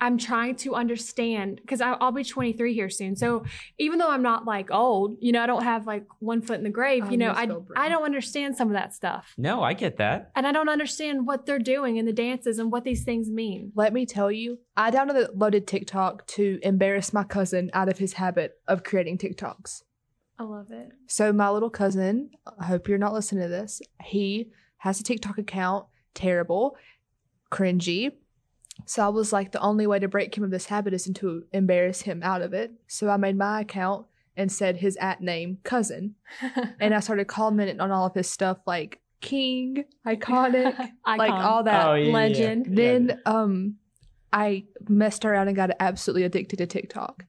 I'm 0.00 0.16
trying 0.16 0.54
to 0.56 0.74
understand 0.74 1.56
because 1.60 1.80
I'll 1.80 2.12
be 2.12 2.22
23 2.22 2.72
here 2.72 2.88
soon. 2.88 3.16
So 3.16 3.44
even 3.78 3.98
though 3.98 4.08
I'm 4.10 4.22
not 4.22 4.44
like 4.44 4.70
old, 4.70 5.16
you 5.20 5.32
know, 5.32 5.42
I 5.42 5.46
don't 5.46 5.64
have 5.64 5.86
like 5.88 6.04
one 6.20 6.40
foot 6.40 6.58
in 6.58 6.62
the 6.64 6.70
grave. 6.70 7.04
I 7.06 7.10
you 7.10 7.16
know, 7.16 7.30
I 7.30 7.46
misspelled 7.46 7.72
I 7.74 7.88
don't 7.88 8.04
understand 8.04 8.56
some 8.56 8.68
of 8.68 8.74
that 8.74 8.94
stuff, 8.94 9.34
No, 9.36 9.62
I 9.62 9.72
get 9.74 9.96
that. 9.96 10.30
and 10.36 10.46
I 10.46 10.52
don't 10.52 10.68
understand 10.68 11.26
what 11.26 11.46
they're 11.46 11.58
doing 11.58 11.98
and 11.98 12.06
the 12.06 12.12
dances 12.12 12.58
and 12.60 12.70
what 12.70 12.84
these 12.84 13.02
things 13.02 13.28
mean. 13.28 13.72
Let 13.74 13.92
me 13.92 14.06
tell 14.06 14.30
you, 14.30 14.58
I 14.76 14.90
downloaded 14.92 15.66
TikTok 15.66 16.26
to 16.28 16.60
embarrass 16.62 17.12
my 17.12 17.24
cousin 17.24 17.70
out 17.74 17.88
of 17.88 17.98
his 17.98 18.12
habit 18.14 18.60
of 18.68 18.84
creating 18.84 19.18
TikToks. 19.18 19.82
I 20.38 20.44
love 20.44 20.70
it. 20.70 20.90
So 21.08 21.32
my 21.32 21.50
little 21.50 21.70
cousin, 21.70 22.30
I 22.60 22.66
hope 22.66 22.86
you're 22.86 22.98
not 22.98 23.12
listening 23.12 23.42
to 23.42 23.48
this. 23.48 23.82
He 24.04 24.52
has 24.78 25.00
a 25.00 25.02
TikTok 25.02 25.38
account, 25.38 25.86
terrible, 26.14 26.76
cringy. 27.50 28.12
So 28.86 29.04
I 29.04 29.08
was 29.08 29.32
like, 29.32 29.52
the 29.52 29.60
only 29.60 29.86
way 29.86 29.98
to 29.98 30.08
break 30.08 30.36
him 30.36 30.44
of 30.44 30.50
this 30.50 30.66
habit 30.66 30.94
is 30.94 31.04
to 31.04 31.44
embarrass 31.52 32.02
him 32.02 32.22
out 32.22 32.42
of 32.42 32.52
it. 32.54 32.72
So 32.86 33.08
I 33.08 33.16
made 33.16 33.36
my 33.36 33.60
account 33.60 34.06
and 34.36 34.50
said 34.50 34.76
his 34.76 34.96
at 34.96 35.20
name 35.20 35.58
cousin, 35.64 36.14
and 36.80 36.94
I 36.94 37.00
started 37.00 37.26
commenting 37.26 37.80
on 37.80 37.90
all 37.90 38.06
of 38.06 38.14
his 38.14 38.30
stuff 38.30 38.58
like 38.66 39.00
king, 39.20 39.84
iconic, 40.06 40.74
like 41.06 41.32
all 41.32 41.64
that. 41.64 41.86
Oh, 41.88 41.94
yeah, 41.94 42.04
yeah, 42.04 42.06
yeah. 42.06 42.12
legend. 42.12 42.66
Yeah. 42.66 42.74
Then 42.74 43.20
um, 43.26 43.76
I 44.32 44.64
messed 44.88 45.24
around 45.24 45.48
and 45.48 45.56
got 45.56 45.70
absolutely 45.80 46.24
addicted 46.24 46.58
to 46.58 46.66
TikTok. 46.66 47.24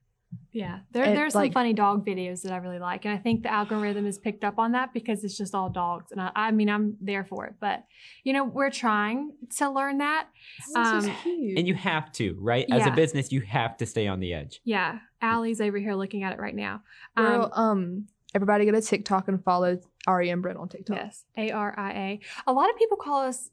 Yeah, 0.52 0.80
there 0.92 1.04
And, 1.04 1.16
there's 1.16 1.32
some 1.34 1.42
like- 1.42 1.52
funny 1.52 1.72
dog 1.72 2.04
videos 2.04 2.42
that 2.42 2.52
I 2.52 2.56
really 2.56 2.78
like, 2.80 3.04
and 3.04 3.14
I 3.14 3.18
think 3.18 3.42
the 3.44 3.52
algorithm 3.52 4.04
has 4.06 4.18
picked 4.18 4.42
up 4.44 4.58
on 4.58 4.72
that 4.72 4.92
because 4.92 5.22
it's 5.22 5.36
just 5.36 5.54
all 5.54 5.70
dogs, 5.70 6.10
and 6.12 6.20
I, 6.20 6.30
I 6.34 6.50
mean 6.50 6.68
I'm 6.68 6.96
there 7.00 7.24
for 7.24 7.46
it. 7.46 7.54
But 7.60 7.84
you 8.24 8.32
know, 8.32 8.44
we're 8.44 8.70
trying 8.70 9.32
to 9.58 9.70
learn 9.70 9.98
that. 9.98 10.28
Um, 10.74 11.08
cute. 11.22 11.58
And 11.58 11.68
you 11.68 11.74
have 11.74 12.10
to, 12.12 12.36
right? 12.40 12.66
As 12.70 12.86
a 12.86 12.90
business, 12.90 13.30
you 13.30 13.42
have 13.42 13.76
to 13.76 13.86
stay 13.86 14.06
on 14.08 14.18
the 14.20 14.34
edge. 14.34 14.60
Yeah, 14.64 14.98
Allie's 15.22 15.60
over 15.60 15.78
here 15.78 15.94
looking 15.94 16.24
at 16.24 16.32
it 16.32 16.38
right 16.40 16.54
now. 16.56 16.82
Girl, 17.16 17.50
Um, 17.54 17.64
um, 17.70 18.06
everybody 18.34 18.64
go 18.64 18.72
to 18.72 18.80
TikTok 18.80 19.28
and 19.28 19.42
follow 19.44 19.78
Aria 20.06 20.32
and 20.32 20.42
Brin 20.42 20.56
on 20.56 20.68
TikTok. 20.68 20.96
yes, 20.96 21.24
A 21.36 21.50
R 21.52 21.74
I 21.78 21.90
A. 21.92 22.20
A 22.48 22.52
lot 22.52 22.70
of 22.70 22.76
people 22.76 22.96
call 22.96 23.20
us. 23.26 23.50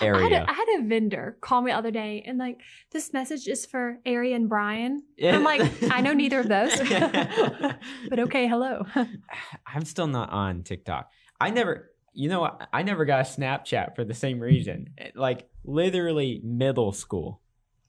I 0.00 0.04
had, 0.06 0.32
a, 0.32 0.50
I 0.50 0.52
had 0.52 0.66
a 0.80 0.82
vendor 0.88 1.36
call 1.40 1.62
me 1.62 1.70
the 1.70 1.76
other 1.76 1.90
day 1.90 2.22
and 2.26 2.38
like 2.38 2.60
this 2.90 3.12
message 3.12 3.46
is 3.48 3.66
for 3.66 3.98
Ari 4.06 4.32
and 4.32 4.48
Brian. 4.48 5.02
I'm 5.22 5.44
like, 5.44 5.62
I 5.90 6.00
know 6.00 6.12
neither 6.12 6.40
of 6.40 6.48
those, 6.48 6.76
but 8.08 8.18
okay, 8.18 8.48
hello. 8.48 8.84
I'm 9.66 9.84
still 9.84 10.06
not 10.06 10.30
on 10.30 10.62
TikTok. 10.62 11.10
I 11.40 11.50
never, 11.50 11.90
you 12.12 12.28
know. 12.28 12.58
I 12.72 12.82
never 12.82 13.04
got 13.04 13.20
a 13.20 13.22
Snapchat 13.22 13.94
for 13.94 14.04
the 14.04 14.14
same 14.14 14.40
reason. 14.40 14.88
Like 15.14 15.48
literally 15.64 16.40
middle 16.44 16.92
school, 16.92 17.40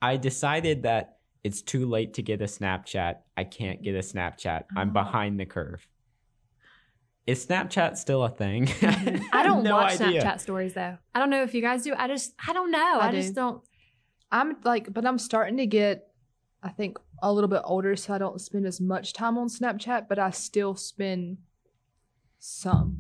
I 0.01 0.17
decided 0.17 0.83
that 0.83 1.17
it's 1.43 1.61
too 1.61 1.85
late 1.87 2.13
to 2.15 2.21
get 2.21 2.41
a 2.41 2.45
Snapchat. 2.45 3.15
I 3.37 3.43
can't 3.45 3.81
get 3.81 3.95
a 3.95 3.99
Snapchat. 3.99 4.65
I'm 4.75 4.89
Oh. 4.89 4.93
behind 4.93 5.39
the 5.39 5.45
curve. 5.45 5.87
Is 7.29 7.45
Snapchat 7.45 7.95
still 7.95 8.23
a 8.23 8.29
thing? 8.29 8.67
I 8.81 9.43
don't 9.43 9.63
no 9.63 9.75
watch 9.75 10.01
idea. 10.01 10.23
Snapchat 10.23 10.39
stories 10.39 10.73
though. 10.73 10.97
I 11.13 11.19
don't 11.19 11.29
know 11.29 11.43
if 11.43 11.53
you 11.53 11.61
guys 11.61 11.83
do. 11.83 11.93
I 11.95 12.07
just 12.07 12.33
I 12.47 12.53
don't 12.53 12.71
know. 12.71 12.99
I, 12.99 13.09
I 13.09 13.11
just 13.11 13.29
do. 13.29 13.35
don't. 13.35 13.61
I'm 14.31 14.55
like, 14.63 14.91
but 14.91 15.05
I'm 15.05 15.19
starting 15.19 15.57
to 15.57 15.67
get, 15.67 16.07
I 16.63 16.69
think, 16.69 16.97
a 17.21 17.31
little 17.31 17.47
bit 17.47 17.61
older, 17.65 17.95
so 17.95 18.15
I 18.15 18.17
don't 18.17 18.41
spend 18.41 18.65
as 18.65 18.81
much 18.81 19.13
time 19.13 19.37
on 19.37 19.47
Snapchat, 19.47 20.07
but 20.09 20.17
I 20.17 20.31
still 20.31 20.75
spend 20.75 21.37
some. 22.39 22.97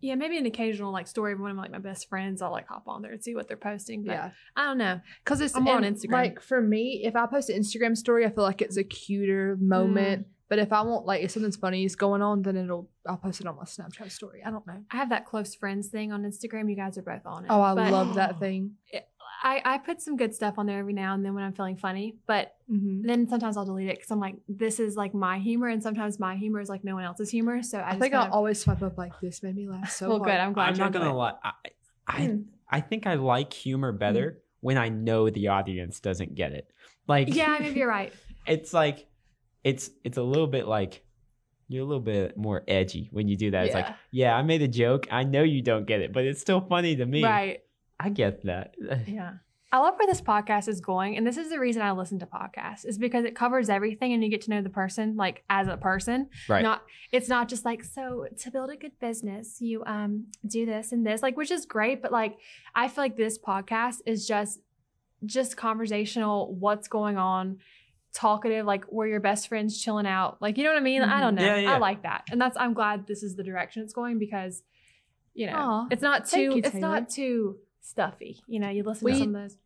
Yeah, 0.00 0.14
maybe 0.14 0.38
an 0.38 0.46
occasional 0.46 0.92
like 0.92 1.06
story 1.06 1.32
of 1.34 1.40
one 1.40 1.50
of 1.50 1.56
like 1.58 1.70
my 1.70 1.78
best 1.78 2.08
friends. 2.08 2.40
I'll 2.40 2.50
like 2.52 2.68
hop 2.68 2.84
on 2.86 3.02
there 3.02 3.12
and 3.12 3.22
see 3.22 3.34
what 3.34 3.48
they're 3.48 3.56
posting. 3.58 4.04
But 4.04 4.12
Yeah, 4.12 4.30
I 4.56 4.64
don't 4.64 4.78
know. 4.78 5.00
because 5.24 5.42
it's 5.42 5.54
I'm 5.54 5.64
more 5.64 5.76
on 5.76 5.82
Instagram. 5.82 6.12
Like 6.12 6.40
for 6.40 6.62
me, 6.62 7.02
if 7.04 7.16
I 7.16 7.26
post 7.26 7.50
an 7.50 7.60
Instagram 7.60 7.96
story, 7.96 8.24
I 8.24 8.30
feel 8.30 8.44
like 8.44 8.62
it's 8.62 8.78
a 8.78 8.84
cuter 8.84 9.58
moment. 9.60 10.22
Mm. 10.22 10.30
But 10.48 10.58
if 10.60 10.72
I 10.72 10.82
want 10.82 11.06
like 11.06 11.22
if 11.22 11.30
something's 11.32 11.56
funny 11.56 11.84
is 11.84 11.96
going 11.96 12.22
on, 12.22 12.42
then 12.42 12.56
it'll 12.56 12.88
I'll 13.08 13.16
post 13.16 13.40
it 13.40 13.46
on 13.46 13.56
my 13.56 13.64
Snapchat 13.64 14.10
story. 14.12 14.42
I 14.44 14.50
don't 14.50 14.66
know. 14.66 14.82
I 14.90 14.96
have 14.96 15.08
that 15.10 15.26
close 15.26 15.54
friends 15.54 15.88
thing 15.88 16.12
on 16.12 16.22
Instagram. 16.22 16.70
You 16.70 16.76
guys 16.76 16.96
are 16.98 17.02
both 17.02 17.26
on 17.26 17.44
it. 17.44 17.48
Oh, 17.50 17.60
I 17.60 17.74
But 17.74 17.90
love 17.92 18.14
that 18.14 18.38
thing. 18.38 18.72
I 19.42 19.60
I 19.64 19.78
put 19.78 20.00
some 20.00 20.16
good 20.16 20.34
stuff 20.34 20.54
on 20.58 20.66
there 20.66 20.78
every 20.78 20.92
now 20.92 21.14
and 21.14 21.24
then 21.24 21.34
when 21.34 21.42
I'm 21.44 21.52
feeling 21.52 21.76
funny. 21.76 22.16
But 22.26 22.52
Mm-hmm. 22.68 23.06
then 23.06 23.28
sometimes 23.28 23.56
I'll 23.56 23.64
delete 23.64 23.88
it 23.90 23.94
because 23.96 24.10
I'm 24.10 24.18
like, 24.18 24.34
this 24.48 24.80
is 24.80 24.96
like 24.96 25.14
my 25.14 25.38
humor, 25.38 25.68
and 25.68 25.80
sometimes 25.80 26.18
my 26.18 26.34
humor 26.34 26.60
is 26.60 26.68
like 26.68 26.82
no 26.82 26.96
one 26.96 27.04
else's 27.04 27.30
humor. 27.30 27.62
So 27.62 27.78
I, 27.78 27.82
I, 27.82 27.90
just 27.90 28.00
think 28.00 28.14
I'll 28.14 28.26
of, 28.26 28.32
always 28.32 28.60
swipe 28.60 28.82
up 28.82 28.98
like 28.98 29.12
this 29.20 29.40
made 29.40 29.54
me 29.54 29.68
laugh 29.68 29.88
so 29.92 30.08
well, 30.08 30.18
hard. 30.18 30.30
good. 30.30 30.40
I'm 30.40 30.52
glad. 30.52 30.68
I'm 30.70 30.74
you 30.74 30.80
not 30.80 30.92
gonna 30.92 31.10
it. 31.10 31.12
lie. 31.12 31.34
I, 31.44 31.52
I, 32.08 32.20
Mm. 32.22 32.44
I 32.68 32.80
think 32.80 33.06
I 33.06 33.14
like 33.14 33.52
humor 33.52 33.92
better 33.92 34.42
when 34.62 34.78
I 34.78 34.88
know 34.88 35.30
the 35.30 35.46
audience 35.48 36.00
doesn't 36.00 36.34
get 36.34 36.50
it. 36.52 36.68
Like, 37.06 37.32
Yeah, 37.32 37.56
maybe 37.60 37.78
you're 37.78 37.88
right. 37.88 38.12
it's 38.48 38.74
like 38.74 39.06
it's 39.66 39.90
it's 40.04 40.16
a 40.16 40.22
little 40.22 40.46
bit 40.46 40.66
like 40.68 41.02
you're 41.68 41.82
a 41.82 41.86
little 41.86 42.00
bit 42.02 42.36
more 42.36 42.62
edgy 42.68 43.08
when 43.10 43.26
you 43.26 43.36
do 43.36 43.50
that. 43.50 43.66
It's 43.66 43.74
like, 43.74 43.86
Yeah. 43.86 44.28
yeah, 44.28 44.36
I 44.36 44.42
made 44.42 44.62
a 44.62 44.68
joke. 44.68 45.08
I 45.10 45.24
know 45.24 45.42
you 45.42 45.62
don't 45.62 45.84
get 45.84 46.00
it, 46.00 46.12
but 46.12 46.24
it's 46.24 46.40
still 46.40 46.60
funny 46.60 46.94
to 46.94 47.04
me. 47.04 47.24
Right. 47.24 47.58
I 47.98 48.08
get 48.10 48.44
that. 48.44 48.76
Yeah. 49.08 49.32
I 49.72 49.78
love 49.78 49.94
where 49.98 50.06
this 50.06 50.20
podcast 50.20 50.68
is 50.68 50.80
going. 50.80 51.16
And 51.16 51.26
this 51.26 51.36
is 51.36 51.50
the 51.50 51.58
reason 51.58 51.82
I 51.82 51.90
listen 51.90 52.20
to 52.20 52.26
podcasts 52.26 52.86
is 52.86 52.98
because 52.98 53.24
it 53.24 53.34
covers 53.34 53.68
everything 53.68 54.12
and 54.12 54.22
you 54.22 54.30
get 54.30 54.42
to 54.42 54.50
know 54.50 54.62
the 54.62 54.70
person 54.70 55.16
like 55.16 55.42
as 55.50 55.66
a 55.66 55.76
person. 55.76 56.28
Right. 56.48 56.62
Not 56.62 56.82
it's 57.10 57.28
not 57.28 57.48
just 57.48 57.64
like, 57.64 57.82
so 57.82 58.26
to 58.42 58.50
build 58.52 58.70
a 58.70 58.76
good 58.76 58.96
business, 59.00 59.60
you 59.60 59.82
um 59.84 60.26
do 60.46 60.66
this 60.66 60.92
and 60.92 61.04
this, 61.04 61.20
like 61.20 61.36
which 61.36 61.50
is 61.50 61.66
great, 61.66 62.00
but 62.00 62.12
like 62.12 62.36
I 62.76 62.86
feel 62.86 63.02
like 63.02 63.16
this 63.16 63.38
podcast 63.38 63.96
is 64.06 64.24
just 64.26 64.60
just 65.24 65.56
conversational, 65.56 66.54
what's 66.54 66.86
going 66.88 67.16
on, 67.16 67.58
talkative, 68.16 68.64
like 68.64 68.84
we're 68.90 69.06
your 69.06 69.20
best 69.20 69.48
friends 69.48 69.80
chilling 69.80 70.06
out. 70.06 70.40
Like 70.40 70.56
you 70.56 70.64
know 70.64 70.70
what 70.70 70.78
I 70.78 70.82
mean? 70.82 71.02
I 71.02 71.20
don't 71.20 71.36
mm-hmm. 71.36 71.44
know. 71.44 71.54
Yeah, 71.56 71.62
yeah. 71.62 71.74
I 71.74 71.78
like 71.78 72.02
that. 72.02 72.24
And 72.30 72.40
that's 72.40 72.56
I'm 72.56 72.72
glad 72.72 73.06
this 73.06 73.22
is 73.22 73.36
the 73.36 73.44
direction 73.44 73.82
it's 73.82 73.92
going 73.92 74.18
because 74.18 74.62
you 75.34 75.46
know, 75.46 75.56
Aw, 75.56 75.86
it's 75.90 76.02
not 76.02 76.26
too 76.26 76.40
you, 76.40 76.52
it's 76.64 76.74
not 76.74 77.10
too 77.10 77.58
stuffy. 77.82 78.40
You 78.46 78.58
know, 78.58 78.70
you 78.70 78.82
listen 78.82 79.04
We- 79.04 79.12
to 79.12 79.18
some 79.18 79.34
of 79.34 79.42
those. 79.42 79.58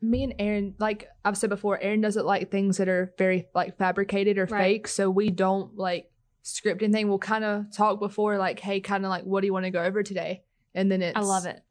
me 0.00 0.24
and 0.24 0.34
Aaron, 0.38 0.74
like 0.78 1.08
I've 1.24 1.36
said 1.36 1.50
before, 1.50 1.78
Aaron 1.78 2.00
doesn't 2.00 2.24
like 2.24 2.50
things 2.50 2.78
that 2.78 2.88
are 2.88 3.12
very 3.18 3.48
like 3.54 3.76
fabricated 3.76 4.38
or 4.38 4.46
Right. 4.46 4.62
fake. 4.62 4.88
So 4.88 5.10
we 5.10 5.28
don't 5.28 5.76
like 5.76 6.10
script 6.42 6.82
anything. 6.82 7.08
We'll 7.08 7.18
kind 7.18 7.44
of 7.44 7.70
talk 7.70 8.00
before, 8.00 8.38
like, 8.38 8.60
hey, 8.60 8.80
kind 8.80 9.04
of 9.04 9.10
like, 9.10 9.24
what 9.24 9.42
do 9.42 9.46
you 9.46 9.52
want 9.52 9.66
to 9.66 9.70
go 9.70 9.82
over 9.82 10.02
today? 10.02 10.42
And 10.74 10.90
then 10.90 11.02
it's 11.02 11.16
I 11.16 11.20
love 11.20 11.44
it. 11.44 11.62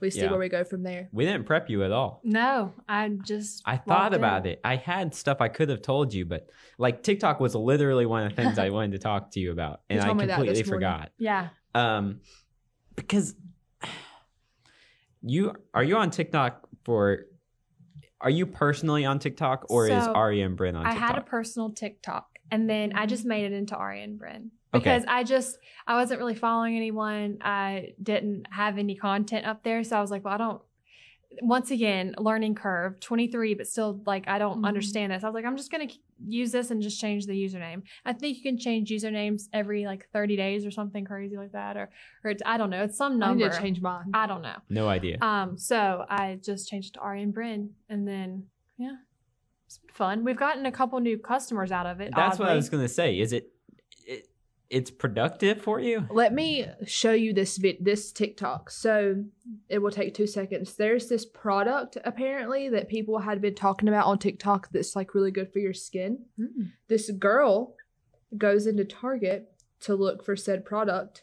We 0.00 0.10
see 0.10 0.20
Yeah. 0.20 0.30
where 0.30 0.38
we 0.38 0.48
go 0.48 0.64
from 0.64 0.82
there. 0.82 1.08
we 1.12 1.24
didn't 1.24 1.44
prep 1.44 1.68
you 1.70 1.84
at 1.84 1.92
all. 1.92 2.20
No, 2.24 2.74
I 2.88 3.08
just 3.08 3.62
I 3.66 3.76
thought 3.76 4.14
about 4.14 4.46
it. 4.46 4.60
I 4.64 4.76
had 4.76 5.14
stuff 5.14 5.38
I 5.40 5.48
could 5.48 5.68
have 5.68 5.82
told 5.82 6.12
you, 6.14 6.24
but 6.24 6.48
like 6.78 7.02
TikTok 7.02 7.40
was 7.40 7.54
literally 7.54 8.06
one 8.06 8.24
of 8.24 8.34
the 8.34 8.42
things 8.42 8.58
I 8.58 8.70
wanted 8.76 8.92
to 8.92 8.98
talk 8.98 9.30
to 9.32 9.40
you 9.40 9.52
about, 9.52 9.80
and 9.90 10.00
I 10.00 10.04
told 10.06 10.16
me 10.18 10.26
that 10.26 10.36
completely 10.36 10.62
forgot. 10.62 11.10
Yeah. 11.18 11.48
Um, 11.74 12.20
because 12.96 13.34
you 15.22 15.54
are 15.74 15.82
you 15.84 15.96
on 15.96 16.10
TikTok 16.10 16.68
for? 16.84 17.26
Are 18.20 18.30
you 18.30 18.46
personally 18.46 19.04
on 19.04 19.18
TikTok, 19.20 19.66
or 19.70 19.86
is 19.88 20.04
So, 20.04 20.12
Aria 20.12 20.44
and 20.44 20.56
Brin 20.56 20.74
on 20.74 20.84
I 20.84 20.92
had 20.92 21.16
a 21.16 21.20
personal 21.20 21.70
TikTok 21.70 22.26
and 22.50 22.68
then 22.68 22.92
I 22.94 23.06
just 23.06 23.24
made 23.24 23.44
it 23.44 23.52
into 23.52 23.76
Aria 23.76 24.02
and 24.02 24.18
Brin 24.18 24.50
Okay. 24.74 24.84
because 24.84 25.04
I 25.08 25.24
just 25.24 25.58
I 25.86 25.94
wasn't 25.94 26.20
really 26.20 26.34
following 26.34 26.76
anyone. 26.76 27.38
I 27.40 27.94
didn't 28.02 28.46
have 28.50 28.76
any 28.78 28.94
content 28.94 29.46
up 29.46 29.62
there, 29.64 29.82
so 29.84 29.96
I 29.96 30.00
was 30.00 30.10
like, 30.10 30.24
well, 30.24 30.34
I 30.34 30.38
don't. 30.38 30.60
Once 31.42 31.70
again, 31.70 32.14
learning 32.18 32.54
curve, 32.54 32.98
23, 33.00 33.52
but 33.54 33.66
still 33.66 34.00
like 34.06 34.26
I 34.28 34.38
don't 34.38 34.62
Mhm. 34.62 34.66
understand 34.66 35.12
this. 35.12 35.22
I 35.22 35.26
was 35.28 35.34
like, 35.34 35.44
I'm 35.44 35.56
just 35.58 35.70
gonna 35.70 35.86
use 36.26 36.52
this 36.52 36.70
and 36.70 36.82
just 36.82 36.98
change 37.00 37.26
the 37.26 37.32
username. 37.34 37.82
I 38.04 38.14
think 38.14 38.38
you 38.38 38.42
can 38.42 38.58
change 38.58 38.90
usernames 38.90 39.42
every 39.52 39.84
like 39.84 40.08
30 40.12 40.36
days 40.36 40.64
or 40.66 40.70
something 40.70 41.04
crazy 41.04 41.36
like 41.36 41.52
that, 41.52 41.76
or 41.76 41.90
or 42.24 42.30
it's, 42.30 42.42
I 42.46 42.56
don't 42.56 42.70
know. 42.70 42.82
It's 42.82 42.96
some 42.96 43.14
I 43.22 43.26
number. 43.28 43.44
need 43.44 43.52
to 43.52 43.58
change 43.60 43.80
mine. 43.82 44.06
I 44.14 44.26
don't 44.26 44.42
know. 44.42 44.56
no 44.70 44.88
idea. 44.88 45.18
Um, 45.20 45.58
so 45.58 46.04
I 46.08 46.38
just 46.42 46.68
changed 46.68 46.94
to 46.94 47.00
Aria 47.00 47.22
and 47.22 47.32
Brin, 47.34 47.70
and 47.90 48.08
then 48.08 48.46
yeah, 48.78 48.96
it's 49.66 49.78
been 49.78 49.94
fun. 49.94 50.24
We've 50.24 50.36
gotten 50.36 50.64
a 50.66 50.72
couple 50.72 50.98
new 51.00 51.18
customers 51.18 51.70
out 51.70 51.86
of 51.86 52.00
it. 52.00 52.12
That's 52.16 52.38
what 52.38 52.48
I 52.48 52.54
was 52.54 52.68
gonna 52.70 52.88
say. 52.88 53.18
Is 53.20 53.32
it? 53.34 53.52
It 54.70 54.76
it's 54.76 54.90
productive 54.90 55.62
for 55.62 55.80
you. 55.80 56.06
Let 56.10 56.32
me 56.34 56.66
show 56.86 57.12
you 57.12 57.32
this 57.32 57.56
vid- 57.56 57.84
this 57.84 58.12
TikTok. 58.12 58.70
So 58.70 59.24
it 59.68 59.78
will 59.78 59.90
take 59.90 60.14
two 60.14 60.26
seconds. 60.26 60.74
There's 60.74 61.08
this 61.08 61.24
product 61.24 61.96
apparently 62.04 62.68
that 62.68 62.88
people 62.88 63.18
had 63.20 63.40
been 63.40 63.54
talking 63.54 63.88
about 63.88 64.06
on 64.06 64.18
TikTok 64.18 64.70
that's 64.70 64.94
like 64.94 65.14
really 65.14 65.30
good 65.30 65.52
for 65.52 65.58
your 65.58 65.72
skin. 65.74 66.24
Mm. 66.38 66.72
This 66.88 67.10
girl 67.10 67.74
goes 68.36 68.66
into 68.66 68.84
Target 68.84 69.50
to 69.80 69.94
look 69.94 70.24
for 70.24 70.36
said 70.36 70.64
product, 70.64 71.22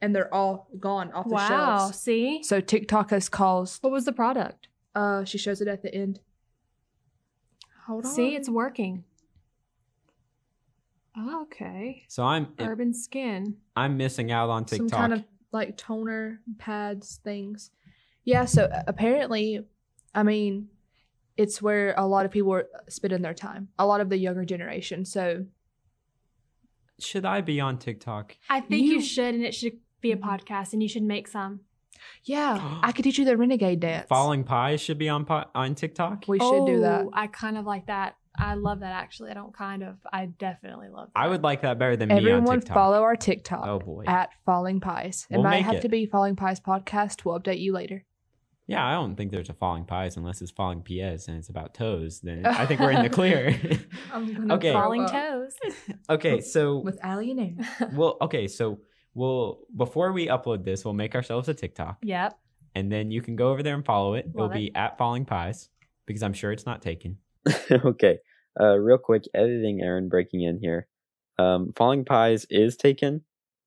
and 0.00 0.14
they're 0.14 0.32
all 0.32 0.68
gone 0.78 1.12
off 1.12 1.28
the 1.28 1.36
shelves. 1.36 1.50
Wow. 1.50 1.78
shelves. 1.78 2.00
See, 2.00 2.42
So 2.42 2.60
TikTok 2.60 3.10
has 3.10 3.28
caused. 3.28 3.82
what 3.82 3.92
was 3.92 4.04
the 4.04 4.12
product? 4.12 4.68
Uh, 4.94 5.24
she 5.24 5.36
shows 5.36 5.60
it 5.60 5.68
at 5.68 5.82
the 5.82 5.94
end. 5.94 6.20
Hold 7.86 8.06
on. 8.06 8.10
See, 8.10 8.34
it's 8.34 8.48
working. 8.48 9.04
Oh, 11.16 11.42
okay. 11.44 12.04
So 12.08 12.22
I'm 12.24 12.48
Urban 12.58 12.92
Skin. 12.92 13.56
I'm 13.74 13.96
missing 13.96 14.30
out 14.30 14.50
on 14.50 14.64
TikTok. 14.64 14.88
some 14.90 14.98
kind 14.98 15.12
of 15.14 15.24
like 15.52 15.76
toner 15.76 16.40
pads 16.58 17.20
things. 17.24 17.70
Yeah, 18.24 18.44
so 18.44 18.64
uh, 18.64 18.82
apparently, 18.86 19.64
I 20.14 20.22
mean, 20.24 20.68
it's 21.36 21.62
where 21.62 21.94
a 21.96 22.06
lot 22.06 22.26
of 22.26 22.32
people 22.32 22.52
are 22.54 22.66
spending 22.88 23.22
their 23.22 23.34
time. 23.34 23.68
A 23.78 23.86
lot 23.86 24.00
of 24.00 24.08
the 24.10 24.16
younger 24.18 24.44
generation. 24.44 25.04
So 25.04 25.46
Should 26.98 27.24
I 27.24 27.40
be 27.40 27.60
on 27.60 27.78
TikTok? 27.78 28.36
I 28.50 28.60
think 28.60 28.86
you, 28.86 28.94
You- 28.94 29.00
should, 29.02 29.34
and 29.34 29.44
it 29.44 29.54
should 29.54 29.78
be 30.00 30.12
a 30.12 30.16
podcast, 30.16 30.72
and 30.72 30.82
you 30.82 30.88
should 30.88 31.02
make 31.02 31.28
some. 31.28 31.60
yeah, 32.24 32.78
I 32.82 32.92
could 32.92 33.04
teach 33.04 33.18
you 33.18 33.24
the 33.24 33.36
renegade 33.36 33.80
dance. 33.80 34.06
Falling 34.08 34.44
pie 34.44 34.76
should 34.76 34.98
be 34.98 35.08
on 35.08 35.24
po- 35.24 35.44
on 35.54 35.74
TikTok. 35.74 36.24
We 36.28 36.38
should 36.38 36.66
do 36.66 36.80
that. 36.80 37.06
Oh, 37.06 37.10
I 37.12 37.26
kind 37.28 37.56
of 37.56 37.64
like 37.64 37.86
that. 37.86 38.16
I 38.38 38.54
love 38.54 38.80
that 38.80 38.92
actually. 38.92 39.30
I 39.30 39.34
don't 39.34 39.54
kind 39.54 39.82
of. 39.82 39.96
I 40.12 40.26
definitely 40.26 40.88
love. 40.88 41.08
That. 41.14 41.20
I 41.20 41.28
would 41.28 41.42
like 41.42 41.62
that 41.62 41.78
better 41.78 41.96
than 41.96 42.08
me 42.08 42.14
on 42.14 42.18
Everyone 42.20 42.60
TikTok. 42.60 42.74
follow 42.74 43.02
our 43.02 43.16
TikTok 43.16 43.66
Oh 43.66 43.78
boy. 43.78 44.04
at 44.06 44.30
Falling 44.44 44.80
Pies. 44.80 45.26
It 45.30 45.34
We'll 45.36 45.44
might 45.44 45.56
make 45.58 45.64
have 45.66 45.74
it. 45.76 45.82
to 45.82 45.88
be 45.88 46.06
Falling 46.06 46.36
Pies 46.36 46.60
podcast. 46.60 47.24
We'll 47.24 47.38
update 47.40 47.60
you 47.60 47.72
later. 47.72 48.04
Yeah, 48.68 48.84
I 48.84 48.94
don't 48.94 49.14
think 49.14 49.30
there's 49.30 49.48
a 49.48 49.52
falling 49.54 49.84
pies 49.84 50.16
unless 50.16 50.42
it's 50.42 50.50
falling 50.50 50.82
PS 50.82 51.28
and 51.28 51.36
it's 51.38 51.48
about 51.48 51.72
toes. 51.72 52.20
Then 52.20 52.44
I 52.44 52.66
think 52.66 52.80
we're 52.80 52.90
in 52.90 53.02
the 53.04 53.08
clear. 53.20 53.56
I'm 54.12 54.34
gonna 54.34 54.54
Okay. 54.56 54.72
throw 54.72 54.80
falling 54.82 55.02
up 55.04 55.12
toes. 55.12 55.52
okay, 56.10 56.40
so 56.40 56.78
with 56.78 56.98
Allie 57.04 57.30
and 57.30 57.40
Aaron. 57.40 57.96
well, 57.96 58.16
okay, 58.22 58.48
so 58.48 58.80
we'll 59.14 59.60
before 59.76 60.10
we 60.12 60.26
upload 60.26 60.64
this, 60.64 60.84
we'll 60.84 60.94
make 60.94 61.14
ourselves 61.14 61.48
a 61.48 61.54
TikTok, 61.54 61.98
yep. 62.02 62.36
and 62.74 62.90
then 62.90 63.12
you 63.12 63.22
can 63.22 63.36
go 63.36 63.50
over 63.52 63.62
there 63.62 63.74
and 63.76 63.84
follow 63.86 64.14
it. 64.14 64.26
It'll 64.30 64.48
Love 64.48 64.50
it. 64.50 64.54
be 64.54 64.74
at 64.74 64.98
falling 64.98 65.24
pies 65.26 65.68
because 66.06 66.24
I'm 66.24 66.32
sure 66.32 66.50
it's 66.50 66.66
not 66.66 66.82
taken. 66.82 67.18
okay. 67.84 68.18
Uh, 68.58 68.76
real 68.76 68.98
quick, 68.98 69.24
editing 69.34 69.80
Aaron 69.82 70.08
breaking 70.08 70.42
in 70.42 70.58
here. 70.60 70.88
Um, 71.38 71.72
Falling 71.76 72.04
Pies 72.04 72.46
is 72.48 72.76
taken. 72.76 73.22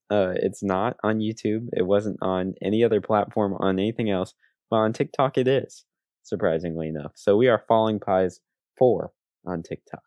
Uh, 0.10 0.34
it's 0.36 0.64
not 0.64 0.98
on 1.04 1.20
YouTube. 1.20 1.68
It 1.74 1.86
wasn't 1.86 2.18
on 2.22 2.56
any 2.62 2.84
other 2.84 3.00
platform 3.00 3.54
on 3.60 3.78
anything 3.78 4.10
else, 4.10 4.34
but 4.70 4.78
on 4.78 4.94
TikTok 4.94 5.38
it 5.38 5.48
is, 5.48 5.86
surprisingly 6.24 6.88
enough. 6.88 7.12
So 7.16 7.38
we 7.38 7.48
are 7.48 7.64
Falling 7.68 8.00
Pies 8.00 8.40
4 8.80 9.12
on 9.46 9.62
TikTok. 9.62 10.02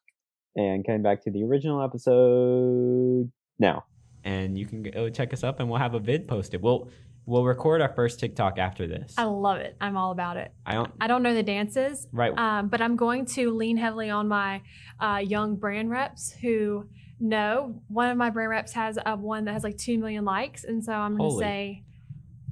And 0.56 0.84
coming 0.84 1.02
back 1.02 1.22
to 1.22 1.30
the 1.30 1.44
original 1.44 1.82
episode 1.82 3.30
now. 3.58 3.84
And 4.24 4.58
you 4.58 4.66
can 4.66 4.82
go 4.82 5.08
check 5.08 5.32
us 5.32 5.42
up, 5.42 5.58
and 5.58 5.68
we'll 5.68 5.80
have 5.80 5.94
a 5.94 5.98
vid 5.98 6.28
posted. 6.28 6.62
We'll 6.62 6.90
we'll 7.26 7.44
record 7.44 7.80
our 7.80 7.92
first 7.92 8.18
TikTok 8.20 8.58
after 8.58 8.86
this. 8.86 9.14
I 9.16 9.24
love 9.24 9.58
it. 9.58 9.76
I'm 9.80 9.96
all 9.96 10.10
about 10.12 10.36
it. 10.36 10.52
I 10.66 10.74
don't 10.74 10.90
I 11.00 11.06
don't 11.06 11.22
know 11.22 11.34
the 11.34 11.42
dances, 11.42 12.06
right. 12.12 12.36
um, 12.36 12.68
but 12.68 12.80
I'm 12.80 12.96
going 12.96 13.26
to 13.26 13.50
lean 13.52 13.76
heavily 13.76 14.10
on 14.10 14.28
my 14.28 14.62
uh, 15.00 15.22
young 15.24 15.56
brand 15.56 15.90
reps 15.90 16.32
who 16.40 16.88
know. 17.20 17.80
One 17.88 18.08
of 18.10 18.16
my 18.16 18.30
brand 18.30 18.50
reps 18.50 18.72
has 18.72 18.98
a 19.04 19.16
one 19.16 19.44
that 19.44 19.52
has 19.52 19.62
like 19.64 19.78
two 19.78 19.98
million 19.98 20.24
likes, 20.24 20.64
and 20.64 20.82
so 20.84 20.92
I'm 20.92 21.16
going 21.16 21.30
to 21.30 21.38
say, 21.38 21.84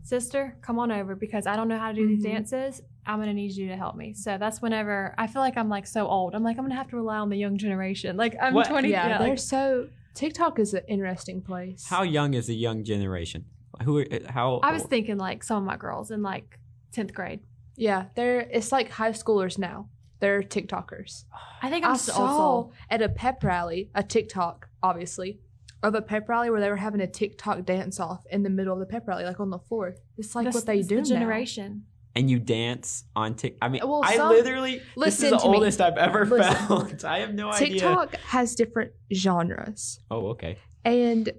"Sister, 0.03 0.57
come 0.63 0.79
on 0.79 0.91
over 0.93 1.15
because 1.15 1.47
I 1.47 1.57
don't 1.57 1.69
know 1.69 1.79
how 1.79 1.89
to 1.91 1.95
do 1.95 2.07
these 2.07 2.21
Mhm. 2.25 2.33
dances. 2.33 2.83
I'm 3.07 3.17
going 3.17 3.29
to 3.29 3.35
need 3.35 3.53
you 3.53 3.69
to 3.69 3.77
help 3.77 3.97
me." 3.97 4.15
So 4.15 4.39
that's 4.39 4.63
whenever 4.63 5.15
I 5.19 5.27
feel 5.27 5.43
like 5.43 5.57
I'm 5.57 5.69
like 5.69 5.87
so 5.87 6.07
old. 6.07 6.35
I'm 6.35 6.43
like 6.43 6.57
I'm 6.59 6.63
going 6.65 6.71
to 6.71 6.77
have 6.77 6.89
to 6.91 6.97
rely 6.97 7.17
on 7.19 7.29
the 7.31 7.37
young 7.37 7.59
generation. 7.59 8.17
Like 8.17 8.37
I'm 8.41 8.55
What? 8.55 8.69
20. 8.69 8.89
yeah, 8.91 9.09
Yeah, 9.09 9.19
they're 9.19 9.29
like, 9.31 9.39
so 9.39 9.89
TikTok 10.15 10.59
is 10.59 10.75
an 10.75 10.83
interesting 10.89 11.41
place. 11.43 11.87
How 11.89 12.03
young 12.03 12.35
is 12.35 12.47
the 12.47 12.55
young 12.57 12.85
generation? 12.85 13.47
Who? 13.83 14.01
Uh, 14.03 14.19
how? 14.29 14.61
I 14.63 14.73
was 14.73 14.83
old? 14.83 14.91
thinking 14.91 15.17
like 15.19 15.43
some 15.45 15.57
of 15.59 15.65
my 15.65 15.77
girls 15.77 16.11
in 16.11 16.23
like 16.23 16.59
10th 16.95 17.13
grade. 17.15 17.41
Yeah, 17.77 18.07
they're 18.15 18.41
it's 18.41 18.73
like 18.73 18.91
high 18.91 19.13
schoolers 19.13 19.59
now. 19.59 19.89
They're 20.21 20.43
TikTokers. 20.43 21.25
I 21.63 21.71
think 21.71 21.85
I'm 21.87 21.93
I 21.93 21.97
saw 21.97 22.13
soul. 22.37 22.73
at 22.91 23.01
a 23.01 23.09
pep 23.09 23.43
rally, 23.43 23.91
a 23.95 24.03
TikTok, 24.03 24.69
obviously, 24.83 25.41
of 25.83 25.95
a 25.95 26.03
pep 26.03 26.29
rally 26.29 26.51
where 26.51 26.61
they 26.61 26.69
were 26.69 26.77
having 26.77 27.01
a 27.01 27.07
TikTok 27.07 27.65
dance 27.65 27.99
off 27.99 28.25
in 28.31 28.43
the 28.43 28.51
middle 28.51 28.75
of 28.75 28.81
the 28.81 28.87
pep 28.87 29.09
rally, 29.09 29.25
like 29.25 29.41
on 29.41 29.49
the 29.49 29.59
floor. 29.59 29.95
It's 30.19 30.35
like 30.35 30.45
This- 30.47 30.55
what 30.57 30.67
they 30.67 30.83
do 30.83 30.97
the 30.97 31.03
now. 31.03 31.09
generation. 31.21 31.85
and 32.17 32.29
you 32.29 32.41
dance 32.41 33.05
on 33.15 33.35
TikTok. 33.37 33.59
I 33.63 33.69
mean, 33.71 33.83
Well, 33.89 34.03
I 34.05 34.17
some- 34.17 34.31
literally 34.31 34.79
this 34.79 34.83
is 34.85 34.97
listen 34.97 35.31
the 35.31 35.37
to 35.39 35.49
me. 35.49 35.55
oldest 35.55 35.81
I've 35.81 35.97
ever 35.97 36.27
Listen. 36.27 36.55
felt. 36.67 37.05
I 37.15 37.21
have 37.21 37.33
no 37.33 37.51
idea. 37.51 37.69
TikTok 37.69 38.17
has 38.17 38.57
different 38.57 38.91
genres, 39.15 40.01
Oh, 40.11 40.27
okay. 40.31 40.59
and 40.85 41.31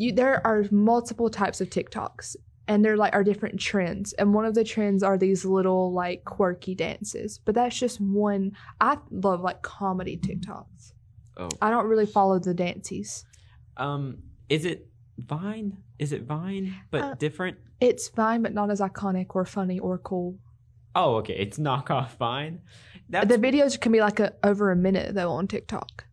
you 0.00 0.12
there 0.12 0.44
are 0.46 0.64
multiple 0.70 1.28
types 1.28 1.60
of 1.60 1.68
TikToks, 1.70 2.36
and 2.68 2.84
there 2.84 2.96
like 2.96 3.14
are 3.14 3.24
different 3.24 3.60
trends. 3.60 4.12
And 4.14 4.32
one 4.34 4.46
of 4.46 4.54
the 4.54 4.64
trends 4.64 5.02
are 5.02 5.18
these 5.18 5.44
little 5.44 5.92
like 5.92 6.24
quirky 6.24 6.74
dances, 6.74 7.38
but 7.44 7.54
that's 7.54 7.78
just 7.78 8.00
one. 8.00 8.52
I 8.80 8.98
love 9.10 9.40
like 9.42 9.60
comedy 9.62 10.16
TikToks. 10.16 10.92
Oh, 11.36 11.48
I 11.60 11.70
don't 11.70 11.86
really 11.86 12.06
follow 12.06 12.38
the 12.38 12.54
dances. 12.54 13.24
um, 13.76 14.04
is 14.48 14.64
it 14.64 14.88
Vine? 15.18 15.76
Is 15.98 16.12
it 16.12 16.22
Vine 16.24 16.74
but 16.90 17.02
Uh, 17.02 17.14
different? 17.14 17.56
It's 17.80 18.08
fine, 18.08 18.42
but 18.42 18.52
not 18.52 18.70
as 18.70 18.80
iconic 18.80 19.26
or 19.36 19.44
funny 19.44 19.78
or 19.78 19.98
cool. 19.98 20.36
Oh, 20.94 21.16
okay. 21.16 21.34
It's 21.34 21.58
knockoff 21.58 22.16
Vine. 22.18 22.60
That's 23.08 23.28
the 23.28 23.38
videos 23.38 23.80
can 23.80 23.92
be 23.92 24.00
like 24.00 24.18
a, 24.20 24.32
over 24.42 24.70
a 24.70 24.76
minute 24.76 25.14
though 25.14 25.30
on 25.32 25.46
TikTok. 25.46 26.04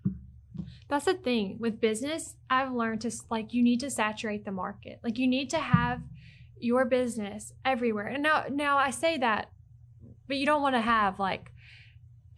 That's 0.89 1.05
the 1.05 1.13
thing 1.15 1.57
with 1.59 1.81
business. 1.81 2.35
I've 2.49 2.71
learned 2.71 3.01
to 3.01 3.11
like 3.29 3.53
you 3.53 3.61
need 3.63 3.79
to 3.81 3.89
saturate 3.89 4.45
the 4.45 4.51
market. 4.51 4.99
Like 5.03 5.17
you 5.17 5.27
need 5.27 5.49
to 5.51 5.57
have 5.59 6.01
your 6.59 6.85
business 6.85 7.53
everywhere. 7.65 8.07
And 8.07 8.23
now 8.23 8.45
now 8.49 8.77
I 8.77 8.91
say 8.91 9.17
that, 9.17 9.51
but 10.27 10.37
you 10.37 10.45
don't 10.45 10.61
want 10.61 10.75
to 10.75 10.81
have 10.81 11.19
like 11.19 11.51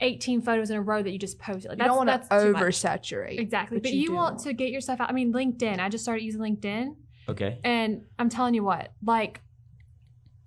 18 0.01 0.41
photos 0.41 0.69
in 0.69 0.77
a 0.77 0.81
row 0.81 1.03
that 1.03 1.11
you 1.11 1.19
just 1.19 1.39
post. 1.39 1.67
Like 1.67 1.77
you 1.77 1.83
don't 1.83 1.97
want 1.97 2.09
to 2.09 2.25
that's 2.27 2.43
too 2.43 2.53
much. 2.53 2.61
oversaturate. 2.63 3.37
Exactly. 3.39 3.77
but 3.77 3.83
But, 3.83 3.93
you 3.93 4.01
you, 4.01 4.11
want 4.13 4.35
want- 4.35 4.43
to 4.45 4.53
get 4.53 4.71
yourself 4.71 4.99
out. 5.01 5.09
I 5.09 5.13
mean, 5.13 5.31
LinkedIn. 5.33 5.79
I 5.79 5.89
just 5.89 6.03
started 6.03 6.23
using 6.23 6.41
LinkedIn. 6.41 6.95
Okay. 7.27 7.59
And 7.63 8.03
I'm 8.17 8.29
telling 8.29 8.53
you 8.55 8.63
what, 8.63 8.91
like, 9.05 9.41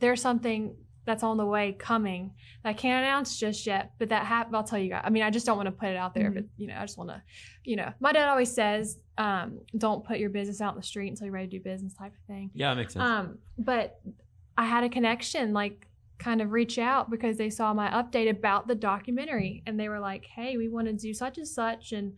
there's 0.01 0.21
something 0.21 0.75
that's 1.05 1.23
on 1.23 1.37
the 1.37 1.45
way 1.47 1.73
coming 1.79 2.33
that 2.63 2.71
I 2.71 2.73
can't 2.73 3.05
announce 3.05 3.37
just 3.39 3.67
yet, 3.67 3.93
but 3.99 4.09
that 4.11 4.25
hap- 4.25 4.55
I'll 4.55 4.63
tell 4.63 4.79
you 4.79 4.89
guys. 4.91 5.03
I 5.05 5.11
mean, 5.11 5.23
I 5.25 5.31
just 5.31 5.45
don't 5.47 5.57
want 5.57 5.67
to 5.67 5.73
put 5.73 5.89
it 5.89 5.97
out 5.97 6.15
there, 6.15 6.31
Mhm. 6.31 6.35
but 6.35 6.45
you 6.57 6.69
know, 6.69 6.77
I 6.77 6.83
just 6.83 6.97
want 6.97 7.11
to, 7.11 7.21
you 7.65 7.77
know, 7.77 7.93
my 8.01 8.13
dad 8.13 8.29
always 8.29 8.53
says, 8.53 8.99
um, 9.19 9.61
don't 9.77 10.05
put 10.05 10.19
your 10.19 10.31
business 10.31 10.61
out 10.61 10.73
in 10.75 10.77
the 10.77 10.83
street 10.87 11.09
until 11.09 11.27
you're 11.27 11.35
ready 11.35 11.49
to 11.49 11.59
do 11.59 11.63
business 11.63 11.95
type 11.95 12.13
of 12.15 12.21
thing. 12.27 12.51
Yeah, 12.55 12.69
that 12.71 12.77
makes 12.77 12.93
sense. 12.93 13.03
Um, 13.05 13.39
but 13.59 14.01
I 14.57 14.65
had 14.67 14.85
a 14.85 14.89
connection, 14.89 15.53
like, 15.53 15.89
kind 16.19 16.41
of 16.41 16.53
reach 16.53 16.79
out 16.79 17.11
because 17.11 17.37
they 17.37 17.51
saw 17.51 17.75
my 17.75 17.91
update 17.91 18.31
about 18.31 18.69
the 18.69 18.77
documentary 18.77 19.63
and 19.67 19.79
they 19.81 19.89
were 19.89 19.99
like, 19.99 20.25
hey, 20.27 20.57
we 20.57 20.69
want 20.69 20.87
to 20.87 20.93
do 20.93 21.13
such 21.13 21.37
and 21.39 21.49
such, 21.49 21.93
and 21.93 22.13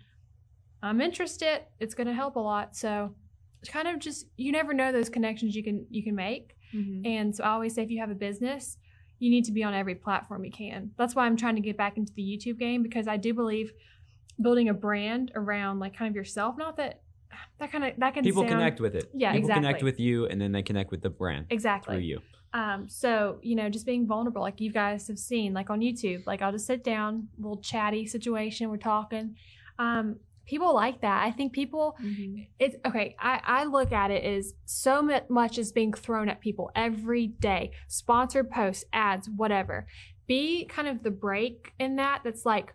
I'm 0.83 1.01
interested. 1.01 1.63
It's 1.81 1.95
going 1.95 2.07
to 2.09 2.13
help 2.13 2.37
a 2.37 2.41
lot. 2.41 2.77
So, 2.77 3.15
it's 3.63 3.71
kind 3.73 3.89
of 3.89 3.99
just 3.99 4.27
you 4.37 4.53
never 4.53 4.75
know 4.75 4.93
those 4.93 5.09
connections 5.09 5.57
you 5.57 5.65
can 5.65 5.87
you 5.89 6.03
can 6.05 6.15
make. 6.15 6.54
Mhm. 6.75 7.07
And 7.07 7.35
so 7.37 7.45
I 7.45 7.51
always 7.51 7.75
say 7.75 7.83
if 7.83 7.91
you 7.91 8.01
have 8.01 8.11
a 8.11 8.15
business, 8.15 8.77
you 9.21 9.31
need 9.31 9.45
to 9.45 9.53
be 9.53 9.63
on 9.63 9.73
every 9.75 9.95
platform 9.95 10.45
you 10.45 10.51
can. 10.51 10.91
That's 10.99 11.15
why 11.15 11.25
I'm 11.27 11.37
trying 11.37 11.55
to 11.55 11.61
get 11.63 11.77
back 11.77 11.97
into 11.97 12.13
the 12.15 12.23
YouTube 12.23 12.59
game 12.59 12.83
because 12.83 13.07
I 13.09 13.17
do 13.17 13.33
believe 13.33 13.73
building 14.41 14.69
a 14.69 14.75
brand 14.75 15.31
around 15.35 15.79
like 15.79 15.97
kind 15.97 16.11
of 16.11 16.17
yourself. 16.17 16.57
Not 16.59 16.77
that 16.79 17.01
that 17.59 17.71
kind 17.73 17.85
of 17.85 17.93
that 17.99 18.15
can 18.15 18.23
People 18.25 18.43
sound- 18.43 18.53
connect 18.53 18.81
with 18.81 18.95
it. 18.95 19.11
Yeah, 19.15 19.33
People 19.33 19.49
connect 19.51 19.83
with 19.83 19.99
you, 20.01 20.27
and 20.27 20.41
then 20.41 20.53
they 20.53 20.63
connect 20.63 20.91
with 20.91 21.03
the 21.03 21.11
brand 21.11 21.47
exactly 21.51 21.97
through 21.97 22.05
you. 22.05 22.21
Um, 22.53 22.89
so 22.89 23.39
you 23.43 23.57
know, 23.57 23.69
just 23.69 23.87
being 23.87 24.07
vulnerable, 24.07 24.43
like 24.43 24.61
you 24.61 24.71
guys 24.73 25.09
have 25.09 25.19
seen, 25.19 25.53
like 25.55 25.71
on 25.71 25.81
YouTube, 25.81 26.25
like 26.27 26.43
I'll 26.43 26.53
just 26.53 26.67
sit 26.67 26.85
down, 26.85 27.29
little 27.39 27.57
chatty 27.61 28.07
situation, 28.07 28.71
we're 28.71 28.77
talking. 28.77 29.37
Um, 29.79 30.17
people 30.47 30.75
like 30.75 31.01
that. 31.01 31.25
I 31.25 31.31
think 31.31 31.53
people, 31.53 31.97
Mhm. 32.03 32.49
it's 32.59 32.77
okay. 32.87 33.17
I 33.19 33.41
I 33.45 33.65
look 33.65 33.93
at 33.93 34.11
it 34.11 34.25
as 34.25 34.55
so 34.65 35.09
much 35.29 35.59
is 35.59 35.73
being 35.73 35.93
thrown 35.93 36.29
at 36.29 36.41
people 36.41 36.71
every 36.75 37.27
day, 37.27 37.73
sponsored 37.89 38.51
posts, 38.51 38.85
ads, 38.93 39.29
whatever. 39.29 39.87
Be 40.27 40.65
kind 40.67 40.89
of 40.89 41.03
the 41.03 41.11
break 41.11 41.73
in 41.79 41.97
that. 41.97 42.23
That's 42.25 42.45
like 42.47 42.75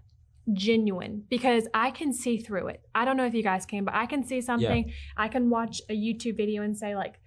genuine 0.51 1.23
because 1.29 1.67
I 1.73 1.91
can 1.91 2.11
see 2.13 2.37
through 2.37 2.67
it. 2.69 2.81
I 2.95 3.05
don't 3.05 3.17
know 3.17 3.25
if 3.25 3.33
you 3.33 3.43
guys 3.43 3.65
can, 3.65 3.83
but 3.85 3.93
I 3.93 4.05
can 4.05 4.23
see 4.23 4.41
something. 4.41 4.91
I 5.17 5.27
can 5.27 5.49
watch 5.49 5.81
a 5.89 5.93
YouTube 5.93 6.37
video 6.37 6.63
and 6.63 6.75
say 6.77 6.95
like, 6.95 7.19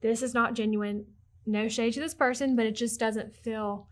this 0.00 0.22
is 0.22 0.34
not 0.34 0.54
genuine. 0.54 1.06
No 1.46 1.66
shade 1.68 1.94
to 1.94 2.00
this 2.00 2.14
person, 2.14 2.54
but 2.56 2.66
it 2.66 2.72
just 2.76 3.00
doesn't 3.00 3.34
feel. 3.34 3.88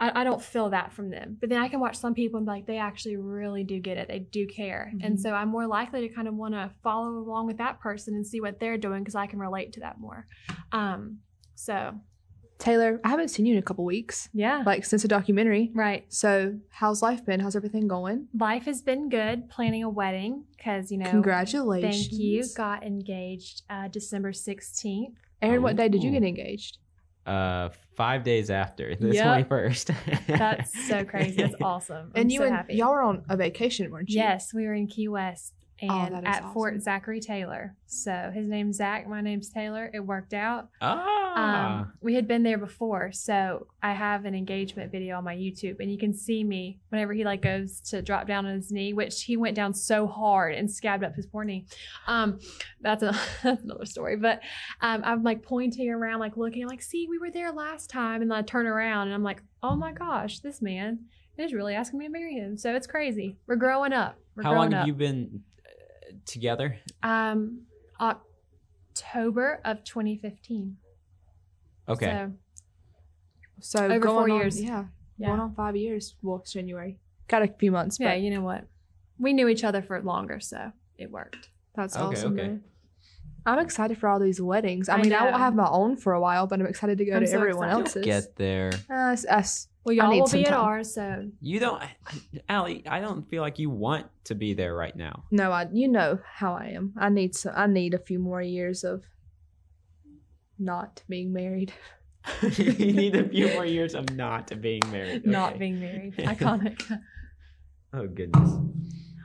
I, 0.00 0.20
I 0.20 0.24
don't 0.24 0.40
feel 0.40 0.70
that 0.70 0.92
from 0.92 1.10
them. 1.10 1.36
But 1.40 1.48
then 1.50 1.60
I 1.60 1.68
can 1.68 1.80
watch 1.80 1.96
some 1.96 2.14
people 2.14 2.38
and 2.38 2.46
be 2.46 2.50
like, 2.52 2.66
they 2.66 2.78
actually 2.78 3.16
really 3.16 3.64
do 3.64 3.80
get 3.80 3.96
it. 3.98 4.06
They 4.08 4.20
do 4.20 4.46
care. 4.46 4.92
And 5.02 5.16
Mhm. 5.16 5.20
so 5.20 5.32
I'm 5.32 5.48
more 5.48 5.66
likely 5.66 6.06
to 6.06 6.14
kind 6.14 6.28
of 6.28 6.34
want 6.34 6.54
to 6.54 6.70
follow 6.82 7.08
along 7.18 7.46
with 7.46 7.58
that 7.58 7.80
person 7.80 8.14
and 8.14 8.26
see 8.26 8.40
what 8.40 8.60
they're 8.60 8.78
doing 8.78 9.02
because 9.02 9.14
I 9.16 9.26
can 9.26 9.38
relate 9.40 9.72
to 9.74 9.80
that 9.80 9.98
more. 9.98 10.26
Um, 10.72 11.18
so 11.54 11.94
Taylor, 12.58 13.00
I 13.04 13.08
haven't 13.10 13.28
seen 13.28 13.46
you 13.46 13.52
in 13.54 13.58
a 13.60 13.62
couple 13.62 13.84
weeks, 13.84 14.28
yeah, 14.32 14.64
like 14.66 14.84
since 14.84 15.02
the 15.02 15.08
documentary. 15.08 15.70
right. 15.74 16.04
So, 16.12 16.58
how's 16.70 17.02
life 17.02 17.24
been? 17.24 17.38
How's 17.38 17.54
everything 17.54 17.86
going? 17.86 18.26
Life 18.36 18.64
has 18.64 18.82
been 18.82 19.08
good. 19.08 19.48
Planning 19.48 19.84
a 19.84 19.88
wedding 19.88 20.42
because 20.56 20.90
you 20.90 20.98
know. 20.98 21.08
Congratulations. 21.08 22.08
Thank 22.08 22.20
you. 22.20 22.44
Got 22.56 22.82
engaged 22.82 23.62
uh, 23.70 23.86
December 23.86 24.32
16th. 24.32 25.14
Aaron, 25.40 25.62
what 25.62 25.76
day 25.76 25.88
did 25.88 26.02
you 26.02 26.10
get 26.10 26.24
engaged? 26.24 26.78
Uh, 27.28 27.68
five 27.94 28.22
days 28.24 28.48
after 28.50 28.94
the 29.00 29.12
Yep. 29.14 29.24
twenty 29.24 29.44
first. 29.44 29.90
That's 30.26 30.86
so 30.88 31.04
crazy. 31.12 31.42
That's 31.42 31.54
awesome. 31.62 32.12
and 32.14 32.24
I'm 32.26 32.30
you 32.30 32.38
so 32.38 32.44
and 32.46 32.54
happy. 32.56 32.74
y'all 32.76 32.90
were 32.92 33.02
on 33.02 33.24
a 33.28 33.36
vacation, 33.36 33.90
weren't 33.90 34.08
you? 34.08 34.16
Yes, 34.16 34.54
we 34.54 34.64
were 34.66 34.74
in 34.74 34.86
Key 34.86 35.08
West 35.08 35.52
and 35.80 35.90
Oh, 35.90 36.20
that 36.20 36.22
is 36.28 36.36
at 36.44 36.52
Fort. 36.52 36.80
Zachary 36.82 37.20
Taylor. 37.20 37.76
So 37.86 38.30
his 38.34 38.48
name's 38.48 38.76
Zach, 38.76 39.08
my 39.08 39.20
name's 39.20 39.48
Taylor. 39.48 39.90
It 39.94 40.00
worked 40.00 40.34
out. 40.34 40.68
ah, 40.80 41.80
Um, 41.80 41.92
we 42.00 42.14
had 42.14 42.26
been 42.26 42.42
there 42.42 42.58
before, 42.58 43.12
so 43.12 43.66
I 43.82 43.92
have 43.92 44.24
an 44.24 44.34
engagement 44.34 44.90
video 44.90 45.16
on 45.18 45.24
my 45.24 45.36
YouTube, 45.36 45.76
and 45.80 45.90
you 45.90 45.96
can 45.98 46.12
see 46.12 46.42
me 46.44 46.80
whenever 46.88 47.12
he 47.12 47.24
like 47.24 47.42
goes 47.42 47.80
to 47.90 48.02
drop 48.02 48.26
down 48.26 48.44
on 48.46 48.54
his 48.56 48.70
knee, 48.72 48.92
which 48.92 49.22
he 49.22 49.36
went 49.36 49.54
down 49.54 49.72
so 49.72 50.06
hard 50.06 50.54
and 50.54 50.68
scabbed 50.70 51.04
up 51.04 51.14
his 51.14 51.26
poor 51.26 51.44
knee. 51.44 51.66
Um, 52.06 52.38
that's 52.80 53.02
a 53.02 53.12
that's 53.42 53.62
another 53.62 53.86
story. 53.86 54.16
But 54.16 54.40
um, 54.80 55.02
I'm 55.04 55.22
like 55.22 55.42
pointing 55.42 55.88
around, 55.90 56.18
like 56.20 56.36
looking, 56.36 56.66
like, 56.66 56.82
see, 56.82 57.06
we 57.08 57.18
were 57.18 57.30
there 57.30 57.52
last 57.52 57.88
time, 57.88 58.20
and 58.22 58.30
then 58.30 58.38
I 58.38 58.42
turn 58.42 58.66
around 58.66 59.06
and 59.08 59.14
I'm 59.14 59.22
like, 59.22 59.42
oh 59.62 59.76
my 59.76 59.92
gosh, 59.92 60.40
this 60.40 60.60
man 60.60 61.04
is 61.38 61.52
really 61.54 61.74
asking 61.74 62.00
me 62.00 62.06
to 62.06 62.10
marry 62.12 62.34
him. 62.34 62.56
So 62.56 62.74
it's 62.74 62.86
crazy. 62.88 63.36
We're 63.46 63.54
growing 63.56 63.92
up. 63.92 64.18
We're 64.34 64.42
How 64.42 64.54
long 64.54 64.72
have 64.72 64.82
up. 64.82 64.86
you 64.88 64.92
been 64.94 65.42
together? 66.28 66.78
Um, 67.02 67.62
October 68.00 69.60
of 69.64 69.84
2015. 69.84 70.76
Okay. 71.88 72.06
So, 72.06 72.32
So 73.60 73.84
Over 73.86 73.98
going 73.98 74.14
four 74.28 74.30
on- 74.30 74.40
years. 74.40 74.62
Yeah, 74.62 74.84
Yeah. 75.16 75.28
going 75.28 75.40
on 75.40 75.54
five 75.54 75.74
years. 75.76 76.14
Well, 76.22 76.36
it's 76.36 76.52
January. 76.52 76.98
Got 77.26 77.42
a 77.42 77.48
few 77.48 77.72
months, 77.72 77.98
yeah, 77.98 78.10
but 78.10 78.20
you 78.20 78.30
know 78.30 78.42
what? 78.42 78.64
We 79.18 79.32
knew 79.32 79.48
each 79.48 79.64
other 79.64 79.82
for 79.82 80.00
longer, 80.00 80.38
so 80.40 80.72
it 80.96 81.10
worked. 81.10 81.50
that's 81.74 81.96
Okay, 81.96 82.04
awesome. 82.16 82.32
okay. 82.34 82.42
man. 82.48 82.64
I'm 83.46 83.58
excited 83.60 83.98
for 83.98 84.08
all 84.08 84.18
these 84.20 84.40
weddings. 84.40 84.88
I, 84.88 84.94
I 84.96 85.02
mean, 85.02 85.12
I 85.12 85.22
won't 85.24 85.36
have 85.36 85.54
my 85.54 85.68
own 85.68 85.96
for 85.96 86.12
a 86.12 86.20
while, 86.20 86.46
but 86.46 86.60
I'm 86.60 86.66
excited 86.66 86.98
to 86.98 87.04
go 87.04 87.14
I'm 87.14 87.20
to 87.22 87.26
so 87.26 87.36
everyone 87.38 87.68
excited. 87.68 87.86
else's. 87.86 88.04
Get 88.04 88.36
there. 88.36 88.70
Uh, 88.90 89.12
it's 89.12 89.24
us. 89.26 89.68
Well, 89.88 90.00
I 90.00 90.04
y'all 90.04 90.12
need 90.12 90.20
will 90.20 90.26
some 90.26 90.40
be 90.40 90.46
at 90.46 90.50
time. 90.50 90.60
ours, 90.60 90.94
so 90.94 91.28
You 91.40 91.60
don't, 91.60 91.82
Allie. 92.48 92.82
I 92.86 93.00
don't 93.00 93.28
feel 93.28 93.42
like 93.42 93.58
you 93.58 93.70
want 93.70 94.06
to 94.24 94.34
be 94.34 94.54
there 94.54 94.74
right 94.74 94.94
now. 94.94 95.24
No, 95.30 95.50
I. 95.50 95.66
You 95.72 95.88
know 95.88 96.18
how 96.24 96.54
I 96.54 96.66
am. 96.74 96.92
I 96.98 97.08
need 97.08 97.34
some. 97.34 97.54
I 97.56 97.66
need 97.66 97.94
a 97.94 97.98
few 97.98 98.18
more 98.18 98.42
years 98.42 98.84
of 98.84 99.04
not 100.58 101.02
being 101.08 101.32
married. 101.32 101.72
you 102.42 102.92
need 102.92 103.16
a 103.16 103.28
few 103.28 103.48
more 103.54 103.64
years 103.64 103.94
of 103.94 104.10
not 104.14 104.60
being 104.60 104.82
married. 104.90 105.26
not 105.26 105.58
being 105.58 105.80
married. 105.80 106.14
Iconic. 106.18 106.82
Oh 107.92 108.06
goodness. 108.06 108.50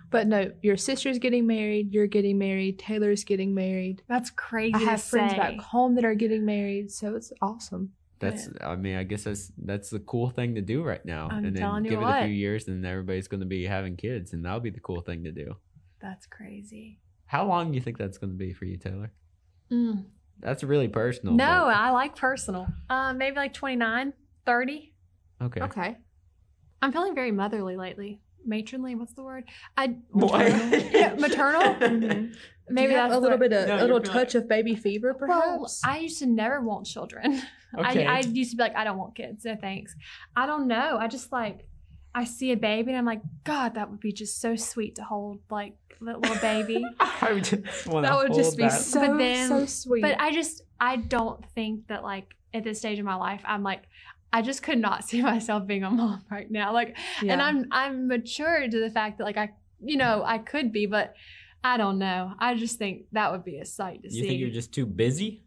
But 0.09 0.27
no, 0.27 0.51
your 0.61 0.77
sister's 0.77 1.17
getting 1.17 1.47
married. 1.47 1.91
You're 1.91 2.05
getting 2.07 2.37
married. 2.37 2.77
Taylor's 2.77 3.23
getting 3.23 3.55
married. 3.55 4.03
That's 4.07 4.29
crazy. 4.29 4.75
I 4.75 4.79
have 4.79 5.01
to 5.01 5.07
friends 5.09 5.31
say. 5.31 5.37
back 5.37 5.59
home 5.59 5.95
that 5.95 6.05
are 6.05 6.13
getting 6.13 6.45
married, 6.45 6.91
so 6.91 7.15
it's 7.15 7.33
awesome. 7.41 7.93
That's. 8.23 8.49
I 8.61 8.75
mean, 8.75 8.95
I 8.97 9.03
guess 9.03 9.23
that's 9.23 9.51
that's 9.57 9.89
the 9.89 9.99
cool 9.99 10.29
thing 10.29 10.55
to 10.55 10.61
do 10.61 10.83
right 10.83 11.03
now. 11.05 11.27
I'm 11.31 11.45
and 11.45 11.55
then 11.55 11.61
telling 11.61 11.85
you 11.85 11.91
give 11.91 11.99
it 12.01 12.05
a 12.05 12.25
few 12.25 12.33
years, 12.33 12.67
and 12.67 12.85
everybody's 12.85 13.27
going 13.27 13.41
to 13.41 13.45
be 13.45 13.65
having 13.65 13.95
kids, 13.97 14.33
and 14.33 14.43
that'll 14.45 14.59
be 14.59 14.69
the 14.69 14.79
cool 14.79 15.01
thing 15.01 15.23
to 15.25 15.31
do. 15.31 15.55
That's 16.01 16.25
crazy. 16.25 16.99
How 17.25 17.45
long 17.47 17.69
do 17.71 17.75
you 17.75 17.81
think 17.81 17.97
that's 17.97 18.17
going 18.17 18.31
to 18.33 18.37
be 18.37 18.53
for 18.53 18.65
you, 18.65 18.77
Taylor? 18.77 19.11
Mm. 19.71 20.05
That's 20.39 20.63
really 20.63 20.87
personal. 20.87 21.33
No, 21.35 21.45
but- 21.65 21.75
I 21.75 21.91
like 21.91 22.15
personal. 22.15 22.67
Um, 22.89 23.17
maybe 23.17 23.35
like 23.37 23.53
29, 23.53 24.13
30. 24.45 24.93
okay. 25.41 25.61
Okay. 25.61 25.97
I'm 26.81 26.91
feeling 26.91 27.15
very 27.15 27.31
motherly 27.31 27.77
lately. 27.77 28.19
Matronly, 28.45 28.95
what's 28.95 29.13
the 29.13 29.23
word? 29.23 29.45
I 29.77 29.95
What? 30.11 30.31
maternal. 30.39 30.79
yeah, 30.91 31.13
maternal. 31.19 31.61
Mhm. 31.75 32.35
Maybe 32.69 32.87
Do 32.87 32.93
you 32.93 32.97
have 32.99 33.09
that's 33.09 33.17
a 33.17 33.19
little 33.21 33.37
the- 33.37 33.49
bit 33.49 33.53
of 33.61 33.67
No, 33.67 33.75
a 33.75 33.81
little 33.81 33.89
you're 33.97 33.99
touch 34.13 34.35
of 34.35 34.47
baby 34.47 34.73
fever, 34.75 35.13
Well, 35.19 35.41
perhaps. 35.57 35.81
I 35.85 35.97
used 35.99 36.19
to 36.19 36.25
never 36.25 36.61
want 36.61 36.85
children. 36.85 37.41
Okay. 37.75 38.05
I, 38.05 38.17
I 38.17 38.19
used 38.19 38.51
to 38.51 38.57
be 38.57 38.61
like, 38.61 38.75
I 38.75 38.83
don't 38.83 38.99
want 38.99 39.15
kids. 39.15 39.45
No 39.45 39.55
thanks. 39.55 39.95
I 40.35 40.45
don't 40.45 40.67
know. 40.67 40.95
I 40.99 41.07
just 41.07 41.31
like, 41.31 41.65
I 42.13 42.23
see 42.23 42.51
a 42.51 42.55
baby 42.55 42.91
and 42.91 42.97
I'm 42.99 43.05
like, 43.05 43.21
God, 43.45 43.73
that 43.73 43.89
would 43.89 43.99
be 43.99 44.11
just 44.11 44.39
so 44.39 44.55
sweet 44.55 44.93
to 44.97 45.03
hold 45.03 45.39
like 45.49 45.73
that 46.01 46.21
little 46.21 46.37
baby. 46.39 46.85
I 46.99 47.33
would 47.33 47.43
just 47.45 47.87
want 47.87 48.05
that 48.05 48.15
would 48.15 48.31
just 48.35 48.57
be 48.57 48.65
that. 48.65 48.73
so 48.79 48.99
But 49.07 49.17
then- 49.17 49.49
so 49.49 49.65
sweet. 49.65 50.01
but 50.03 50.19
I 50.21 50.31
just, 50.31 50.61
I 50.79 50.97
don't 50.97 51.43
think 51.55 51.87
that 51.87 52.03
like 52.03 52.35
at 52.53 52.63
this 52.63 52.77
stage 52.77 52.99
of 52.99 53.05
my 53.05 53.15
life, 53.15 53.41
I'm 53.43 53.63
like, 53.63 53.81
I 54.33 54.41
just 54.41 54.63
could 54.63 54.79
not 54.79 55.03
see 55.07 55.21
myself 55.21 55.65
being 55.67 55.83
a 55.83 55.89
mom 55.91 56.23
right 56.29 56.49
now. 56.49 56.73
Like, 56.73 56.97
Yeah. 57.21 57.33
and 57.33 57.41
I'm, 57.41 57.65
I'm 57.71 58.07
mature 58.07 58.67
to 58.67 58.79
the 58.79 58.89
fact 58.89 59.19
that 59.19 59.23
like 59.25 59.37
I, 59.37 59.51
you 59.81 59.95
know, 59.97 60.23
I 60.25 60.39
could 60.39 60.71
be, 60.73 60.85
but 60.87 61.13
I 61.63 61.77
don't 61.77 61.99
know. 61.99 62.33
I 62.39 62.55
just 62.55 62.77
think 62.77 63.03
that 63.13 63.31
would 63.31 63.45
be 63.45 63.57
a 63.59 63.65
sight 63.65 64.01
to 64.03 64.07
You 64.07 64.11
see. 64.11 64.17
You 64.19 64.27
think 64.27 64.39
you're 64.41 64.49
just 64.49 64.73
too 64.73 64.85
busy? 64.85 65.43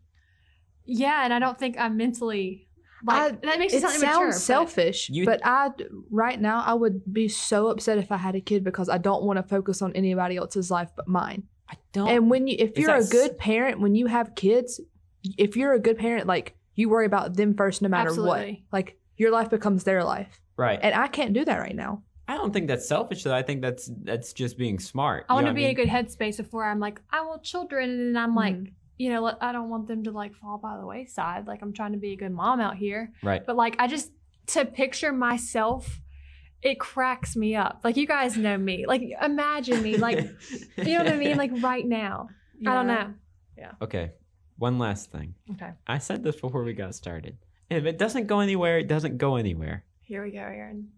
yeah, 0.85 1.25
and 1.25 1.35
I 1.35 1.39
don't 1.41 1.59
think 1.59 1.77
I'm 1.79 1.97
mentally 1.97 2.69
like 3.05 3.33
I- 3.33 3.37
that 3.47 3.59
makes 3.59 3.73
me 3.73 3.79
it 3.79 3.83
sound 3.83 3.93
sounds 3.95 4.03
immature. 4.05 4.27
but- 4.29 4.35
selfish, 4.37 5.11
You- 5.11 5.27
but 5.27 5.41
I 5.45 5.71
right 6.11 6.41
now 6.41 6.63
I 6.65 6.75
would 6.75 7.03
be 7.13 7.29
so 7.29 7.69
upset 7.69 7.99
if 7.99 8.11
I 8.13 8.17
had 8.17 8.35
a 8.37 8.41
kid 8.41 8.63
because 8.65 8.89
I 8.89 8.99
don't 8.99 9.25
want 9.25 9.37
to 9.39 9.43
focus 9.43 9.83
on 9.83 9.93
anybody 9.95 10.37
else's 10.37 10.71
life 10.71 10.91
but 10.97 11.07
mine. 11.09 11.43
I 11.69 11.75
don't. 11.93 12.09
And 12.09 12.31
when 12.31 12.47
you, 12.47 12.57
if 12.59 12.79
you're 12.79 12.91
a 12.91 12.99
a 12.99 12.99
s- 12.99 13.11
good 13.11 13.37
parent, 13.39 13.81
when 13.81 13.95
you 13.97 14.07
have 14.07 14.35
kids, 14.37 14.81
if 15.37 15.57
you're 15.57 15.73
a 15.73 15.81
good 15.81 15.99
parent, 15.99 16.27
like 16.29 16.57
you 16.77 16.89
worry 16.89 17.07
about 17.07 17.35
them 17.35 17.55
first, 17.55 17.83
no 17.83 17.89
matter 17.89 18.15
what. 18.15 18.47
Like 18.71 18.99
your 19.17 19.33
life 19.33 19.51
becomes 19.51 19.83
their 19.83 20.05
life, 20.05 20.41
right. 20.57 20.79
and 20.81 20.95
I 20.95 21.09
can't 21.09 21.33
do 21.33 21.45
that 21.45 21.59
right 21.59 21.75
now. 21.75 22.03
I 22.29 22.35
don't 22.35 22.43
don't 22.43 22.53
think 22.53 22.69
that's 22.69 22.87
selfish 22.87 23.23
though. 23.25 23.35
I 23.35 23.43
think 23.43 23.63
that's 23.63 23.91
that's 24.03 24.33
just 24.33 24.59
being 24.59 24.79
smart. 24.79 25.27
I 25.29 25.35
want 25.35 25.45
know 25.47 25.51
to 25.51 25.53
what 25.53 25.57
be 25.57 25.65
in 25.65 25.71
a 25.71 25.75
good 25.75 25.89
headspace 25.89 26.37
before 26.37 26.65
I'm 26.65 26.79
like, 26.81 27.01
I 27.11 27.23
want 27.23 27.43
children, 27.43 27.89
and 27.91 28.15
then 28.17 28.23
I'm 28.23 28.35
like, 28.35 28.55
Mhm. 28.57 28.73
you 28.99 29.11
know, 29.11 29.23
let- 29.23 29.39
I 29.41 29.53
don't 29.53 29.69
want 29.71 29.89
them 29.89 30.05
to 30.05 30.11
like 30.11 30.35
fall 30.35 30.59
by 30.59 30.77
the 30.77 30.87
wayside. 30.87 31.47
Like 31.47 31.63
I'm 31.63 31.73
trying 31.73 31.93
to 31.93 31.99
be 31.99 32.13
a 32.13 32.17
good 32.17 32.33
mom 32.33 32.61
out 32.61 32.77
here, 32.77 33.13
right. 33.23 33.45
but 33.45 33.57
like 33.57 33.77
I 33.79 33.87
just 33.87 34.13
to 34.49 34.65
picture 34.65 35.13
myself, 35.13 36.01
it 36.63 36.79
cracks 36.81 37.37
me 37.37 37.55
up. 37.57 37.81
Like 37.85 37.97
you 37.97 38.07
guys 38.07 38.37
know 38.37 38.57
me. 38.59 38.87
Like 38.87 39.03
imagine 39.23 39.83
me. 39.83 39.97
Like 39.97 40.19
you 40.77 40.85
know 40.99 41.05
what 41.05 41.09
I 41.13 41.17
mean. 41.17 41.37
Like 41.37 41.53
right 41.63 41.87
now. 41.87 42.29
I 42.67 42.75
don't 42.75 42.87
know. 42.87 43.15
Yeah. 43.57 43.73
Okay, 43.83 44.13
one 44.59 44.79
last 44.79 45.11
thing. 45.11 45.35
Okay, 45.53 45.71
I 45.87 45.99
said 45.99 46.23
this 46.23 46.41
before 46.41 46.63
we 46.65 46.73
got 46.73 46.95
started. 46.95 47.37
If 47.71 47.85
it 47.85 47.99
doesn't 47.99 48.27
go 48.27 48.41
anywhere, 48.41 48.79
it 48.79 48.89
doesn't 48.89 49.19
go 49.19 49.37
anywhere. 49.37 49.85
here 50.03 50.23
we 50.25 50.31
go, 50.31 50.39
Aaron. 50.39 50.89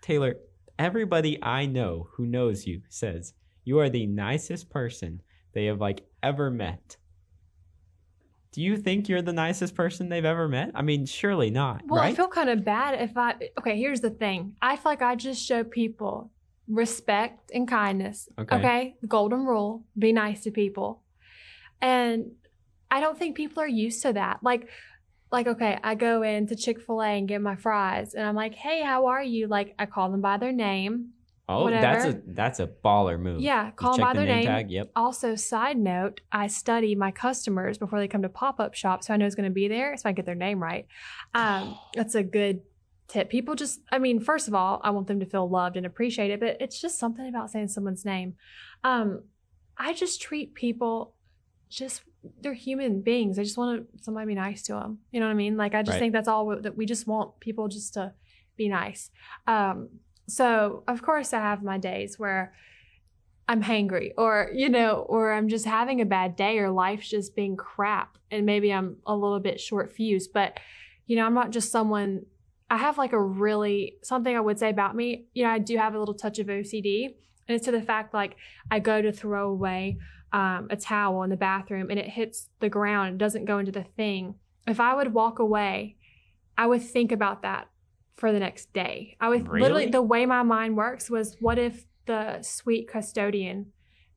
Taylor, 0.00 0.36
everybody 0.78 1.42
I 1.42 1.66
know 1.66 2.08
who 2.12 2.24
knows 2.26 2.66
you 2.66 2.82
says 2.88 3.34
you 3.64 3.78
are 3.80 3.90
the 3.90 4.06
nicest 4.06 4.70
person 4.70 5.20
they 5.52 5.66
have 5.66 5.80
like 5.80 6.06
ever 6.22 6.50
met. 6.50 6.96
Do 8.52 8.62
you 8.62 8.76
think 8.76 9.08
you're 9.08 9.22
the 9.22 9.32
nicest 9.32 9.74
person 9.74 10.08
they've 10.08 10.24
ever 10.24 10.48
met? 10.48 10.70
I 10.74 10.82
mean, 10.82 11.04
surely 11.04 11.50
not, 11.50 11.82
Well, 11.86 12.00
right? 12.00 12.12
I 12.12 12.14
feel 12.16 12.28
kind 12.28 12.48
of 12.48 12.64
bad 12.64 13.00
if 13.00 13.16
I. 13.16 13.34
Okay, 13.58 13.76
here's 13.78 14.00
the 14.00 14.10
thing. 14.10 14.54
I 14.62 14.76
feel 14.76 14.92
like 14.92 15.02
I 15.02 15.14
just 15.16 15.44
show 15.44 15.64
people 15.64 16.30
respect 16.66 17.50
and 17.52 17.68
kindness. 17.68 18.28
Okay. 18.38 18.56
Okay. 18.56 18.96
The 19.00 19.06
golden 19.06 19.44
rule: 19.44 19.84
be 19.98 20.12
nice 20.12 20.42
to 20.44 20.50
people. 20.50 21.02
And 21.80 22.32
I 22.90 23.00
don't 23.00 23.18
think 23.18 23.36
people 23.36 23.62
are 23.62 23.68
used 23.68 24.02
to 24.02 24.12
that. 24.14 24.40
Like, 24.42 24.68
like 25.30 25.46
okay, 25.46 25.78
I 25.82 25.94
go 25.94 26.22
into 26.22 26.56
Chick 26.56 26.80
Fil 26.80 27.02
A 27.02 27.06
and 27.06 27.28
get 27.28 27.40
my 27.40 27.56
fries, 27.56 28.14
and 28.14 28.26
I'm 28.26 28.34
like, 28.34 28.54
"Hey, 28.54 28.82
how 28.82 29.06
are 29.06 29.22
you?" 29.22 29.46
Like, 29.46 29.74
I 29.78 29.86
call 29.86 30.10
them 30.10 30.20
by 30.20 30.38
their 30.38 30.52
name. 30.52 31.10
oh, 31.48 31.70
that's 31.70 32.04
a 32.04 32.20
that's 32.26 32.60
a 32.60 32.66
baller 32.66 33.20
move. 33.20 33.40
Yeah, 33.40 33.70
call 33.72 33.96
them 33.96 34.00
by 34.00 34.12
the 34.14 34.20
their 34.20 34.36
name 34.36 34.44
name. 34.46 34.68
Yep. 34.68 34.90
Also, 34.96 35.34
side 35.34 35.78
note, 35.78 36.20
I 36.32 36.46
study 36.46 36.94
my 36.94 37.10
customers 37.10 37.78
before 37.78 37.98
they 37.98 38.08
come 38.08 38.22
to 38.22 38.28
pop 38.28 38.60
up 38.60 38.74
shop, 38.74 39.04
so 39.04 39.12
I 39.12 39.16
know 39.16 39.26
who's 39.26 39.34
going 39.34 39.48
to 39.48 39.54
be 39.54 39.68
there, 39.68 39.96
so 39.96 40.08
I 40.08 40.12
get 40.12 40.26
their 40.26 40.34
name 40.34 40.62
right. 40.62 40.86
Um, 41.34 41.78
that's 41.94 42.14
a 42.14 42.22
good 42.22 42.62
tip. 43.08 43.30
People 43.30 43.54
just, 43.54 43.80
I 43.90 43.98
mean, 43.98 44.20
first 44.20 44.48
of 44.48 44.54
all, 44.54 44.80
I 44.84 44.90
want 44.90 45.06
them 45.08 45.20
to 45.20 45.26
feel 45.26 45.48
loved 45.48 45.76
and 45.76 45.86
appreciated, 45.86 46.40
but 46.40 46.58
it's 46.60 46.80
just 46.80 46.98
something 46.98 47.26
about 47.26 47.50
saying 47.50 47.68
someone's 47.68 48.04
name. 48.04 48.34
Um, 48.84 49.24
I 49.76 49.94
just 49.94 50.20
treat 50.20 50.54
people 50.54 51.14
just 51.68 52.02
they're 52.40 52.54
human 52.54 53.00
beings. 53.02 53.38
I 53.38 53.42
just 53.42 53.56
want 53.56 53.80
to, 53.80 54.02
somebody 54.04 54.24
to 54.24 54.28
be 54.28 54.34
nice 54.34 54.62
to 54.64 54.74
them. 54.74 54.98
You 55.10 55.20
know 55.20 55.26
what 55.26 55.32
I 55.32 55.36
mean? 55.36 55.56
Like 55.56 55.74
I 55.74 55.82
just 55.82 55.94
Right. 55.94 55.98
think 56.00 56.12
that's 56.12 56.28
all 56.28 56.56
that 56.60 56.76
we 56.76 56.86
just 56.86 57.06
want 57.06 57.38
people 57.40 57.68
just 57.68 57.94
to 57.94 58.12
be 58.56 58.68
nice. 58.68 59.10
Um, 59.46 59.88
so 60.26 60.84
of 60.86 61.02
course 61.02 61.32
I 61.32 61.38
have 61.38 61.62
my 61.62 61.78
days 61.78 62.18
where 62.18 62.52
I'm 63.48 63.62
hangry 63.62 64.10
or 64.18 64.50
you 64.54 64.68
know 64.68 65.06
or 65.08 65.32
I'm 65.32 65.48
just 65.48 65.64
having 65.64 66.02
a 66.02 66.04
bad 66.04 66.36
day 66.36 66.58
or 66.58 66.70
life's 66.70 67.08
just 67.08 67.34
being 67.34 67.56
crap 67.56 68.18
and 68.30 68.44
maybe 68.44 68.70
I'm 68.70 68.96
a 69.06 69.14
little 69.16 69.40
bit 69.40 69.58
short 69.58 69.90
fused 69.90 70.34
but 70.34 70.60
you 71.06 71.16
know 71.16 71.24
I'm 71.24 71.32
not 71.32 71.50
just 71.50 71.72
someone 71.72 72.26
I 72.68 72.76
have 72.76 72.98
like 72.98 73.14
a 73.14 73.20
really 73.20 73.94
something 74.02 74.36
I 74.36 74.40
would 74.40 74.58
say 74.58 74.68
about 74.68 74.94
me 74.94 75.24
you 75.32 75.44
know 75.44 75.50
I 75.50 75.60
do 75.60 75.78
have 75.78 75.94
a 75.94 75.98
little 75.98 76.12
touch 76.12 76.38
of 76.38 76.48
OCD 76.48 77.06
and 77.06 77.56
it's 77.56 77.64
to 77.64 77.70
the 77.72 77.80
fact 77.80 78.12
like 78.12 78.36
I 78.70 78.80
go 78.80 79.00
to 79.00 79.12
throw 79.12 79.48
away 79.48 79.96
um, 80.32 80.66
a 80.70 80.76
towel 80.76 81.22
in 81.22 81.30
the 81.30 81.36
bathroom 81.36 81.88
and 81.90 81.98
it 81.98 82.06
hits 82.08 82.48
the 82.60 82.68
ground 82.68 83.08
and 83.10 83.18
doesn't 83.18 83.44
go 83.46 83.58
into 83.58 83.72
the 83.72 83.84
thing 83.84 84.34
if 84.66 84.78
I 84.80 84.94
would 84.94 85.14
walk 85.14 85.38
away 85.38 85.96
I 86.56 86.66
would 86.66 86.82
think 86.82 87.12
about 87.12 87.42
that 87.42 87.68
for 88.16 88.32
the 88.32 88.40
next 88.40 88.72
day. 88.72 89.16
I 89.20 89.28
would 89.28 89.46
Really? 89.46 89.60
literally 89.62 89.86
the 89.86 90.02
way 90.02 90.26
my 90.26 90.42
mind 90.42 90.76
works 90.76 91.08
was 91.08 91.36
what 91.40 91.56
if 91.56 91.86
the 92.06 92.42
sweet 92.42 92.88
custodian 92.88 93.66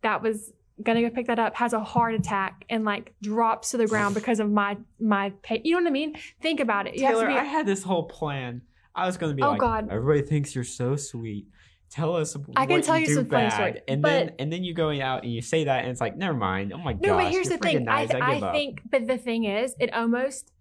that 0.01 0.23
was 0.23 0.51
gonna 0.81 1.01
go 1.01 1.09
pick 1.11 1.27
that 1.27 1.37
up 1.37 1.55
has 1.55 1.73
a 1.73 1.83
heart 1.83 2.15
attack 2.15 2.65
and 2.67 2.83
like 2.83 3.13
drops 3.21 3.69
to 3.71 3.77
the 3.77 3.85
ground 3.85 4.15
because 4.19 4.39
of 4.39 4.49
my 4.49 4.75
my 4.99 5.31
pay. 5.43 5.61
You 5.63 5.75
know 5.75 5.83
what 5.83 5.89
I 5.89 5.91
mean? 5.91 6.15
Think 6.41 6.59
about 6.59 6.87
it. 6.87 6.95
You 6.95 7.01
Taylor, 7.01 7.27
be. 7.27 7.33
I 7.33 7.43
had 7.43 7.67
this 7.67 7.83
whole 7.83 8.03
plan. 8.07 8.63
I 8.95 9.05
was 9.05 9.17
to 9.29 9.35
be 9.35 9.43
Oh, 9.43 9.51
like, 9.51 9.59
God. 9.59 9.89
everybody 9.91 10.27
thinks 10.27 10.55
you're 10.55 10.63
so 10.63 10.95
sweet. 10.95 11.45
Tell 11.91 12.15
us 12.15 12.37
I 12.55 12.65
can 12.65 12.77
what 12.77 12.83
tell 12.85 12.97
you 12.97 13.05
do 13.07 13.15
some 13.15 13.25
funny 13.25 13.43
bad. 13.49 13.53
story, 13.53 13.81
and 13.87 14.01
but- 14.01 14.09
then 14.09 14.31
and 14.39 14.53
then 14.53 14.63
you 14.63 14.73
go 14.73 14.89
out 15.01 15.23
and 15.23 15.33
you 15.33 15.41
say 15.41 15.65
that, 15.65 15.81
and 15.81 15.91
it's 15.91 15.99
like, 15.99 16.15
never 16.15 16.33
mind. 16.37 16.71
Oh 16.73 16.77
my 16.77 16.93
god. 16.93 17.01
no, 17.01 17.07
gosh, 17.09 17.23
but 17.25 17.31
here's 17.31 17.49
the 17.49 17.57
thing. 17.57 17.83
Nice. 17.83 18.11
I, 18.11 18.17
I, 18.19 18.25
I 18.29 18.33
give 18.35 18.43
up. 18.43 18.53
think, 18.53 18.81
but 18.89 19.07
the 19.07 19.17
thing 19.17 19.43
is, 19.43 19.75
it 19.79 19.93
almost 19.93 20.51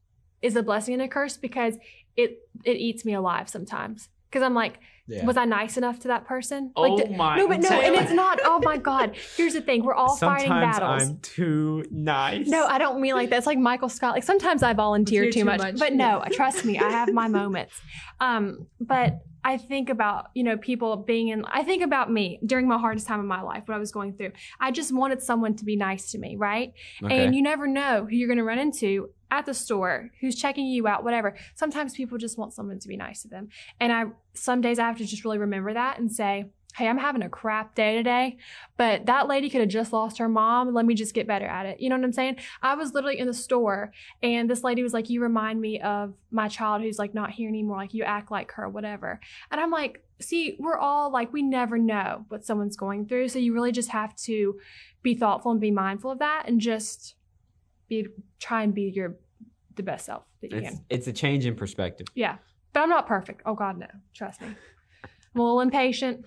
is 0.43 0.57
a 0.57 0.63
blessing 0.63 0.95
and 0.95 1.03
a 1.05 1.09
curse 1.09 1.37
because 1.37 1.77
it 2.17 2.39
it 2.65 2.77
eats 2.79 3.05
me 3.05 3.15
alive 3.15 3.49
sometimes. 3.49 4.09
Because 4.29 4.43
I'm 4.45 4.55
like, 4.55 4.79
Yeah. 5.09 5.25
was 5.25 5.37
I 5.37 5.45
nice 5.45 5.77
enough 5.77 6.01
to 6.01 6.09
that 6.09 6.25
person? 6.25 6.73
Oh 6.75 6.83
like, 6.83 7.09
the- 7.09 7.17
my- 7.17 7.37
No, 7.37 7.47
but 7.47 7.61
no, 7.61 7.69
and 7.81 7.95
it's 7.95 8.13
not. 8.13 8.41
Oh 8.43 8.61
my 8.65 8.77
God! 8.77 9.17
Here's 9.37 9.53
the 9.55 9.61
thing: 9.61 9.85
we're 9.85 9.95
all 9.95 10.17
fighting 10.17 10.49
Sometimes 10.49 10.79
battles. 10.79 11.03
I'm 11.11 11.19
too 11.21 11.85
nice. 11.93 12.49
No, 12.49 12.67
I 12.67 12.79
don't 12.79 13.01
mean 13.01 13.15
like 13.15 13.31
that. 13.31 13.37
It's 13.39 13.47
like 13.47 13.59
Michael 13.59 13.89
Scott. 13.89 14.15
Like 14.15 14.25
sometimes 14.25 14.65
I 14.65 14.73
volunteer 14.73 15.27
too, 15.27 15.33
too 15.33 15.45
much, 15.45 15.61
much. 15.61 15.79
but 15.79 15.93
no, 15.93 16.25
trust 16.33 16.65
me, 16.65 16.77
I 16.79 16.91
have 16.91 17.13
my 17.13 17.29
moments. 17.29 17.81
Um, 18.19 18.67
but 18.81 19.21
I 19.45 19.57
think 19.57 19.89
about 19.89 20.31
you 20.35 20.43
know 20.43 20.57
people 20.57 20.97
being 20.97 21.29
in. 21.29 21.45
I 21.47 21.63
think 21.63 21.83
about 21.83 22.11
me 22.11 22.41
during 22.45 22.69
my 22.69 22.79
hardest 22.79 23.07
time 23.07 23.21
of 23.21 23.27
my 23.27 23.43
life, 23.43 23.65
what 23.67 23.75
I 23.75 23.79
was 23.79 23.93
going 23.93 24.15
through. 24.15 24.33
I 24.61 24.71
just 24.71 24.93
wanted 24.93 25.23
someone 25.23 25.57
to 25.57 25.65
be 25.65 25.77
nice 25.77 26.11
to 26.13 26.19
me, 26.19 26.37
right? 26.37 26.73
Okay. 27.03 27.25
And 27.25 27.35
you 27.35 27.43
never 27.43 27.67
know 27.67 28.07
who 28.09 28.17
you're 28.17 28.29
going 28.29 28.39
to 28.39 28.45
run 28.45 28.59
into 28.59 29.11
at 29.31 29.47
the 29.47 29.55
store, 29.55 30.11
who's 30.21 30.35
checking 30.35 30.67
you 30.67 30.89
out, 30.89 31.05
whatever. 31.05 31.37
Sometimes 31.55 31.95
people 31.95 32.19
just 32.19 32.37
want 32.37 32.53
someone 32.53 32.81
to 32.81 32.89
be 32.89 32.97
nice 32.97 33.23
to 33.23 33.29
them, 33.29 33.49
and 33.79 33.93
I 33.93 34.05
some 34.35 34.61
days 34.61 34.79
I 34.79 34.87
have 34.87 34.99
to 34.99 35.05
just 35.05 35.25
really 35.25 35.39
remember 35.39 35.75
that 35.75 35.99
and 35.99 36.11
say. 36.11 36.47
Hey, 36.77 36.89
I'm 36.89 36.99
having 36.99 37.23
a 37.23 37.29
crap 37.29 37.75
day 37.75 37.97
today, 37.97 38.39
but 38.77 39.07
that 39.07 39.29
lady 39.29 39.51
could 39.51 39.61
have 39.61 39.71
just 39.71 39.93
lost 39.93 40.19
her 40.19 40.29
mom. 40.29 40.73
Let 40.73 40.87
me 40.87 40.95
just 40.95 41.15
get 41.15 41.27
better 41.27 41.47
at 41.47 41.67
it. 41.67 41.81
You 41.81 41.89
know 41.89 41.97
what 41.97 42.05
I'm 42.05 42.13
saying? 42.13 42.37
I 42.63 42.75
was 42.75 42.95
literally 42.95 43.19
in 43.19 43.27
the 43.27 43.35
store 43.35 43.93
and 44.23 44.49
this 44.49 44.63
lady 44.63 44.83
was 44.83 44.93
like, 44.93 45.11
You 45.11 45.23
remind 45.23 45.61
me 45.61 45.81
of 45.81 46.15
my 46.31 46.49
child 46.49 46.83
who's 46.83 46.99
like 46.99 47.15
not 47.15 47.31
here 47.31 47.49
anymore. 47.49 47.77
Like, 47.77 47.95
you 47.95 48.05
act 48.05 48.31
like 48.31 48.53
her, 48.53 48.69
whatever. 48.69 49.21
And 49.51 49.61
I'm 49.61 49.71
like, 49.71 50.05
See, 50.21 50.57
we're 50.59 50.77
all 50.77 51.11
like, 51.11 51.33
we 51.33 51.43
never 51.43 51.79
know 51.79 52.27
what 52.29 52.45
someone's 52.45 52.77
going 52.77 53.07
through. 53.07 53.29
So 53.29 53.39
you 53.39 53.55
really 53.55 53.73
just 53.73 53.89
have 53.89 54.15
to 54.17 54.59
be 55.03 55.15
thoughtful 55.15 55.51
and 55.51 55.61
be 55.61 55.71
mindful 55.71 56.11
of 56.11 56.19
that 56.19 56.45
and 56.47 56.61
just 56.61 57.15
be, 57.89 58.07
try 58.39 58.63
and 58.63 58.75
be 58.75 58.93
your, 58.95 59.17
the 59.77 59.83
best 59.83 60.05
self 60.05 60.25
that 60.43 60.53
you 60.53 60.59
it's, 60.59 60.69
can. 60.69 60.85
it's 60.91 61.07
a 61.07 61.13
change 61.13 61.47
in 61.47 61.57
perspective. 61.57 62.07
Yeah. 62.15 62.37
But 62.73 62.81
I'm 62.81 62.91
not 62.91 63.07
perfect. 63.07 63.43
Oh, 63.47 63.55
God, 63.55 63.79
no. 63.79 63.87
Trust 64.15 64.43
me. 64.43 64.49
I'm 65.35 65.41
a 65.41 65.43
little 65.43 65.61
impatient. 65.61 66.27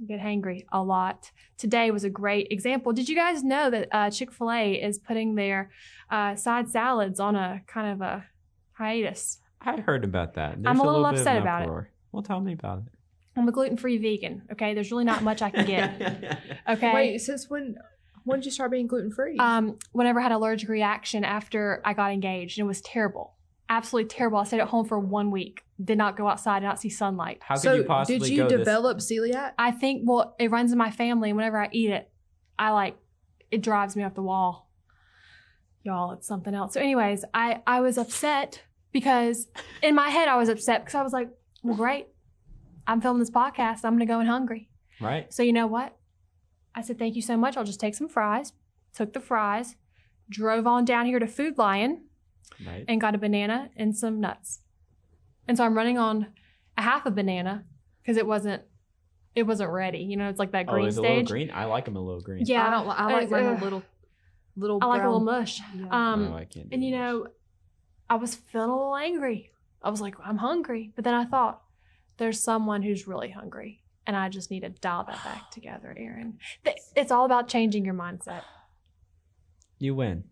I 0.00 0.06
get 0.06 0.20
hangry 0.20 0.64
a 0.72 0.82
lot. 0.82 1.30
Today 1.58 1.90
was 1.90 2.04
a 2.04 2.10
great 2.10 2.48
example. 2.50 2.92
Did 2.92 3.08
you 3.08 3.14
guys 3.14 3.42
know 3.44 3.70
that 3.70 3.88
uh, 3.92 4.10
Chick 4.10 4.32
fil 4.32 4.50
A 4.50 4.74
is 4.74 4.98
putting 4.98 5.34
their 5.34 5.70
uh, 6.10 6.34
side 6.36 6.68
salads 6.68 7.20
on 7.20 7.36
a 7.36 7.62
kind 7.66 7.92
of 7.92 8.00
a 8.00 8.24
hiatus? 8.72 9.38
I 9.60 9.80
heard 9.80 10.04
about 10.04 10.34
that. 10.34 10.54
I'm 10.54 10.60
a 10.60 10.62
There's 10.62 10.78
little 10.78 11.02
bit 11.04 11.14
of 11.14 11.18
upset 11.20 11.36
an 11.36 11.42
about 11.42 11.62
it. 11.62 11.84
Well, 12.12 12.22
tell 12.22 12.40
me 12.40 12.52
about 12.52 12.78
it. 12.78 12.92
I'm 13.36 13.48
a 13.48 13.52
gluten 13.52 13.76
free 13.76 13.98
vegan. 13.98 14.42
Okay. 14.52 14.74
There's 14.74 14.90
really 14.90 15.04
not 15.04 15.22
much 15.22 15.42
I 15.42 15.50
can 15.50 15.66
get. 15.66 16.40
Okay. 16.68 16.94
Wait, 16.94 17.18
since 17.18 17.50
when? 17.50 17.76
When 18.24 18.38
did 18.38 18.46
you 18.46 18.52
start 18.52 18.70
being 18.70 18.86
gluten 18.86 19.10
free? 19.10 19.36
Um, 19.38 19.78
whenever 19.92 20.18
I 20.18 20.22
had 20.22 20.32
allergic 20.32 20.70
reaction 20.70 21.24
after 21.24 21.82
I 21.84 21.92
got 21.92 22.10
engaged, 22.10 22.58
and 22.58 22.64
it 22.64 22.66
was 22.68 22.80
terrible. 22.80 23.33
Absolutely 23.68 24.08
terrible. 24.08 24.38
I 24.38 24.44
stayed 24.44 24.60
at 24.60 24.68
home 24.68 24.86
for 24.86 24.98
one 24.98 25.30
week. 25.30 25.62
Did 25.82 25.98
not 25.98 26.16
go 26.16 26.28
outside, 26.28 26.60
did 26.60 26.66
not 26.66 26.80
see 26.80 26.90
sunlight. 26.90 27.40
How 27.42 27.54
could 27.54 27.62
so 27.62 27.74
you 27.74 27.84
possibly 27.84 28.18
did 28.18 28.28
you 28.28 28.42
go 28.42 28.48
this- 28.48 28.58
develop 28.58 28.98
celiac? 28.98 29.52
I 29.58 29.70
think 29.70 30.02
well, 30.04 30.34
it 30.38 30.50
runs 30.50 30.70
in 30.72 30.78
my 30.78 30.90
family, 30.90 31.30
and 31.30 31.36
whenever 31.36 31.58
I 31.60 31.68
eat 31.72 31.90
it, 31.90 32.10
I 32.58 32.70
like 32.70 32.96
it 33.50 33.62
drives 33.62 33.96
me 33.96 34.02
off 34.02 34.14
the 34.14 34.22
wall. 34.22 34.70
Y'all, 35.82 36.12
it's 36.12 36.26
something 36.26 36.54
else. 36.54 36.74
So, 36.74 36.80
anyways, 36.80 37.24
I 37.32 37.62
I 37.66 37.80
was 37.80 37.98
upset 37.98 38.62
because 38.92 39.48
in 39.82 39.94
my 39.94 40.08
head 40.10 40.28
I 40.28 40.36
was 40.36 40.48
upset 40.48 40.82
because 40.82 40.94
I 40.94 41.02
was 41.02 41.12
like, 41.12 41.28
well, 41.62 41.76
great, 41.76 42.08
I'm 42.86 43.00
filming 43.00 43.20
this 43.20 43.30
podcast. 43.30 43.84
I'm 43.84 43.94
gonna 43.94 44.06
go 44.06 44.20
in 44.20 44.26
hungry. 44.26 44.70
Right. 45.00 45.32
So 45.32 45.42
you 45.42 45.52
know 45.52 45.66
what? 45.66 45.96
I 46.74 46.82
said 46.82 46.98
thank 46.98 47.16
you 47.16 47.22
so 47.22 47.36
much. 47.36 47.56
I'll 47.56 47.64
just 47.64 47.80
take 47.80 47.94
some 47.94 48.08
fries. 48.08 48.52
Took 48.94 49.12
the 49.12 49.20
fries, 49.20 49.76
drove 50.28 50.66
on 50.66 50.84
down 50.84 51.06
here 51.06 51.18
to 51.18 51.26
Food 51.26 51.58
Lion, 51.58 52.04
Right. 52.64 52.84
and 52.86 53.00
got 53.00 53.14
a 53.14 53.18
banana 53.18 53.70
and 53.76 53.96
some 53.96 54.20
nuts. 54.20 54.60
And 55.48 55.56
so 55.56 55.64
I'm 55.64 55.76
running 55.76 55.98
on 55.98 56.28
a 56.78 56.82
half 56.82 57.06
a 57.06 57.10
banana 57.10 57.64
because 58.02 58.16
it 58.16 58.26
wasn't 58.26 58.62
it 59.34 59.44
wasn't 59.44 59.70
ready. 59.70 59.98
You 59.98 60.16
know, 60.16 60.28
it's 60.28 60.38
like 60.38 60.52
that 60.52 60.66
oh, 60.68 60.72
green 60.72 60.84
a 60.84 60.88
little 60.88 61.04
stage. 61.04 61.28
green. 61.28 61.50
I 61.52 61.64
like 61.64 61.84
them 61.86 61.96
a 61.96 62.00
little 62.00 62.20
green. 62.20 62.44
Yeah, 62.46 62.66
I 62.66 62.70
don't. 62.70 62.88
I 62.88 63.12
like 63.12 63.26
uh, 63.26 63.30
mine 63.30 63.44
uh, 63.46 63.58
a 63.60 63.64
little, 63.64 63.82
little. 64.56 64.78
I 64.80 64.86
like 64.86 65.02
a 65.02 65.06
little 65.06 65.20
mush. 65.20 65.60
Yeah. 65.76 65.86
Um, 65.90 66.26
no, 66.26 66.36
I 66.36 66.44
can't. 66.44 66.68
and 66.70 66.84
you 66.84 66.92
mush. 66.92 67.00
know, 67.00 67.26
I 68.08 68.14
was 68.14 68.34
feeling 68.34 68.70
a 68.70 68.76
little 68.76 68.96
angry. 68.96 69.50
I 69.82 69.90
was 69.90 70.00
like, 70.00 70.14
I'm 70.24 70.38
hungry, 70.38 70.92
but 70.94 71.04
then 71.04 71.14
I 71.14 71.24
thought, 71.24 71.62
there's 72.16 72.40
someone 72.40 72.82
who's 72.82 73.06
really 73.06 73.30
hungry, 73.30 73.82
and 74.06 74.16
I 74.16 74.28
just 74.28 74.50
need 74.50 74.60
to 74.60 74.70
dial 74.70 75.04
that 75.04 75.22
back 75.24 75.50
together, 75.50 75.94
Aaron. 75.98 76.38
It's 76.96 77.10
all 77.10 77.26
about 77.26 77.48
changing 77.48 77.84
your 77.84 77.94
mindset. 77.94 78.42
you 79.78 79.94
win. 79.94 80.24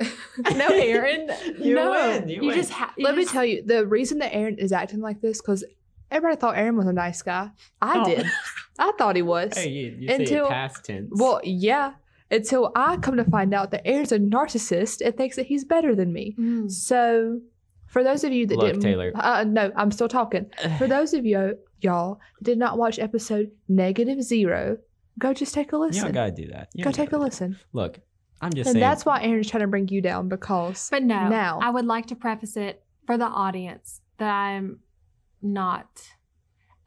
No, 0.54 0.68
Aaron. 0.68 1.30
You 1.58 1.74
no, 1.74 1.90
win, 1.90 2.28
you 2.28 2.40
win. 2.42 2.54
just 2.56 2.70
ha- 2.70 2.92
you 2.96 3.04
Let 3.04 3.16
me 3.16 3.24
tell 3.24 3.44
you, 3.44 3.62
the 3.64 3.86
reason 3.86 4.18
that 4.18 4.34
Aaron 4.34 4.58
is 4.58 4.72
acting 4.72 5.00
like 5.00 5.20
this 5.20 5.40
because 5.40 5.64
everybody 6.10 6.38
thought 6.38 6.56
Aaron 6.56 6.76
was 6.76 6.86
a 6.86 6.92
nice 6.92 7.22
guy. 7.22 7.50
I 7.80 7.98
Oh. 8.00 8.04
did. 8.04 8.26
I 8.78 8.92
thought 8.98 9.16
he 9.16 9.22
was. 9.22 9.56
Hey, 9.56 9.70
you, 9.70 9.96
you 9.98 10.08
say 10.08 10.14
Until- 10.16 10.46
it 10.46 10.50
past 10.50 10.84
tense. 10.84 11.08
Well, 11.12 11.40
yeah. 11.44 11.92
Until 12.30 12.72
I 12.76 12.96
come 12.98 13.16
to 13.16 13.24
find 13.24 13.54
out 13.54 13.70
that 13.70 13.86
Aaron's 13.86 14.12
a 14.12 14.18
narcissist 14.18 15.00
and 15.04 15.16
thinks 15.16 15.36
that 15.36 15.46
he's 15.46 15.64
better 15.64 15.94
than 15.94 16.12
me. 16.12 16.34
Mm. 16.38 16.70
So, 16.70 17.40
for 17.86 18.02
those 18.04 18.24
of 18.24 18.32
you 18.32 18.46
that 18.48 18.58
Look, 18.58 18.66
didn't, 18.66 18.82
Taylor. 18.82 19.12
uh, 19.14 19.44
no, 19.44 19.70
I'm 19.76 19.90
still 19.92 20.08
talking. 20.08 20.50
For 20.78 20.86
those 20.88 21.14
of 21.14 21.24
you 21.24 21.56
y'all 21.80 22.18
that 22.40 22.44
did 22.44 22.58
not 22.58 22.76
watch 22.78 22.98
episode 22.98 23.52
negative 23.68 24.22
zero, 24.22 24.76
go 25.20 25.32
just 25.32 25.54
take 25.54 25.72
a 25.72 25.76
you 25.76 25.80
listen. 25.82 26.02
don't 26.04 26.12
gotta 26.12 26.32
do 26.32 26.48
that. 26.48 26.68
You 26.74 26.84
go 26.84 26.90
take 26.90 27.12
a 27.12 27.16
listen. 27.16 27.52
that. 27.52 27.58
Look, 27.72 28.00
I'm 28.40 28.52
just 28.52 28.66
And 28.68 28.74
saying. 28.74 28.80
that's 28.80 29.04
why 29.06 29.22
Aaron's 29.22 29.48
trying 29.50 29.62
to 29.62 29.66
bring 29.66 29.88
you 29.88 30.00
down 30.02 30.28
because 30.28 30.88
But 30.90 31.02
no, 31.02 31.28
now 31.28 31.58
I 31.62 31.70
would 31.70 31.86
like 31.86 32.06
to 32.06 32.16
preface 32.16 32.56
it 32.56 32.82
for 33.06 33.16
the 33.16 33.24
audience 33.26 34.00
that 34.18 34.30
I'm 34.30 34.80
not. 35.42 35.86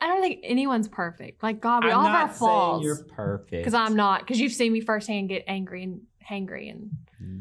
I 0.01 0.07
don't 0.07 0.21
think 0.21 0.39
anyone's 0.43 0.87
perfect. 0.87 1.41
Like 1.43 1.59
God, 1.59 1.83
we 1.83 1.91
I'm 1.91 1.97
all 1.97 2.03
not 2.03 2.11
have 2.19 2.29
our 2.29 2.35
flaws. 2.35 2.83
you're 2.83 3.03
perfect. 3.03 3.51
Because 3.51 3.73
I'm 3.73 3.95
not. 3.95 4.21
Because 4.21 4.39
you've 4.39 4.53
seen 4.53 4.71
me 4.73 4.79
firsthand 4.81 5.29
get 5.29 5.43
angry 5.47 5.83
and 5.83 6.01
hangry. 6.29 6.69
And 6.69 6.91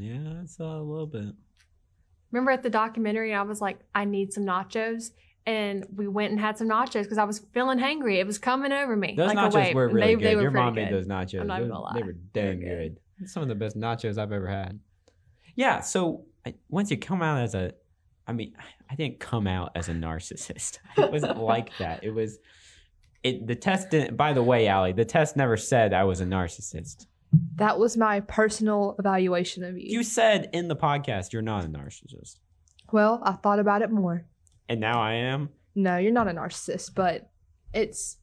Yeah, 0.01 0.43
it's 0.43 0.59
a 0.59 0.65
little 0.65 1.07
bit. 1.07 1.35
remember 2.33 2.51
at 2.51 2.63
the 2.63 2.71
documentary, 2.71 3.35
I 3.35 3.43
was 3.43 3.61
like, 3.61 3.79
I 3.95 4.05
need 4.07 4.33
some 4.33 4.45
nachos. 4.45 5.11
And 5.47 5.87
we 5.95 6.09
went 6.09 6.33
and 6.33 6.41
had 6.41 6.59
some 6.59 6.69
nachos 6.69 7.05
because 7.05 7.17
I 7.19 7.25
was 7.25 7.39
feeling 7.53 7.79
hangry. 7.79 8.17
It 8.19 8.27
was 8.27 8.39
coming 8.39 8.73
over 8.73 8.97
me. 8.97 9.15
Those 9.17 9.29
like 9.35 9.39
a 9.39 9.41
nachos 9.51 9.55
wave. 9.55 9.75
were 9.75 9.89
really 9.89 10.07
they, 10.09 10.15
good. 10.17 10.25
They 10.25 10.37
were 10.37 10.43
Your 10.43 10.51
pretty 10.51 10.65
mom 10.65 10.75
good. 10.75 10.85
made 10.85 10.93
those 10.93 11.07
nachos. 11.07 11.41
I'm 11.41 11.47
not 11.47 11.59
They- 11.59 11.65
even 11.65 11.71
gonna 11.75 11.95
They 11.95 12.01
lie. 12.01 12.07
were 12.07 12.13
They 12.35 12.43
were 12.43 12.53
dang 12.55 12.61
good. 12.61 12.67
good. 12.95 13.01
Some 13.27 13.43
of 13.43 13.49
the 13.49 13.55
best 13.55 13.77
nachos 13.77 14.19
I've 14.19 14.33
ever 14.33 14.47
had. 14.49 14.79
Yeah. 15.55 15.81
So 15.81 16.25
I, 16.47 16.55
once 16.69 16.91
you 16.91 16.97
come 16.97 17.21
out 17.23 17.43
as 17.43 17.55
a, 17.55 17.73
I 18.27 18.33
mean, 18.33 18.55
I 18.91 18.95
didn't 18.95 19.19
come 19.21 19.47
out 19.47 19.73
as 19.75 19.89
a 19.89 19.93
narcissist. 19.93 20.79
It 20.99 21.11
wasn't 21.11 21.39
like 21.39 21.71
that. 21.79 22.05
It 22.05 22.11
was, 22.11 22.39
it. 23.23 23.47
The 23.47 23.55
test 23.57 23.91
didn't. 23.91 24.17
By 24.17 24.33
the 24.33 24.43
way, 24.43 24.69
Allie, 24.69 24.93
the 24.93 25.05
test 25.05 25.37
never 25.37 25.57
said 25.57 25.93
I 25.93 26.05
was 26.05 26.21
a 26.21 26.25
narcissist. 26.27 27.07
that 27.57 27.79
was 27.79 27.97
my 27.97 28.21
personal 28.21 28.95
evaluation 28.99 29.65
of 29.65 29.77
you. 29.79 29.85
You 29.89 30.03
said 30.03 30.49
in 30.53 30.69
the 30.69 30.77
podcast 30.77 31.33
you're 31.33 31.43
not 31.43 31.65
a 31.65 31.69
narcissist, 31.69 32.37
well, 32.93 33.21
I 33.25 33.33
thought 33.33 33.59
about 33.59 33.83
it 33.83 33.91
more. 33.91 34.25
and 34.69 34.81
now 34.81 35.01
I 35.01 35.15
am. 35.15 35.51
No, 35.75 35.97
you're 35.99 36.13
not 36.13 36.29
a 36.29 36.33
narcissist, 36.33 36.95
but 36.95 37.31
it's 37.75 38.17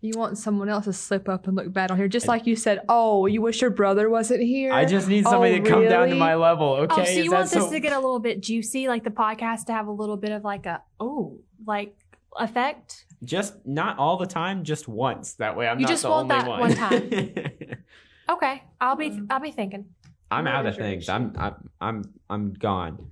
you 0.00 0.12
want 0.16 0.38
someone 0.38 0.68
else 0.68 0.84
to 0.84 0.92
slip 0.92 1.28
up 1.28 1.46
and 1.46 1.56
look 1.56 1.72
bad 1.72 1.90
on 1.90 1.96
here, 1.96 2.06
just 2.08 2.28
like 2.28 2.46
you 2.46 2.54
said. 2.56 2.80
Oh, 2.88 3.26
you 3.26 3.40
wish 3.42 3.60
your 3.60 3.70
brother 3.70 4.08
wasn't 4.10 4.42
here. 4.42 4.72
I 4.72 4.84
just 4.84 5.08
need 5.08 5.24
somebody 5.24 5.54
Oh, 5.60 5.64
to 5.64 5.70
come 5.70 5.88
down 5.88 6.08
to 6.08 6.14
my 6.14 6.34
level. 6.34 6.66
Oh, 6.68 6.82
okay. 6.84 7.02
Oh, 7.02 7.04
so 7.04 7.10
you 7.12 7.30
that 7.30 7.36
want 7.36 7.50
this 7.50 7.64
so- 7.64 7.70
to 7.70 7.80
get 7.80 7.92
a 7.92 7.96
little 7.96 8.20
bit 8.20 8.40
juicy, 8.42 8.88
like 8.88 9.04
the 9.04 9.10
podcast 9.10 9.64
to 9.66 9.72
have 9.72 9.86
a 9.86 9.92
little 9.92 10.16
bit 10.16 10.32
of 10.32 10.44
like 10.44 10.66
a 10.66 10.82
oh, 11.00 11.38
like 11.66 11.96
effect? 12.38 13.06
Just 13.24 13.54
not 13.66 13.98
all 13.98 14.18
the 14.18 14.26
time, 14.26 14.62
just 14.62 14.86
once. 14.88 15.34
That 15.34 15.56
way 15.56 15.66
I'm 15.66 15.78
You 15.78 15.84
not 15.84 15.90
just 15.90 16.02
the 16.02 16.10
want 16.10 16.30
only 16.30 16.42
that 16.44 16.48
one. 16.48 16.60
one 16.60 16.74
time. 16.74 17.34
Okay, 18.28 18.60
I'll 18.80 18.96
be 18.96 19.06
um, 19.06 19.28
I'll 19.30 19.38
be 19.40 19.52
thinking. 19.52 19.84
I'm 20.32 20.46
What 20.46 20.54
out 20.54 20.66
of 20.66 20.76
things. 20.76 21.08
I'm 21.08 21.32
I'm 21.38 21.70
I'm 21.80 22.02
I'm 22.28 22.52
gone. 22.54 23.06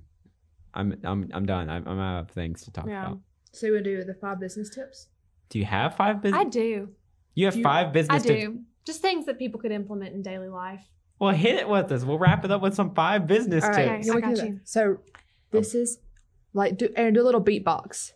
I'm 0.73 0.99
I'm 1.05 1.29
I'm 1.33 1.45
done. 1.45 1.69
I'm, 1.69 1.87
I'm 1.87 1.99
out 1.99 2.19
of 2.23 2.31
things 2.31 2.63
to 2.63 2.71
talk 2.71 2.85
Yeah. 2.85 3.05
about. 3.07 3.19
So 3.53 3.71
we 3.71 3.81
do 3.81 4.03
the 4.03 4.13
five 4.15 4.41
business 4.41 4.69
tips. 4.69 5.07
Do 5.49 5.59
you 5.59 5.65
have 5.65 5.95
five 5.95 6.21
business? 6.21 6.39
I 6.41 6.43
do. 6.45 6.89
You 7.35 7.45
have 7.45 7.55
You- 7.55 7.63
five 7.63 7.87
I 7.87 7.91
business. 7.91 8.23
I 8.23 8.27
do. 8.27 8.59
Just 8.85 9.01
things 9.01 9.25
that 9.25 9.39
people 9.39 9.59
could 9.59 9.71
implement 9.71 10.13
in 10.13 10.21
daily 10.21 10.47
life. 10.49 10.83
Well, 11.19 11.31
hit 11.33 11.55
it 11.55 11.67
with 11.67 11.91
us. 11.91 12.03
We'll 12.03 12.19
wrap 12.19 12.43
it 12.45 12.51
up 12.51 12.61
with 12.61 12.75
some 12.75 12.93
five 12.93 13.25
business 13.25 13.63
All 13.63 13.69
right, 13.71 13.95
tips. 14.03 14.07
yeah, 14.07 14.13
I 14.15 14.19
got 14.21 14.37
you. 14.37 14.59
So 14.63 14.97
this 15.51 15.73
is 15.73 15.99
like 16.53 16.77
do 16.77 16.89
Aaron 16.95 17.13
do 17.13 17.21
a 17.21 17.23
little 17.23 17.43
beatbox. 17.43 18.11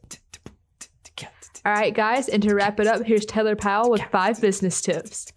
All 1.66 1.74
right, 1.74 1.94
guys, 1.94 2.30
and 2.30 2.42
to 2.44 2.56
wrap 2.56 2.80
it 2.80 2.88
up, 2.88 3.04
here's 3.04 3.26
Taylor 3.26 3.56
Powell 3.56 3.90
with 3.92 4.02
five 4.04 4.40
business 4.40 4.82
tips. 4.82 5.32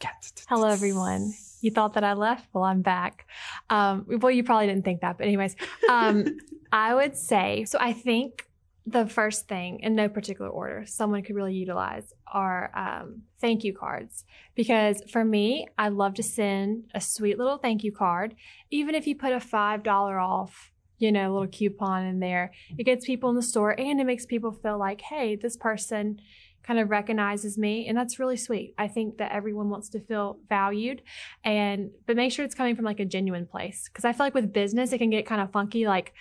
Hello, 0.49 0.69
everyone. 0.69 1.33
You 1.63 1.73
thought 1.73 1.95
that 1.95 2.05
I 2.05 2.13
left? 2.13 2.47
Well, 2.53 2.63
I'm 2.63 2.81
back. 2.81 3.27
Um, 3.71 4.07
well, 4.21 4.31
you 4.31 4.45
probably 4.45 4.69
didn't 4.69 4.85
think 4.85 5.01
that, 5.01 5.19
but 5.19 5.27
anyways, 5.27 5.57
um, 5.89 6.25
I 6.73 6.95
would 6.95 7.17
say 7.17 7.65
so. 7.65 7.77
I 7.81 7.93
think 7.93 8.47
the 8.87 9.07
first 9.07 9.47
thing, 9.47 9.81
in 9.81 9.95
no 9.95 10.09
particular 10.09 10.51
order, 10.51 10.85
someone 10.87 11.23
could 11.23 11.37
really 11.37 11.55
utilize 11.55 12.13
are 12.27 12.73
um, 12.75 13.23
thank 13.41 13.63
you 13.63 13.73
cards. 13.73 14.25
Because 14.57 15.03
for 15.11 15.25
me, 15.25 15.69
I 15.79 15.89
love 15.89 16.15
to 16.15 16.23
send 16.23 16.91
a 16.95 17.01
sweet 17.01 17.39
little 17.39 17.59
thank 17.59 17.85
you 17.85 17.93
card, 17.93 18.35
even 18.71 18.95
if 18.95 19.07
you 19.07 19.15
put 19.15 19.33
a 19.33 19.41
five 19.41 19.83
dollar 19.83 20.19
off. 20.19 20.71
You 20.99 21.11
know, 21.11 21.33
little 21.33 21.49
coupon 21.49 22.07
in 22.07 22.21
there. 22.21 22.53
It 22.79 22.85
gets 22.85 23.05
people 23.05 23.29
in 23.29 23.35
the 23.35 23.43
store 23.43 23.75
and 23.77 24.01
it 24.01 24.05
makes 24.05 24.25
people 24.25 24.53
feel 24.53 24.79
like, 24.79 25.01
hey, 25.01 25.35
this 25.35 25.57
person 25.57 26.21
kind 26.63 26.79
of 26.79 26.91
recognizes 26.91 27.59
me 27.59 27.87
and 27.89 27.99
that's 27.99 28.19
really 28.19 28.37
sweet 28.37 28.75
i 28.79 28.87
think 28.87 29.19
that 29.19 29.33
everyone 29.33 29.69
wants 29.69 29.89
to 29.89 30.01
feel 30.01 30.39
valued 30.49 31.03
and 31.45 31.91
but 32.07 32.17
make 32.17 32.33
sure 32.33 32.45
it's 32.45 32.55
coming 32.55 32.77
from 32.77 32.85
like 32.85 33.01
a 33.01 33.05
genuine 33.05 33.47
place 33.47 33.89
because 33.89 34.05
i 34.05 34.13
feel 34.13 34.27
like 34.27 34.35
with 34.35 34.53
business 34.53 34.93
it 34.93 34.99
can 34.99 35.11
get 35.11 35.27
kind 35.27 35.41
of 35.41 35.51
funky 35.51 35.87
like 35.87 36.13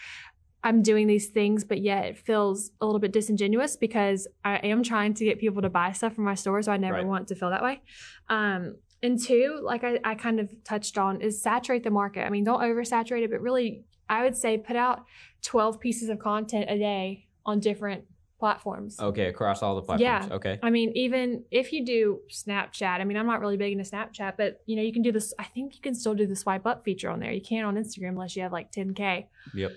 i'm 0.63 0.81
doing 0.81 1.07
these 1.07 1.27
things 1.29 1.63
but 1.63 1.81
yet 1.81 2.05
it 2.05 2.17
feels 2.17 2.71
a 2.81 2.85
little 2.85 2.99
bit 2.99 3.11
disingenuous 3.11 3.75
because 3.75 4.27
i 4.45 4.55
am 4.57 4.83
trying 4.83 5.13
to 5.13 5.25
get 5.25 5.39
people 5.39 5.61
to 5.61 5.69
buy 5.69 5.91
stuff 5.91 6.13
from 6.13 6.23
my 6.25 6.35
store 6.35 6.61
so 6.61 6.71
i 6.71 6.77
never 6.77 6.95
Right. 6.95 7.05
want 7.05 7.27
to 7.29 7.35
feel 7.35 7.49
that 7.49 7.63
way 7.63 7.81
um 8.29 8.75
and 9.03 9.19
two 9.19 9.59
like 9.63 9.83
I, 9.83 9.99
I 10.03 10.15
kind 10.15 10.39
of 10.39 10.51
touched 10.63 10.97
on 10.97 11.21
is 11.21 11.41
saturate 11.41 11.83
the 11.83 11.89
market 11.89 12.25
i 12.25 12.29
mean 12.29 12.43
don't 12.43 12.61
oversaturate 12.61 13.23
it 13.23 13.31
but 13.31 13.41
really 13.41 13.85
i 14.09 14.23
would 14.23 14.35
say 14.35 14.57
put 14.57 14.75
out 14.75 15.05
12 15.43 15.79
pieces 15.79 16.09
of 16.09 16.19
content 16.19 16.65
a 16.69 16.77
day 16.77 17.27
on 17.45 17.59
different 17.59 18.03
platforms 18.41 18.99
Okay, 18.99 19.27
across 19.27 19.61
all 19.61 19.75
the 19.75 19.83
platforms. 19.83 20.27
Yeah. 20.29 20.35
Okay. 20.35 20.59
I 20.63 20.71
mean, 20.71 20.91
even 20.95 21.43
if 21.51 21.71
you 21.71 21.85
do 21.85 22.21
Snapchat, 22.29 22.99
I 22.99 23.03
mean, 23.03 23.15
I'm 23.15 23.27
not 23.27 23.39
really 23.39 23.55
big 23.55 23.71
into 23.71 23.89
Snapchat, 23.89 24.33
but 24.35 24.61
you 24.65 24.75
know, 24.75 24.81
you 24.81 24.91
can 24.91 25.03
do 25.03 25.11
this. 25.11 25.31
I 25.37 25.43
think 25.43 25.75
you 25.75 25.81
can 25.81 25.93
still 25.93 26.15
do 26.15 26.25
the 26.25 26.35
swipe 26.35 26.65
up 26.65 26.83
feature 26.83 27.11
on 27.11 27.19
there. 27.19 27.31
You 27.31 27.41
can't 27.41 27.67
on 27.67 27.75
Instagram 27.75 28.09
unless 28.09 28.35
you 28.35 28.41
have 28.41 28.51
like 28.51 28.71
10k. 28.71 29.27
Yep. 29.53 29.71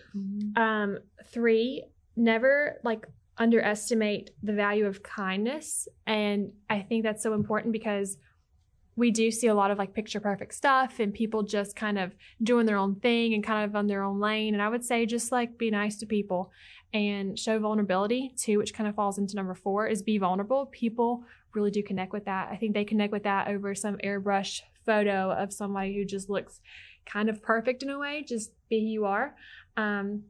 Um, 0.57 0.99
three, 1.27 1.85
never 2.17 2.81
like 2.83 3.07
underestimate 3.37 4.31
the 4.43 4.55
value 4.55 4.87
of 4.87 5.03
kindness, 5.03 5.87
and 6.07 6.53
I 6.71 6.81
think 6.81 7.03
that's 7.05 7.23
so 7.23 7.35
important 7.35 7.75
because 7.75 8.17
we 8.97 9.11
do 9.11 9.31
see 9.31 9.49
a 9.49 9.55
lot 9.55 9.71
of 9.71 9.79
like 9.79 9.93
picture 9.93 10.21
perfect 10.21 10.55
stuff 10.55 11.01
and 11.01 11.13
people 11.13 11.43
just 11.43 11.75
kind 11.77 11.99
of 11.99 12.15
doing 12.43 12.65
their 12.65 12.77
own 12.77 12.95
thing 12.95 13.35
and 13.35 13.43
kind 13.45 13.65
of 13.65 13.75
on 13.75 13.89
their 13.89 14.05
own 14.05 14.21
lane. 14.21 14.55
And 14.55 14.63
I 14.63 14.69
would 14.69 14.85
say 14.85 15.05
just 15.05 15.33
like 15.33 15.59
be 15.59 15.71
nice 15.71 15.97
to 15.99 16.07
people 16.07 16.53
and 16.95 17.37
show 17.39 17.59
vulnerability 17.59 18.33
too, 18.37 18.57
which 18.57 18.73
kind 18.73 18.89
of 18.89 18.95
falls 18.95 19.19
into 19.19 19.35
number 19.35 19.55
four 19.55 19.87
is 19.87 20.03
be 20.03 20.17
vulnerable. 20.17 20.67
People 20.67 21.25
really 21.53 21.71
do 21.71 21.83
connect 21.83 22.13
with 22.13 22.25
that. 22.25 22.49
I 22.51 22.57
think 22.57 22.73
they 22.73 22.85
connect 22.85 23.13
with 23.13 23.25
that 23.25 23.49
over 23.49 23.75
some 23.75 23.97
airbrush 23.99 24.61
photo 24.87 25.33
of 25.33 25.53
somebody 25.53 25.95
who 25.97 26.05
just 26.05 26.31
looks 26.31 26.61
kind 27.05 27.29
of 27.29 27.43
perfect 27.43 27.83
in 27.83 27.91
a 27.91 27.99
way. 27.99 28.25
Just 28.27 28.53
be 28.71 28.81
who 28.81 28.87
you 28.87 29.05
are. 29.07 29.35
Um, 29.77 30.23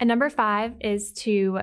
and 0.00 0.08
number 0.08 0.30
five 0.30 0.74
is 0.80 1.12
to 1.12 1.60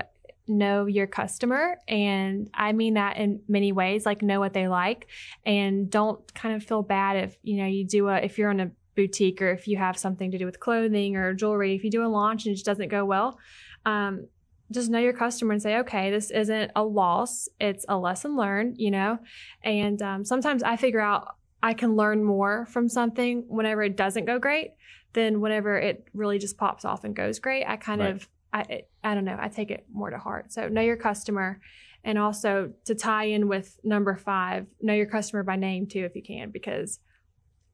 know 0.48 0.86
your 0.86 1.08
customer. 1.08 1.78
And 1.88 2.50
I 2.54 2.74
mean 2.74 2.94
that 2.96 3.18
in 3.18 3.42
many 3.48 3.72
ways, 3.72 4.06
like 4.06 4.22
know 4.22 4.40
what 4.40 4.54
they 4.54 4.68
like 4.68 5.08
and 5.46 5.90
don't 5.90 6.32
kind 6.34 6.56
of 6.56 6.64
feel 6.64 6.84
bad 6.84 7.18
if, 7.18 7.38
you 7.42 7.58
know, 7.58 7.66
you 7.66 7.86
do 7.86 8.08
a, 8.08 8.18
if 8.18 8.38
you're 8.38 8.52
in 8.52 8.60
a 8.60 8.72
boutique 8.96 9.42
or 9.42 9.52
if 9.52 9.68
you 9.68 9.78
have 9.78 9.98
something 9.98 10.32
to 10.32 10.38
do 10.38 10.46
with 10.46 10.60
clothing 10.60 11.16
or 11.16 11.34
jewelry, 11.34 11.76
if 11.76 11.84
you 11.84 11.90
do 11.90 12.06
a 12.06 12.08
launch 12.08 12.46
and 12.46 12.52
it 12.52 12.56
just 12.56 12.66
doesn't 12.66 12.90
go 12.90 13.06
well, 13.06 13.40
um, 13.86 14.28
just 14.72 14.90
know 14.90 15.00
your 15.00 15.14
customer 15.14 15.54
and 15.54 15.62
say, 15.62 15.78
okay, 15.80 16.12
this 16.12 16.32
isn't 16.32 16.72
a 16.76 16.84
loss. 16.84 17.50
It's 17.60 17.86
a 17.90 17.98
lesson 17.98 18.38
learned, 18.38 18.78
you 18.78 18.92
know? 18.92 19.20
And 19.64 20.02
um, 20.02 20.26
sometimes 20.26 20.64
I 20.64 20.78
figure 20.78 21.02
out 21.02 21.36
I 21.62 21.74
can 21.74 21.96
learn 21.96 22.24
more 22.24 22.66
from 22.68 22.88
something 22.90 23.46
whenever 23.48 23.84
it 23.84 23.98
doesn't 23.98 24.26
go 24.26 24.40
great 24.40 24.72
than 25.14 25.42
whenever 25.42 25.78
it 25.78 26.08
really 26.14 26.40
just 26.40 26.58
pops 26.58 26.86
off 26.86 27.04
and 27.04 27.16
goes 27.16 27.40
great. 27.40 27.66
I 27.66 27.76
kind 27.76 28.02
Right. 28.02 28.16
of, 28.16 28.30
I, 28.54 28.84
I 29.04 29.14
don't 29.14 29.26
know, 29.26 29.38
I 29.40 29.50
take 29.50 29.72
it 29.72 29.86
more 29.92 30.10
to 30.10 30.18
heart. 30.18 30.52
So 30.54 30.68
know 30.70 30.82
your 30.82 30.98
customer. 30.98 31.60
And 32.04 32.18
also 32.18 32.72
to 32.86 32.96
tie 32.96 33.26
in 33.26 33.48
with 33.48 33.80
number 33.84 34.16
five, 34.16 34.66
know 34.82 34.94
your 34.94 35.06
customer 35.06 35.44
by 35.44 35.56
name 35.56 35.86
too, 35.86 36.04
if 36.06 36.16
you 36.16 36.24
can, 36.24 36.50
because 36.50 37.00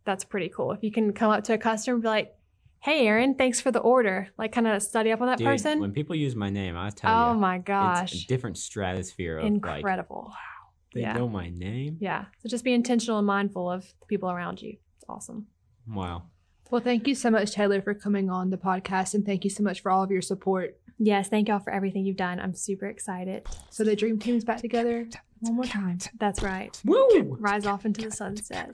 that's 0.04 0.26
pretty 0.26 0.50
cool. 0.50 0.72
If 0.72 0.84
you 0.84 0.92
can 0.92 1.14
come 1.14 1.32
up 1.32 1.44
to 1.46 1.54
a 1.54 1.58
customer 1.58 1.96
and 1.96 2.04
be 2.04 2.10
like, 2.10 2.34
hey, 2.80 3.08
Aaron, 3.08 3.36
thanks 3.36 3.60
for 3.60 3.72
the 3.72 3.80
order, 3.80 4.30
like 4.38 4.52
kind 4.52 4.68
of 4.68 4.82
study 4.82 5.12
up 5.12 5.20
on 5.22 5.28
that 5.28 5.38
Dude, 5.40 5.48
person. 5.48 5.80
when 5.80 5.92
people 5.92 6.16
use 6.16 6.36
my 6.36 6.50
name, 6.50 6.78
I 6.78 6.90
tell 6.90 7.12
Oh 7.12 7.32
you, 7.32 7.38
oh 7.38 7.40
my 7.40 7.56
it's 7.58 7.66
gosh. 7.66 8.14
a 8.24 8.28
different 8.28 8.58
stratosphere 8.58 9.38
of 9.40 9.44
like 9.44 9.52
Incredible. 9.78 10.34
they 10.94 11.02
Yeah. 11.02 11.14
know 11.14 11.28
my 11.28 11.50
name. 11.50 11.98
Yeah. 12.00 12.26
So 12.40 12.50
just 12.50 12.64
be 12.64 12.74
intentional 12.74 13.18
and 13.18 13.28
mindful 13.28 13.70
of 13.70 13.82
the 14.00 14.06
people 14.08 14.30
around 14.32 14.62
you. 14.62 14.78
It's 14.96 15.06
awesome. 15.10 15.48
Wow. 15.88 16.24
Well, 16.70 16.82
thank 16.82 17.08
you 17.08 17.16
so 17.16 17.30
much, 17.32 17.52
Taylor, 17.54 17.82
for 17.82 17.94
coming 17.94 18.30
on 18.30 18.50
the 18.50 18.58
podcast, 18.58 19.14
and 19.14 19.26
thank 19.26 19.44
you 19.46 19.50
so 19.50 19.64
much 19.64 19.82
for 19.82 19.90
all 19.92 20.04
of 20.04 20.12
your 20.12 20.22
support. 20.22 20.78
Yes, 21.00 21.30
thank 21.30 21.48
y'all 21.48 21.60
for 21.60 21.72
everything 21.72 22.06
you've 22.06 22.18
done. 22.18 22.40
I'm 22.40 22.54
super 22.54 22.88
excited. 22.88 23.46
So 23.70 23.84
the 23.84 23.96
dream 23.96 24.18
team's 24.18 24.44
back 24.44 24.62
together 24.62 25.08
one 25.42 25.56
more 25.56 25.66
time. 25.66 26.00
That's 26.20 26.42
right. 26.42 26.80
Woo! 26.84 27.38
Rise 27.40 27.68
off 27.68 27.86
into 27.86 28.02
the 28.02 28.12
sunset. 28.12 28.72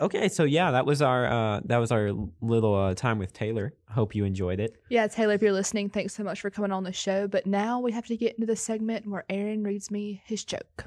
Okay, 0.00 0.28
so 0.28 0.44
yeah, 0.44 0.70
that 0.72 0.84
was 0.84 1.00
our 1.00 1.26
uh, 1.26 1.60
that 1.64 1.78
was 1.78 1.90
our 1.90 2.12
little 2.42 2.74
uh, 2.74 2.94
time 2.94 3.18
with 3.18 3.32
Taylor. 3.32 3.72
Hope 3.88 4.14
you 4.14 4.24
enjoyed 4.24 4.60
it. 4.60 4.76
Yeah, 4.90 5.06
Taylor, 5.06 5.34
if 5.34 5.42
you're 5.42 5.52
listening, 5.52 5.88
thanks 5.88 6.14
so 6.14 6.22
much 6.22 6.40
for 6.40 6.50
coming 6.50 6.72
on 6.72 6.84
the 6.84 6.92
show. 6.92 7.26
But 7.26 7.46
now 7.46 7.80
we 7.80 7.92
have 7.92 8.06
to 8.06 8.16
get 8.16 8.34
into 8.34 8.46
the 8.46 8.56
segment 8.56 9.06
where 9.06 9.24
Aaron 9.30 9.62
reads 9.62 9.90
me 9.90 10.22
his 10.26 10.44
joke. 10.44 10.84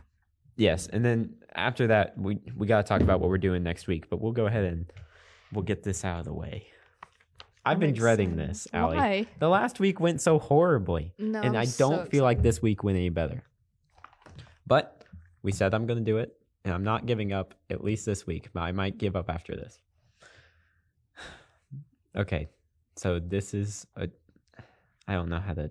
Yes, 0.58 0.88
and 0.88 1.04
then 1.04 1.34
after 1.56 1.88
that, 1.88 2.16
we 2.18 2.38
we 2.56 2.68
got 2.68 2.86
to 2.86 2.88
talk 2.88 3.02
about 3.02 3.20
what 3.20 3.30
we're 3.30 3.40
doing 3.40 3.64
next 3.64 3.88
week. 3.88 4.10
But 4.10 4.22
we'll 4.22 4.34
go 4.34 4.46
ahead 4.46 4.66
and 4.66 4.86
we'll 5.52 5.64
get 5.64 5.82
this 5.82 6.06
out 6.06 6.20
of 6.20 6.26
the 6.26 6.34
way. 6.34 6.68
I've 7.66 7.80
been 7.80 7.93
dreading 7.93 8.32
excited. 8.32 8.49
this, 8.49 8.68
Allie. 8.74 8.97
Why? 8.97 9.28
The 9.39 9.49
last 9.49 9.80
week 9.80 9.99
went 9.99 10.22
so 10.22 10.39
horribly, 10.39 11.14
No, 11.18 11.41
and 11.41 11.55
I'm 11.55 11.62
I 11.62 11.66
so 11.66 11.89
don't 11.89 12.09
feel 12.09 12.24
like 12.24 12.41
this 12.41 12.62
week 12.62 12.84
went 12.84 12.97
any 12.97 13.09
better. 13.09 13.43
But 14.66 15.03
we 15.43 15.51
said 15.51 15.74
I'm 15.74 15.86
going 15.86 15.99
to 15.99 16.05
do 16.05 16.18
it, 16.18 16.36
and 16.66 16.74
I'm 16.74 16.84
not 16.84 17.05
giving 17.05 17.34
up 17.34 17.53
at 17.70 17.84
least 17.84 18.05
this 18.05 18.26
week. 18.26 18.49
But 18.53 18.62
I 18.62 18.72
might 18.72 18.97
give 18.97 19.16
up 19.16 19.30
after 19.30 19.55
this. 19.55 19.80
okay, 22.16 22.49
so 22.95 23.20
this 23.20 23.53
is 23.53 23.86
a. 23.95 24.09
I 25.07 25.14
don't 25.14 25.30
know 25.30 25.39
how 25.39 25.53
to. 25.53 25.70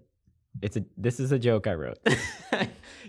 It's 0.62 0.76
a. 0.76 0.84
This 0.96 1.18
is 1.18 1.32
a 1.32 1.38
joke 1.38 1.66
I 1.66 1.74
wrote. 1.74 1.98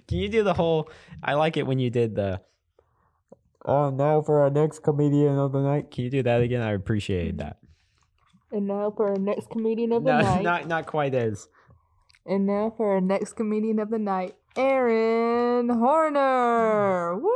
Can 0.07 0.17
you 0.17 0.29
do 0.29 0.43
the 0.43 0.53
whole? 0.53 0.89
I 1.21 1.35
like 1.35 1.55
it 1.55 1.67
when 1.67 1.77
you 1.77 1.91
did 1.91 2.15
the. 2.15 2.41
Oh, 3.63 3.91
now 3.91 4.21
for 4.21 4.41
our 4.41 4.49
next 4.49 4.79
comedian 4.79 5.37
of 5.37 5.51
the 5.51 5.61
night. 5.61 5.91
Can 5.91 6.05
you 6.05 6.09
do 6.09 6.23
that 6.23 6.41
again? 6.41 6.63
I 6.63 6.71
appreciate 6.71 7.37
mm-hmm. 7.37 7.45
that. 7.45 7.57
And 8.51 8.67
now 8.67 8.91
for 8.95 9.09
our 9.11 9.17
next 9.17 9.49
comedian 9.49 9.91
of 9.93 10.03
the 10.03 10.11
No, 10.11 10.21
night. 10.21 10.43
not 10.43 10.67
not 10.67 10.85
quite 10.85 11.13
as. 11.15 11.47
And 12.25 12.45
now 12.45 12.73
for 12.75 12.93
our 12.93 13.01
next 13.01 13.33
comedian 13.33 13.79
of 13.79 13.89
the 13.89 13.97
night, 13.97 14.35
Aaron 14.55 15.69
Horner. 15.69 17.17
Woo! 17.17 17.31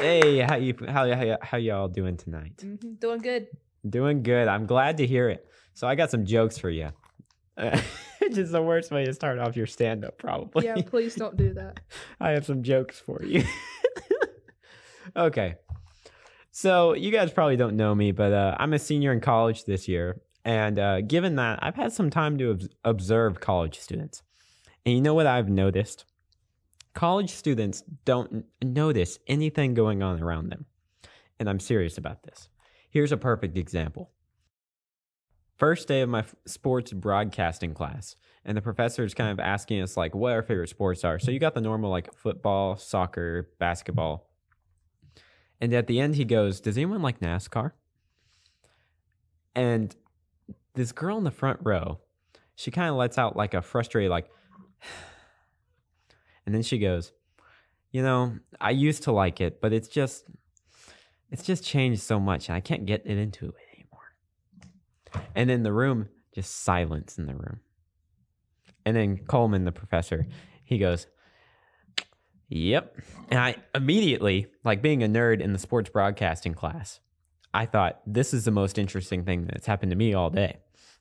Hey, 0.00 0.38
how 0.40 0.56
you 0.56 0.74
how 0.88 1.12
how, 1.14 1.38
how 1.42 1.58
y'all 1.58 1.88
doing 1.88 2.16
tonight? 2.16 2.56
Mhm, 2.58 3.00
Doing 3.00 3.20
good. 3.20 3.48
Doing 3.88 4.22
good. 4.22 4.48
I'm 4.48 4.66
glad 4.66 4.98
to 4.98 5.06
hear 5.06 5.28
it. 5.30 5.46
So 5.74 5.88
I 5.88 5.94
got 5.94 6.10
some 6.10 6.24
jokes 6.26 6.58
for 6.58 6.70
you. 6.70 6.90
Which 7.56 8.36
is 8.38 8.50
the 8.50 8.62
worst 8.62 8.90
way 8.90 9.04
to 9.06 9.12
start 9.12 9.38
off 9.38 9.56
your 9.56 9.66
stand 9.66 10.04
up, 10.04 10.18
probably. 10.18 10.64
Yeah, 10.66 10.76
please 10.86 11.14
don't 11.14 11.36
do 11.36 11.52
that. 11.54 11.80
I 12.20 12.30
have 12.30 12.44
some 12.46 12.62
jokes 12.62 12.98
for 13.00 13.22
you. 13.22 13.42
okay. 15.16 15.56
So 16.52 16.94
you 16.94 17.10
guys 17.10 17.32
probably 17.32 17.56
don't 17.56 17.76
know 17.76 17.94
me, 17.94 18.12
but 18.12 18.32
uh, 18.32 18.56
I'm 18.58 18.72
a 18.72 18.78
senior 18.78 19.12
in 19.12 19.20
college 19.20 19.64
this 19.64 19.86
year. 19.86 20.20
And 20.44 20.78
uh, 20.78 21.00
given 21.02 21.36
that, 21.36 21.58
I've 21.62 21.76
had 21.76 21.92
some 21.92 22.10
time 22.10 22.38
to 22.38 22.50
obs- 22.52 22.68
observe 22.84 23.40
college 23.40 23.78
students. 23.78 24.22
And 24.84 24.94
you 24.94 25.00
know 25.00 25.14
what 25.14 25.26
I've 25.26 25.48
noticed? 25.48 26.06
College 26.94 27.30
students 27.30 27.82
don't 28.04 28.32
n- 28.32 28.44
notice 28.62 29.18
anything 29.26 29.74
going 29.74 30.02
on 30.02 30.22
around 30.22 30.48
them. 30.48 30.64
And 31.38 31.48
I'm 31.48 31.60
serious 31.60 31.98
about 31.98 32.22
this. 32.24 32.48
Here's 32.90 33.12
a 33.12 33.16
perfect 33.16 33.56
example. 33.56 34.10
First 35.56 35.88
day 35.88 36.00
of 36.00 36.08
my 36.08 36.20
f- 36.20 36.34
sports 36.46 36.92
broadcasting 36.92 37.74
class, 37.74 38.16
and 38.44 38.56
the 38.56 38.62
professor 38.62 39.04
is 39.04 39.12
kind 39.12 39.30
of 39.30 39.38
asking 39.38 39.82
us 39.82 39.96
like 39.96 40.14
what 40.14 40.32
our 40.32 40.42
favorite 40.42 40.70
sports 40.70 41.04
are. 41.04 41.18
So 41.18 41.30
you 41.30 41.38
got 41.38 41.54
the 41.54 41.60
normal 41.60 41.90
like 41.90 42.12
football, 42.14 42.76
soccer, 42.76 43.50
basketball. 43.58 44.29
And 45.60 45.74
at 45.74 45.86
the 45.86 46.00
end 46.00 46.16
he 46.16 46.24
goes, 46.24 46.60
"Does 46.60 46.76
anyone 46.76 47.02
like 47.02 47.20
NASCAR?" 47.20 47.72
And 49.54 49.94
this 50.74 50.92
girl 50.92 51.18
in 51.18 51.24
the 51.24 51.30
front 51.30 51.60
row, 51.62 52.00
she 52.54 52.70
kind 52.70 52.88
of 52.88 52.96
lets 52.96 53.18
out 53.18 53.36
like 53.36 53.54
a 53.54 53.62
frustrated 53.62 54.10
like 54.10 54.28
and 56.46 56.54
then 56.54 56.62
she 56.62 56.78
goes, 56.78 57.12
"You 57.90 58.02
know, 58.02 58.38
I 58.60 58.70
used 58.70 59.02
to 59.04 59.12
like 59.12 59.40
it, 59.40 59.60
but 59.60 59.72
it's 59.72 59.88
just 59.88 60.24
it's 61.30 61.42
just 61.42 61.64
changed 61.64 62.02
so 62.02 62.18
much 62.18 62.48
and 62.48 62.56
I 62.56 62.60
can't 62.60 62.86
get 62.86 63.02
it 63.04 63.18
into 63.18 63.48
it 63.48 63.54
anymore." 63.74 65.26
And 65.34 65.50
in 65.50 65.62
the 65.62 65.72
room, 65.72 66.08
just 66.34 66.62
silence 66.62 67.18
in 67.18 67.26
the 67.26 67.34
room. 67.34 67.60
And 68.86 68.96
then 68.96 69.18
Coleman, 69.18 69.64
the 69.64 69.72
professor, 69.72 70.26
he 70.64 70.78
goes, 70.78 71.06
Yep. 72.50 72.96
And 73.30 73.38
I 73.38 73.56
immediately, 73.74 74.48
like 74.64 74.82
being 74.82 75.02
a 75.02 75.06
nerd 75.08 75.40
in 75.40 75.52
the 75.52 75.58
sports 75.58 75.88
broadcasting 75.88 76.52
class, 76.52 77.00
I 77.54 77.64
thought 77.66 78.00
this 78.06 78.34
is 78.34 78.44
the 78.44 78.50
most 78.50 78.76
interesting 78.78 79.24
thing 79.24 79.46
that's 79.46 79.66
happened 79.66 79.90
to 79.90 79.96
me 79.96 80.14
all 80.14 80.30
day. 80.30 80.58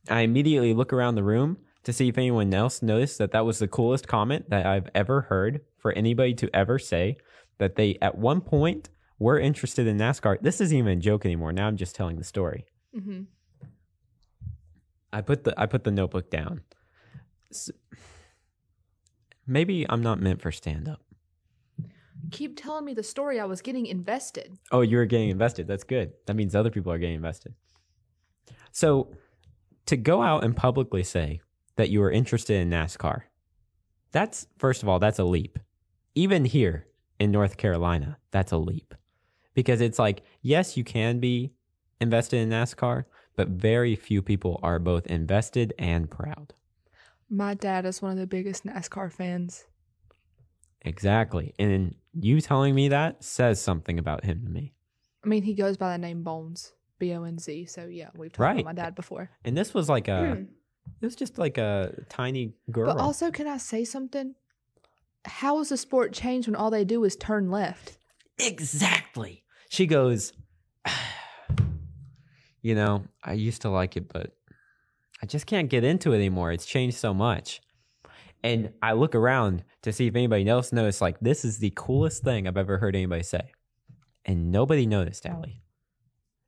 I 0.09 0.21
immediately 0.21 0.73
look 0.73 0.93
around 0.93 1.15
the 1.15 1.23
room 1.23 1.57
to 1.83 1.93
see 1.93 2.07
if 2.07 2.17
anyone 2.17 2.53
else 2.53 2.81
noticed 2.81 3.17
that 3.17 3.31
that 3.31 3.45
was 3.45 3.59
the 3.59 3.67
coolest 3.67 4.07
comment 4.07 4.49
that 4.49 4.65
I've 4.65 4.89
ever 4.95 5.21
heard 5.21 5.61
for 5.77 5.91
anybody 5.93 6.33
to 6.35 6.55
ever 6.55 6.77
say 6.79 7.17
that 7.57 7.75
they 7.75 7.97
at 8.01 8.17
one 8.17 8.41
point 8.41 8.89
were 9.17 9.39
interested 9.39 9.87
in 9.87 9.97
NASCAR. 9.97 10.37
This 10.41 10.61
isn't 10.61 10.77
even 10.77 10.97
a 10.97 11.01
joke 11.01 11.25
anymore. 11.25 11.51
Now 11.51 11.67
I'm 11.67 11.77
just 11.77 11.95
telling 11.95 12.17
the 12.17 12.23
story. 12.23 12.65
hmm 12.97 13.21
I 15.11 15.21
put 15.21 15.43
the 15.43 15.59
I 15.59 15.65
put 15.65 15.83
the 15.83 15.91
notebook 15.91 16.29
down. 16.29 16.61
S- 17.51 17.71
Maybe 19.47 19.83
I'm 19.89 20.03
not 20.03 20.21
meant 20.21 20.41
for 20.41 20.51
stand 20.51 20.87
up. 20.87 21.01
Keep 22.31 22.61
telling 22.61 22.85
me 22.85 22.93
the 22.93 23.03
story. 23.03 23.39
I 23.39 23.45
was 23.45 23.61
getting 23.61 23.85
invested. 23.85 24.57
Oh, 24.71 24.81
you're 24.81 25.05
getting 25.05 25.29
invested. 25.29 25.67
That's 25.67 25.83
good. 25.83 26.13
That 26.25 26.35
means 26.35 26.55
other 26.55 26.69
people 26.69 26.91
are 26.91 26.97
getting 26.97 27.15
invested. 27.15 27.53
So, 28.71 29.11
to 29.85 29.97
go 29.97 30.21
out 30.21 30.43
and 30.43 30.55
publicly 30.55 31.03
say 31.03 31.41
that 31.75 31.89
you 31.89 32.03
are 32.03 32.11
interested 32.11 32.61
in 32.61 32.69
NASCAR, 32.69 33.21
that's 34.11 34.47
first 34.57 34.83
of 34.83 34.89
all, 34.89 34.99
that's 34.99 35.19
a 35.19 35.23
leap. 35.23 35.57
Even 36.15 36.45
here 36.45 36.87
in 37.19 37.31
North 37.31 37.57
Carolina, 37.57 38.17
that's 38.31 38.51
a 38.51 38.57
leap. 38.57 38.93
Because 39.53 39.81
it's 39.81 39.99
like, 39.99 40.21
yes, 40.41 40.77
you 40.77 40.83
can 40.83 41.19
be 41.19 41.53
invested 41.99 42.37
in 42.37 42.49
NASCAR, 42.49 43.05
but 43.35 43.49
very 43.49 43.95
few 43.95 44.21
people 44.21 44.59
are 44.63 44.79
both 44.79 45.07
invested 45.07 45.73
and 45.77 46.09
proud. 46.09 46.53
My 47.29 47.53
dad 47.53 47.85
is 47.85 48.01
one 48.01 48.11
of 48.11 48.17
the 48.17 48.27
biggest 48.27 48.65
NASCAR 48.65 49.11
fans. 49.11 49.65
Exactly. 50.81 51.53
And 51.59 51.95
you 52.21 52.41
telling 52.41 52.75
me 52.75 52.89
that 52.89 53.23
says 53.23 53.61
something 53.61 53.97
about 53.99 54.23
him 54.25 54.43
to 54.43 54.49
me. 54.49 54.73
I 55.23 55.27
mean, 55.27 55.43
he 55.43 55.53
goes 55.53 55.77
by 55.77 55.91
the 55.93 55.97
name 55.97 56.23
Bones, 56.23 56.73
B 56.97 57.13
O 57.13 57.23
N 57.23 57.37
Z. 57.39 57.65
So 57.65 57.85
yeah, 57.85 58.09
we've 58.15 58.31
talked 58.31 58.39
Right. 58.39 58.59
about 58.61 58.65
my 58.65 58.73
dad 58.73 58.95
before. 58.95 59.29
And 59.43 59.57
this 59.57 59.73
was 59.73 59.89
like 59.89 60.07
a, 60.07 60.35
Hmm. 60.35 60.43
it 61.01 61.05
was 61.05 61.15
just 61.15 61.37
like 61.37 61.57
a 61.57 61.93
tiny 62.09 62.53
girl. 62.71 62.93
But 62.93 63.01
also, 63.01 63.31
can 63.31 63.47
I 63.47 63.57
say 63.57 63.83
something? 63.85 64.35
How 65.25 65.57
has 65.57 65.69
the 65.69 65.77
sport 65.77 66.13
changed 66.13 66.47
when 66.47 66.55
all 66.55 66.69
they 66.71 66.85
do 66.85 67.03
is 67.03 67.15
turn 67.15 67.49
left? 67.51 67.97
exactly. 68.37 69.43
She 69.69 69.85
goes, 69.85 70.31
you 72.61 72.75
know, 72.75 73.03
I 73.23 73.33
used 73.33 73.61
to 73.63 73.69
like 73.69 73.97
it, 73.97 74.11
but 74.11 74.33
I 75.21 75.25
just 75.25 75.45
can't 75.45 75.69
get 75.69 75.83
into 75.83 76.13
it 76.13 76.15
anymore. 76.17 76.51
It's 76.51 76.65
changed 76.65 76.97
so 76.97 77.13
much. 77.13 77.61
And 78.43 78.71
I 78.81 78.93
look 78.93 79.15
around 79.15 79.63
to 79.81 79.91
see 79.91 80.07
if 80.07 80.15
anybody 80.15 80.47
else 80.47 80.71
noticed, 80.71 81.01
like, 81.01 81.19
this 81.19 81.43
is 81.43 81.57
the 81.57 81.73
coolest 81.75 82.23
thing 82.23 82.47
I've 82.47 82.57
ever 82.57 82.77
heard 82.77 82.95
anybody 82.95 83.23
say. 83.23 83.51
And 84.25 84.51
nobody 84.51 84.85
noticed, 84.85 85.25
Allie. 85.25 85.61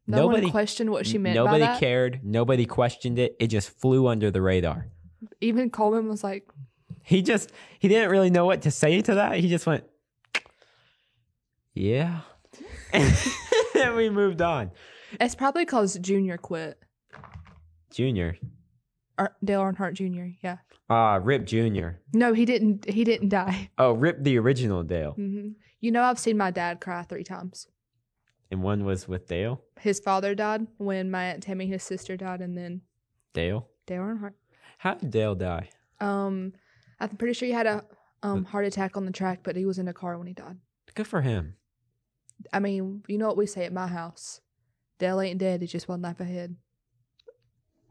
No 0.07 0.23
Nobody- 0.27 0.43
one 0.43 0.51
questioned 0.51 0.89
what 0.89 1.05
she 1.05 1.17
meant 1.17 1.35
Nobody 1.35 1.59
by 1.59 1.67
that. 1.67 1.79
cared. 1.79 2.21
Nobody 2.23 2.65
questioned 2.65 3.19
it. 3.19 3.35
It 3.39 3.47
just 3.47 3.69
flew 3.69 4.07
under 4.07 4.31
the 4.31 4.41
radar. 4.41 4.87
Even 5.41 5.69
Coleman 5.69 6.07
was 6.09 6.23
like, 6.23 6.49
He 7.03 7.21
just 7.21 7.51
he 7.79 7.87
didn't 7.87 8.09
really 8.09 8.29
know 8.29 8.45
what 8.45 8.61
to 8.63 8.71
say 8.71 9.01
to 9.01 9.15
that. 9.15 9.37
He 9.37 9.49
just 9.49 9.65
went, 9.65 9.83
"Yeah," 11.73 12.21
and 12.93 13.95
we 13.95 14.09
moved 14.09 14.41
on. 14.41 14.71
"It's 15.19 15.35
probably 15.35 15.63
because 15.65 15.97
Junior 15.99 16.37
quit." 16.37 16.79
Junior, 17.91 18.37
Ar- 19.21 19.35
Dale 19.43 19.61
Earnhardt 19.61 19.93
Jr. 19.93 20.35
Yeah. 20.43 20.57
ah, 20.89 21.19
Rip 21.21 21.45
Junior. 21.45 21.99
No, 22.13 22.33
he 22.33 22.43
didn't. 22.45 22.89
He 22.89 23.03
didn't 23.03 23.29
die. 23.29 23.69
Oh, 23.77 23.91
Rip 23.93 24.23
the 24.23 24.37
original 24.39 24.83
Dale, 24.83 25.11
hmm 25.13 25.49
You 25.79 25.91
know, 25.91 26.03
I've 26.03 26.19
seen 26.19 26.37
my 26.37 26.51
dad 26.51 26.81
cry 26.81 27.03
three 27.03 27.23
times. 27.23 27.67
and 28.49 28.61
one 28.63 28.83
was 28.83 29.07
with 29.07 29.27
Dale. 29.27 29.61
His 29.79 29.99
father 29.99 30.35
died 30.35 30.67
when 30.77 31.09
my 31.11 31.23
aunt 31.25 31.43
Tammy, 31.43 31.67
his 31.67 31.83
sister, 31.83 32.17
died, 32.17 32.41
and 32.41 32.57
then 32.57 32.81
Dale. 33.33 33.67
Dale 33.85 34.01
Earnhardt. 34.01 34.33
How 34.79 34.95
did 34.95 35.11
Dale 35.11 35.35
die? 35.35 35.69
Um, 35.99 36.53
I'm 36.99 37.15
pretty 37.17 37.33
sure 37.33 37.45
he 37.47 37.53
had 37.53 37.67
a 37.67 37.83
um 38.23 38.43
heart 38.45 38.65
attack 38.65 38.97
on 38.97 39.05
the 39.05 39.11
track, 39.11 39.39
but 39.43 39.55
he 39.55 39.65
was 39.65 39.77
in 39.79 39.87
a 39.87 39.93
car 39.93 40.17
when 40.17 40.27
he 40.27 40.33
died. 40.33 40.57
Good 40.95 41.07
for 41.07 41.21
him. 41.21 41.55
I 42.51 42.59
mean, 42.59 43.03
you 43.07 43.17
know 43.19 43.27
what 43.27 43.37
we 43.37 43.45
say 43.45 43.65
at 43.65 43.73
my 43.73 43.87
house: 43.87 44.41
Dale 44.99 45.21
ain't 45.21 45.39
dead; 45.39 45.61
he's 45.61 45.71
just 45.71 45.87
one 45.87 46.01
life 46.01 46.19
ahead. 46.19 46.55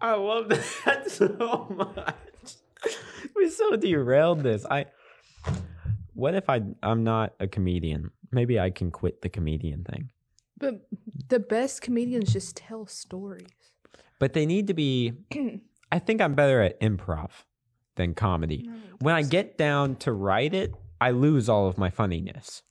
I 0.01 0.15
love 0.15 0.49
that 0.49 1.05
so 1.11 1.67
much. 1.71 2.15
We 3.37 3.51
so 3.51 3.77
derailed 3.77 4.43
this. 4.43 4.65
I. 4.71 4.87
What 6.15 6.35
if 6.35 6.49
I 6.49 6.63
I'm 6.83 7.05
not 7.05 7.35
a 7.39 7.47
comedian? 7.47 8.11
Maybe 8.33 8.59
I 8.59 8.71
can 8.71 8.91
quit 8.91 9.23
the 9.23 9.29
comedian 9.29 9.85
thing. 9.85 10.11
But 10.59 10.87
the 11.29 11.39
best 11.39 11.83
comedians 11.83 12.33
just 12.33 12.57
tell 12.57 12.87
stories. 12.87 13.47
But 14.19 14.33
they 14.33 14.47
need 14.47 14.67
to 14.69 14.75
be 14.75 15.13
I 15.93 15.99
think 15.99 16.21
I'm 16.21 16.35
better 16.35 16.63
at 16.63 16.81
improv 16.81 17.31
than 17.97 18.15
comedy. 18.15 18.71
When 19.01 19.15
I 19.15 19.23
get 19.23 19.59
down 19.59 19.97
to 19.97 20.13
write 20.13 20.55
it, 20.55 20.75
I 21.01 21.11
lose 21.11 21.49
all 21.49 21.67
of 21.67 21.77
my 21.79 21.91
funniness. 21.91 22.63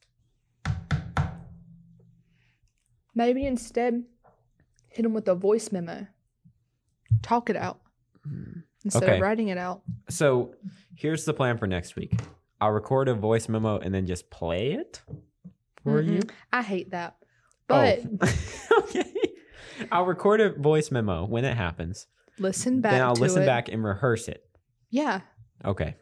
Maybe 3.16 3.46
instead, 3.46 4.06
hit 4.88 5.06
him 5.06 5.14
with 5.14 5.28
a 5.28 5.36
voice 5.36 5.72
memo. 5.72 6.08
Talk 7.22 7.50
it 7.50 7.56
out 7.56 7.80
mm-hmm. 8.28 8.60
instead 8.84 9.04
Okay. 9.04 9.16
of 9.16 9.22
writing 9.22 9.50
it 9.50 9.58
out. 9.58 9.82
So 10.10 10.56
here's 10.96 11.26
the 11.26 11.34
plan 11.34 11.58
for 11.58 11.68
next 11.68 11.96
week. 11.96 12.20
I'll 12.62 12.72
record 12.72 13.08
a 13.08 13.14
voice 13.14 13.48
memo 13.48 13.78
and 13.78 13.94
then 13.94 14.06
just 14.06 14.30
play 14.30 14.74
it 14.74 15.02
for 15.84 16.02
mm-hmm. 16.02 16.14
you. 16.14 16.20
Mm-mm. 16.22 16.32
I 16.52 16.62
hate 16.62 16.92
that. 16.92 17.16
Oh. 17.70 17.98
But 18.12 18.30
Oh. 18.72 18.80
okay. 18.80 19.06
I'll 19.92 20.06
record 20.06 20.42
a 20.42 20.50
voice 20.50 20.92
memo 20.92 21.26
when 21.26 21.46
it 21.46 21.56
happens. 21.56 22.08
listen 22.38 22.82
back. 22.82 22.94
then 22.94 23.02
I'll 23.02 23.16
to 23.16 23.22
listen 23.22 23.44
it. 23.44 23.46
back 23.46 23.70
and 23.70 23.84
rehearse 23.84 24.28
it. 24.28 24.44
Yeah. 24.90 25.22
Okay. 25.64 25.96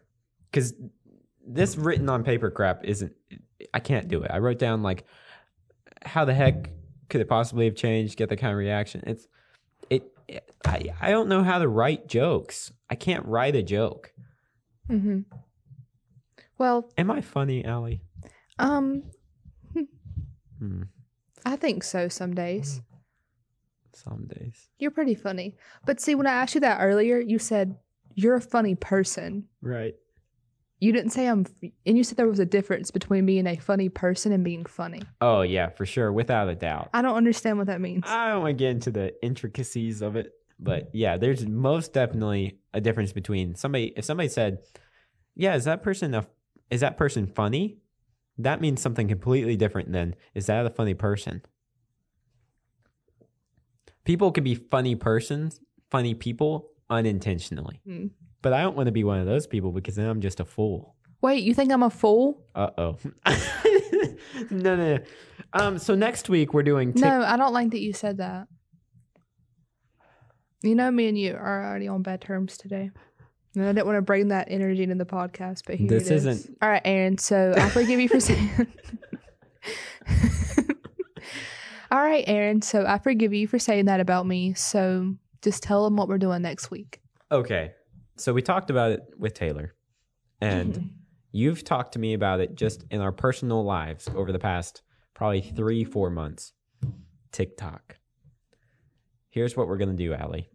Because 0.49 0.73
this 1.45 1.77
written 1.77 2.09
on 2.09 2.23
paper 2.23 2.49
crap 2.49 2.83
isn't, 2.83 3.13
I 3.73 3.79
can't 3.79 4.07
do 4.07 4.23
it. 4.23 4.31
I 4.31 4.39
wrote 4.39 4.59
down 4.59 4.81
like, 4.81 5.05
how 6.03 6.25
the 6.25 6.33
heck 6.33 6.69
could 7.09 7.21
it 7.21 7.29
possibly 7.29 7.65
have 7.65 7.75
changed? 7.75 8.17
Get 8.17 8.29
the 8.29 8.37
kind 8.37 8.51
of 8.51 8.57
reaction. 8.57 9.03
It's, 9.05 9.23
it, 9.23 9.27
it 9.27 9.31
I, 10.65 10.93
I 11.01 11.09
don't 11.11 11.29
know 11.29 11.43
how 11.43 11.59
to 11.59 11.67
write 11.67 12.07
jokes. 12.07 12.71
I 12.89 12.95
can't 12.95 13.25
write 13.25 13.55
a 13.55 13.63
joke. 13.63 14.11
hmm 14.87 15.19
Well, 16.57 16.89
Am 16.97 17.09
I 17.11 17.21
funny, 17.21 17.63
Allie? 17.63 18.01
um, 18.59 19.03
Hmm. 20.59 20.83
I 21.45 21.55
think 21.55 21.83
so. 21.83 22.07
Some 22.09 22.33
days 22.33 22.81
Some 23.93 24.27
days. 24.27 24.69
you're 24.79 24.91
pretty 24.91 25.13
funny. 25.15 25.55
But 25.85 26.01
see, 26.01 26.15
when 26.15 26.25
I 26.27 26.31
asked 26.31 26.55
you 26.55 26.61
that 26.61 26.79
earlier, 26.81 27.19
you 27.19 27.37
said 27.39 27.77
you're 28.15 28.35
a 28.35 28.41
funny 28.41 28.73
person. 28.75 29.45
Right. 29.61 29.93
You 30.79 30.91
didn't 30.91 31.09
say 31.09 31.27
I'm, 31.27 31.45
and 31.85 31.97
you 31.97 32.03
said 32.03 32.17
there 32.17 32.27
was 32.27 32.39
a 32.39 32.45
difference 32.45 32.91
between 32.91 33.25
being 33.25 33.47
a 33.47 33.55
funny 33.57 33.89
person 33.89 34.31
and 34.31 34.43
being 34.43 34.63
funny. 34.65 35.01
Oh, 35.21 35.41
yeah, 35.41 35.69
for 35.69 35.85
sure. 35.87 36.11
Without 36.11 36.49
a 36.49 36.55
doubt. 36.55 36.89
I 36.93 37.01
don't 37.01 37.15
understand 37.15 37.57
what 37.57 37.65
that 37.67 37.81
means. 37.81 38.03
I 38.07 38.29
don't 38.29 38.43
want 38.43 38.57
to 38.57 38.63
get 38.63 38.71
into 38.71 38.91
the 38.91 39.13
intricacies 39.25 40.03
of 40.03 40.15
it, 40.15 40.33
but 40.59 40.89
yeah, 40.93 41.17
there's 41.17 41.47
most 41.47 41.93
definitely 41.93 42.59
a 42.73 42.81
difference 42.81 43.11
between 43.11 43.55
somebody. 43.55 43.93
If 43.97 44.05
somebody 44.05 44.29
said, 44.29 44.59
"Yeah, 45.35 45.55
is 45.55 45.65
that 45.65 45.81
person 45.81 46.13
a, 46.13 46.27
is 46.69 46.81
that 46.81 46.95
person 46.95 47.25
funny?" 47.25 47.79
That 48.37 48.61
means 48.61 48.79
something 48.79 49.07
completely 49.07 49.55
different 49.57 49.91
than 49.91 50.13
is 50.35 50.45
that 50.45 50.63
a 50.63 50.69
funny 50.69 50.93
person. 50.93 51.41
People 54.05 54.31
can 54.31 54.43
be 54.43 54.53
funny 54.53 54.95
persons, 54.95 55.59
funny 55.89 56.13
people 56.13 56.69
unintentionally, 56.89 57.81
Hmm. 57.83 58.07
But 58.49 58.53
I 58.53 58.61
don't 58.61 58.77
want 58.77 58.87
to 58.87 58.93
be 58.93 59.03
one 59.03 59.19
of 59.19 59.25
those 59.25 59.45
people 59.45 59.73
because 59.73 59.95
then 59.95 60.07
I'm 60.07 60.21
just 60.21 60.39
a 60.39 60.45
fool. 60.45 60.95
Wait, 61.21 61.43
you 61.43 61.53
think 61.53 61.69
I'm 61.69 61.83
a 61.83 61.89
fool? 61.89 62.45
Uh 62.55 62.69
oh. 62.77 62.97
no, 64.49 64.75
no, 64.75 64.75
no. 64.95 64.99
Um. 65.51 65.77
So 65.77 65.95
next 65.95 66.29
week 66.29 66.53
we're 66.53 66.63
doing. 66.63 66.93
Tik- 66.93 67.01
No, 67.03 67.23
I 67.23 67.35
don't 67.35 67.51
like 67.51 67.71
that 67.71 67.81
you 67.81 67.91
said 67.91 68.19
that. 68.19 68.47
You 70.63 70.75
know, 70.75 70.89
me 70.91 71.09
and 71.09 71.17
you 71.19 71.33
are 71.35 71.65
already 71.65 71.89
on 71.89 72.03
bad 72.03 72.21
terms 72.21 72.57
today. 72.57 72.89
And 73.55 73.65
I 73.65 73.73
didn't 73.73 73.85
want 73.87 73.97
to 73.97 74.01
bring 74.01 74.29
that 74.29 74.47
energy 74.49 74.83
into 74.83 74.95
the 74.95 75.05
podcast, 75.05 75.63
but 75.65 75.75
here 75.75 75.89
This 75.89 76.09
it 76.09 76.15
is. 76.15 76.25
isn't- 76.25 76.57
All 76.61 76.69
right, 76.69 76.81
Aaron. 76.85 77.17
So 77.17 77.53
I 77.57 77.67
forgive 77.69 77.99
you 77.99 78.07
for 78.07 78.19
saying. 78.21 78.49
All 81.91 81.99
right, 81.99 82.23
Aaron. 82.27 82.61
So 82.61 82.85
I 82.85 82.97
forgive 82.99 83.33
you 83.33 83.47
for 83.47 83.59
saying 83.59 83.85
that 83.85 83.99
about 83.99 84.25
me. 84.27 84.53
So 84.53 85.15
just 85.41 85.63
tell 85.63 85.83
them 85.83 85.95
what 85.97 86.07
we're 86.07 86.17
doing 86.17 86.41
next 86.41 86.69
week. 86.71 87.01
Okay. 87.31 87.71
So 88.17 88.33
we 88.33 88.41
talked 88.41 88.69
about 88.69 88.91
it 88.91 89.01
with 89.17 89.33
Taylor, 89.33 89.73
and 90.41 90.73
mm-hmm. 90.73 90.87
you've 91.31 91.63
talked 91.63 91.93
to 91.93 91.99
me 91.99 92.13
about 92.13 92.39
it 92.39 92.55
just 92.55 92.83
in 92.89 93.01
our 93.01 93.11
personal 93.11 93.63
lives 93.63 94.09
over 94.15 94.31
the 94.31 94.39
past 94.39 94.81
probably 95.13 95.41
three, 95.41 95.83
four 95.83 96.09
months. 96.09 96.53
TikTok. 97.31 97.97
Here's 99.29 99.55
what 99.55 99.67
we're 99.67 99.77
gonna 99.77 99.93
do, 99.93 100.13
Allie. 100.13 100.49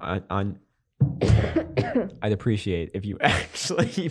On, 0.00 0.22
on 0.28 0.58
I'd 2.22 2.32
appreciate 2.32 2.90
if 2.94 3.04
you 3.04 3.18
actually 3.20 4.10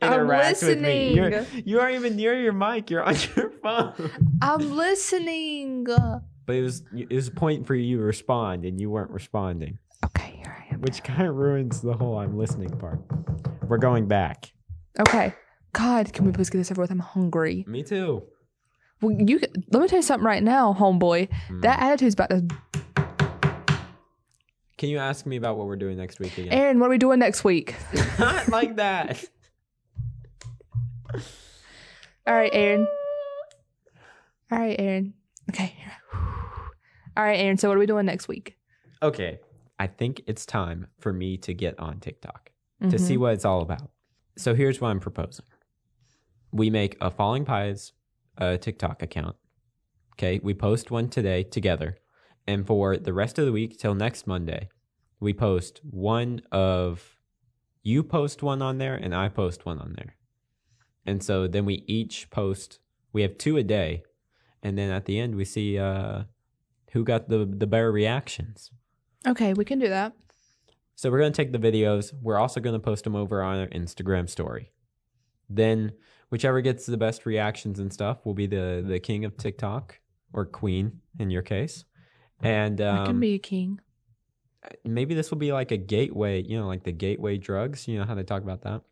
interact 0.00 0.62
with 0.62 0.80
me. 0.80 1.14
You're, 1.14 1.44
you 1.64 1.80
aren't 1.80 1.96
even 1.96 2.16
near 2.16 2.40
your 2.40 2.52
mic. 2.52 2.90
You're 2.90 3.02
on 3.02 3.16
your 3.36 3.50
phone. 3.62 4.10
I'm 4.40 4.70
listening. 4.70 5.84
But 5.84 6.56
it 6.56 6.62
was 6.62 6.82
it 6.96 7.12
was 7.12 7.28
a 7.28 7.32
point 7.32 7.66
for 7.66 7.74
you 7.74 7.98
to 7.98 8.02
respond, 8.02 8.64
and 8.64 8.80
you 8.80 8.90
weren't 8.90 9.10
responding. 9.10 9.78
Okay, 10.04 10.40
here 10.42 10.56
I 10.58 10.69
am. 10.69 10.69
Which 10.80 11.02
kind 11.04 11.28
of 11.28 11.36
ruins 11.36 11.80
the 11.80 11.92
whole 11.92 12.18
I'm 12.18 12.36
listening 12.36 12.70
part. 12.70 13.00
We're 13.68 13.78
going 13.78 14.08
back. 14.08 14.52
Okay. 14.98 15.34
God, 15.72 16.12
can 16.12 16.24
we 16.24 16.32
please 16.32 16.50
get 16.50 16.58
this 16.58 16.70
over 16.70 16.80
with? 16.82 16.90
I'm 16.90 16.98
hungry. 16.98 17.64
Me 17.68 17.82
too. 17.82 18.22
Well, 19.00 19.12
you 19.12 19.38
let 19.70 19.82
me 19.82 19.88
tell 19.88 19.98
you 19.98 20.02
something 20.02 20.26
right 20.26 20.42
now, 20.42 20.74
homeboy. 20.74 21.28
Hmm. 21.48 21.60
That 21.60 21.80
attitude's 21.80 22.14
about 22.14 22.30
to. 22.30 22.46
Can 24.76 24.88
you 24.88 24.98
ask 24.98 25.26
me 25.26 25.36
about 25.36 25.58
what 25.58 25.66
we're 25.66 25.76
doing 25.76 25.98
next 25.98 26.18
week 26.20 26.36
again? 26.38 26.52
Aaron, 26.52 26.80
what 26.80 26.86
are 26.86 26.90
we 26.90 26.98
doing 26.98 27.18
next 27.18 27.44
week? 27.44 27.74
Not 28.18 28.48
like 28.48 28.76
that. 28.76 29.22
All 32.26 32.34
right, 32.34 32.50
Aaron. 32.52 32.86
All 34.50 34.58
right, 34.58 34.76
Aaron. 34.78 35.14
Okay. 35.50 35.74
All 37.16 37.24
right, 37.24 37.38
Aaron. 37.38 37.58
So 37.58 37.68
what 37.68 37.76
are 37.76 37.80
we 37.80 37.86
doing 37.86 38.06
next 38.06 38.28
week? 38.28 38.56
Okay. 39.02 39.38
I 39.80 39.86
think 39.86 40.22
it's 40.26 40.44
time 40.46 40.86
for 41.00 41.12
me 41.12 41.36
to 41.38 41.54
get 41.54 41.74
on 41.80 41.98
TikTok 42.00 42.50
to 42.90 42.98
see 42.98 43.14
Mm-hmm. 43.14 43.22
what 43.22 43.32
it's 43.34 43.44
all 43.44 43.62
about. 43.62 43.90
So 44.36 44.54
here's 44.54 44.80
what 44.80 44.88
I'm 44.90 45.00
proposing. 45.00 45.46
We 46.52 46.70
make 46.70 46.96
a 47.00 47.10
Falling 47.10 47.44
Pies 47.44 47.92
uh, 48.38 48.56
TikTok 48.58 49.02
account. 49.02 49.36
Okay. 50.14 50.38
We 50.42 50.54
post 50.54 50.90
one 50.90 51.08
today 51.08 51.42
together. 51.42 51.98
And 52.46 52.66
for 52.66 52.96
the 52.96 53.12
rest 53.12 53.38
of 53.38 53.46
the 53.46 53.52
week 53.52 53.78
till 53.78 53.94
next 53.94 54.26
Monday, 54.26 54.68
we 55.18 55.32
post 55.32 55.80
one 55.82 56.42
of 56.52 57.16
you 57.82 58.02
post 58.02 58.42
one 58.42 58.60
on 58.62 58.78
there 58.78 58.94
and 58.94 59.14
I 59.14 59.28
post 59.28 59.64
one 59.64 59.78
on 59.78 59.94
there. 59.96 60.16
And 61.06 61.22
so 61.22 61.46
then 61.48 61.64
we 61.64 61.84
each 61.86 62.28
post 62.30 62.78
we 63.14 63.22
have 63.22 63.38
two 63.38 63.56
a 63.56 63.62
day. 63.62 64.02
And 64.62 64.76
then 64.76 64.90
at 64.90 65.04
the 65.06 65.18
end 65.18 65.34
we 65.36 65.44
see 65.44 65.78
uh 65.78 66.24
who 66.92 67.04
got 67.04 67.28
the 67.30 67.46
the 67.46 67.66
better 67.66 67.92
reactions. 67.92 68.70
Okay, 69.26 69.52
we 69.52 69.64
can 69.64 69.78
do 69.78 69.88
that. 69.88 70.14
So 70.94 71.10
we're 71.10 71.18
going 71.18 71.32
to 71.32 71.36
take 71.36 71.52
the 71.52 71.58
videos. 71.58 72.12
We're 72.20 72.38
also 72.38 72.60
going 72.60 72.74
to 72.74 72.80
post 72.80 73.04
them 73.04 73.16
over 73.16 73.42
on 73.42 73.58
our 73.58 73.68
Instagram 73.68 74.28
story. 74.28 74.72
Then 75.48 75.92
whichever 76.30 76.60
gets 76.60 76.86
the 76.86 76.96
best 76.96 77.26
reactions 77.26 77.78
and 77.78 77.92
stuff 77.92 78.24
will 78.24 78.34
be 78.34 78.46
the 78.46 78.84
the 78.86 79.00
king 79.00 79.24
of 79.24 79.36
TikTok 79.36 79.98
or 80.32 80.46
queen 80.46 81.00
in 81.18 81.30
your 81.30 81.42
case. 81.42 81.84
And 82.42 82.80
I 82.80 83.04
can 83.04 83.16
um, 83.16 83.20
be 83.20 83.34
a 83.34 83.38
king. 83.38 83.80
maybe 84.84 85.14
this 85.14 85.30
will 85.30 85.38
be 85.38 85.52
like 85.52 85.72
a 85.72 85.76
gateway, 85.76 86.42
you 86.42 86.58
know, 86.58 86.66
like 86.66 86.84
the 86.84 86.92
gateway 86.92 87.36
drugs. 87.36 87.86
You 87.88 87.98
know 87.98 88.04
how 88.04 88.14
they 88.14 88.22
talk 88.22 88.42
about 88.42 88.62
that. 88.62 88.82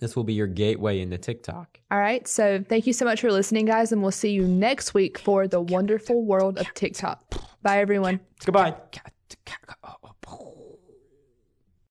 This 0.00 0.16
will 0.16 0.24
be 0.24 0.34
your 0.34 0.48
gateway 0.48 1.00
into 1.00 1.18
TikTok. 1.18 1.78
All 1.90 1.98
right. 1.98 2.26
So 2.26 2.64
thank 2.68 2.86
you 2.86 2.92
so 2.92 3.04
much 3.04 3.20
for 3.20 3.30
listening, 3.30 3.66
guys, 3.66 3.92
and 3.92 4.02
we'll 4.02 4.10
see 4.10 4.30
you 4.30 4.46
next 4.46 4.92
week 4.92 5.18
for 5.18 5.46
the 5.46 5.60
wonderful 5.60 6.24
world 6.24 6.58
of 6.58 6.72
TikTok. 6.74 7.22
Bye, 7.62 7.78
everyone. 7.78 8.20
Goodbye 8.44 8.74
to. 9.44 9.52
Ca- 9.66 9.76
oh, 10.03 10.03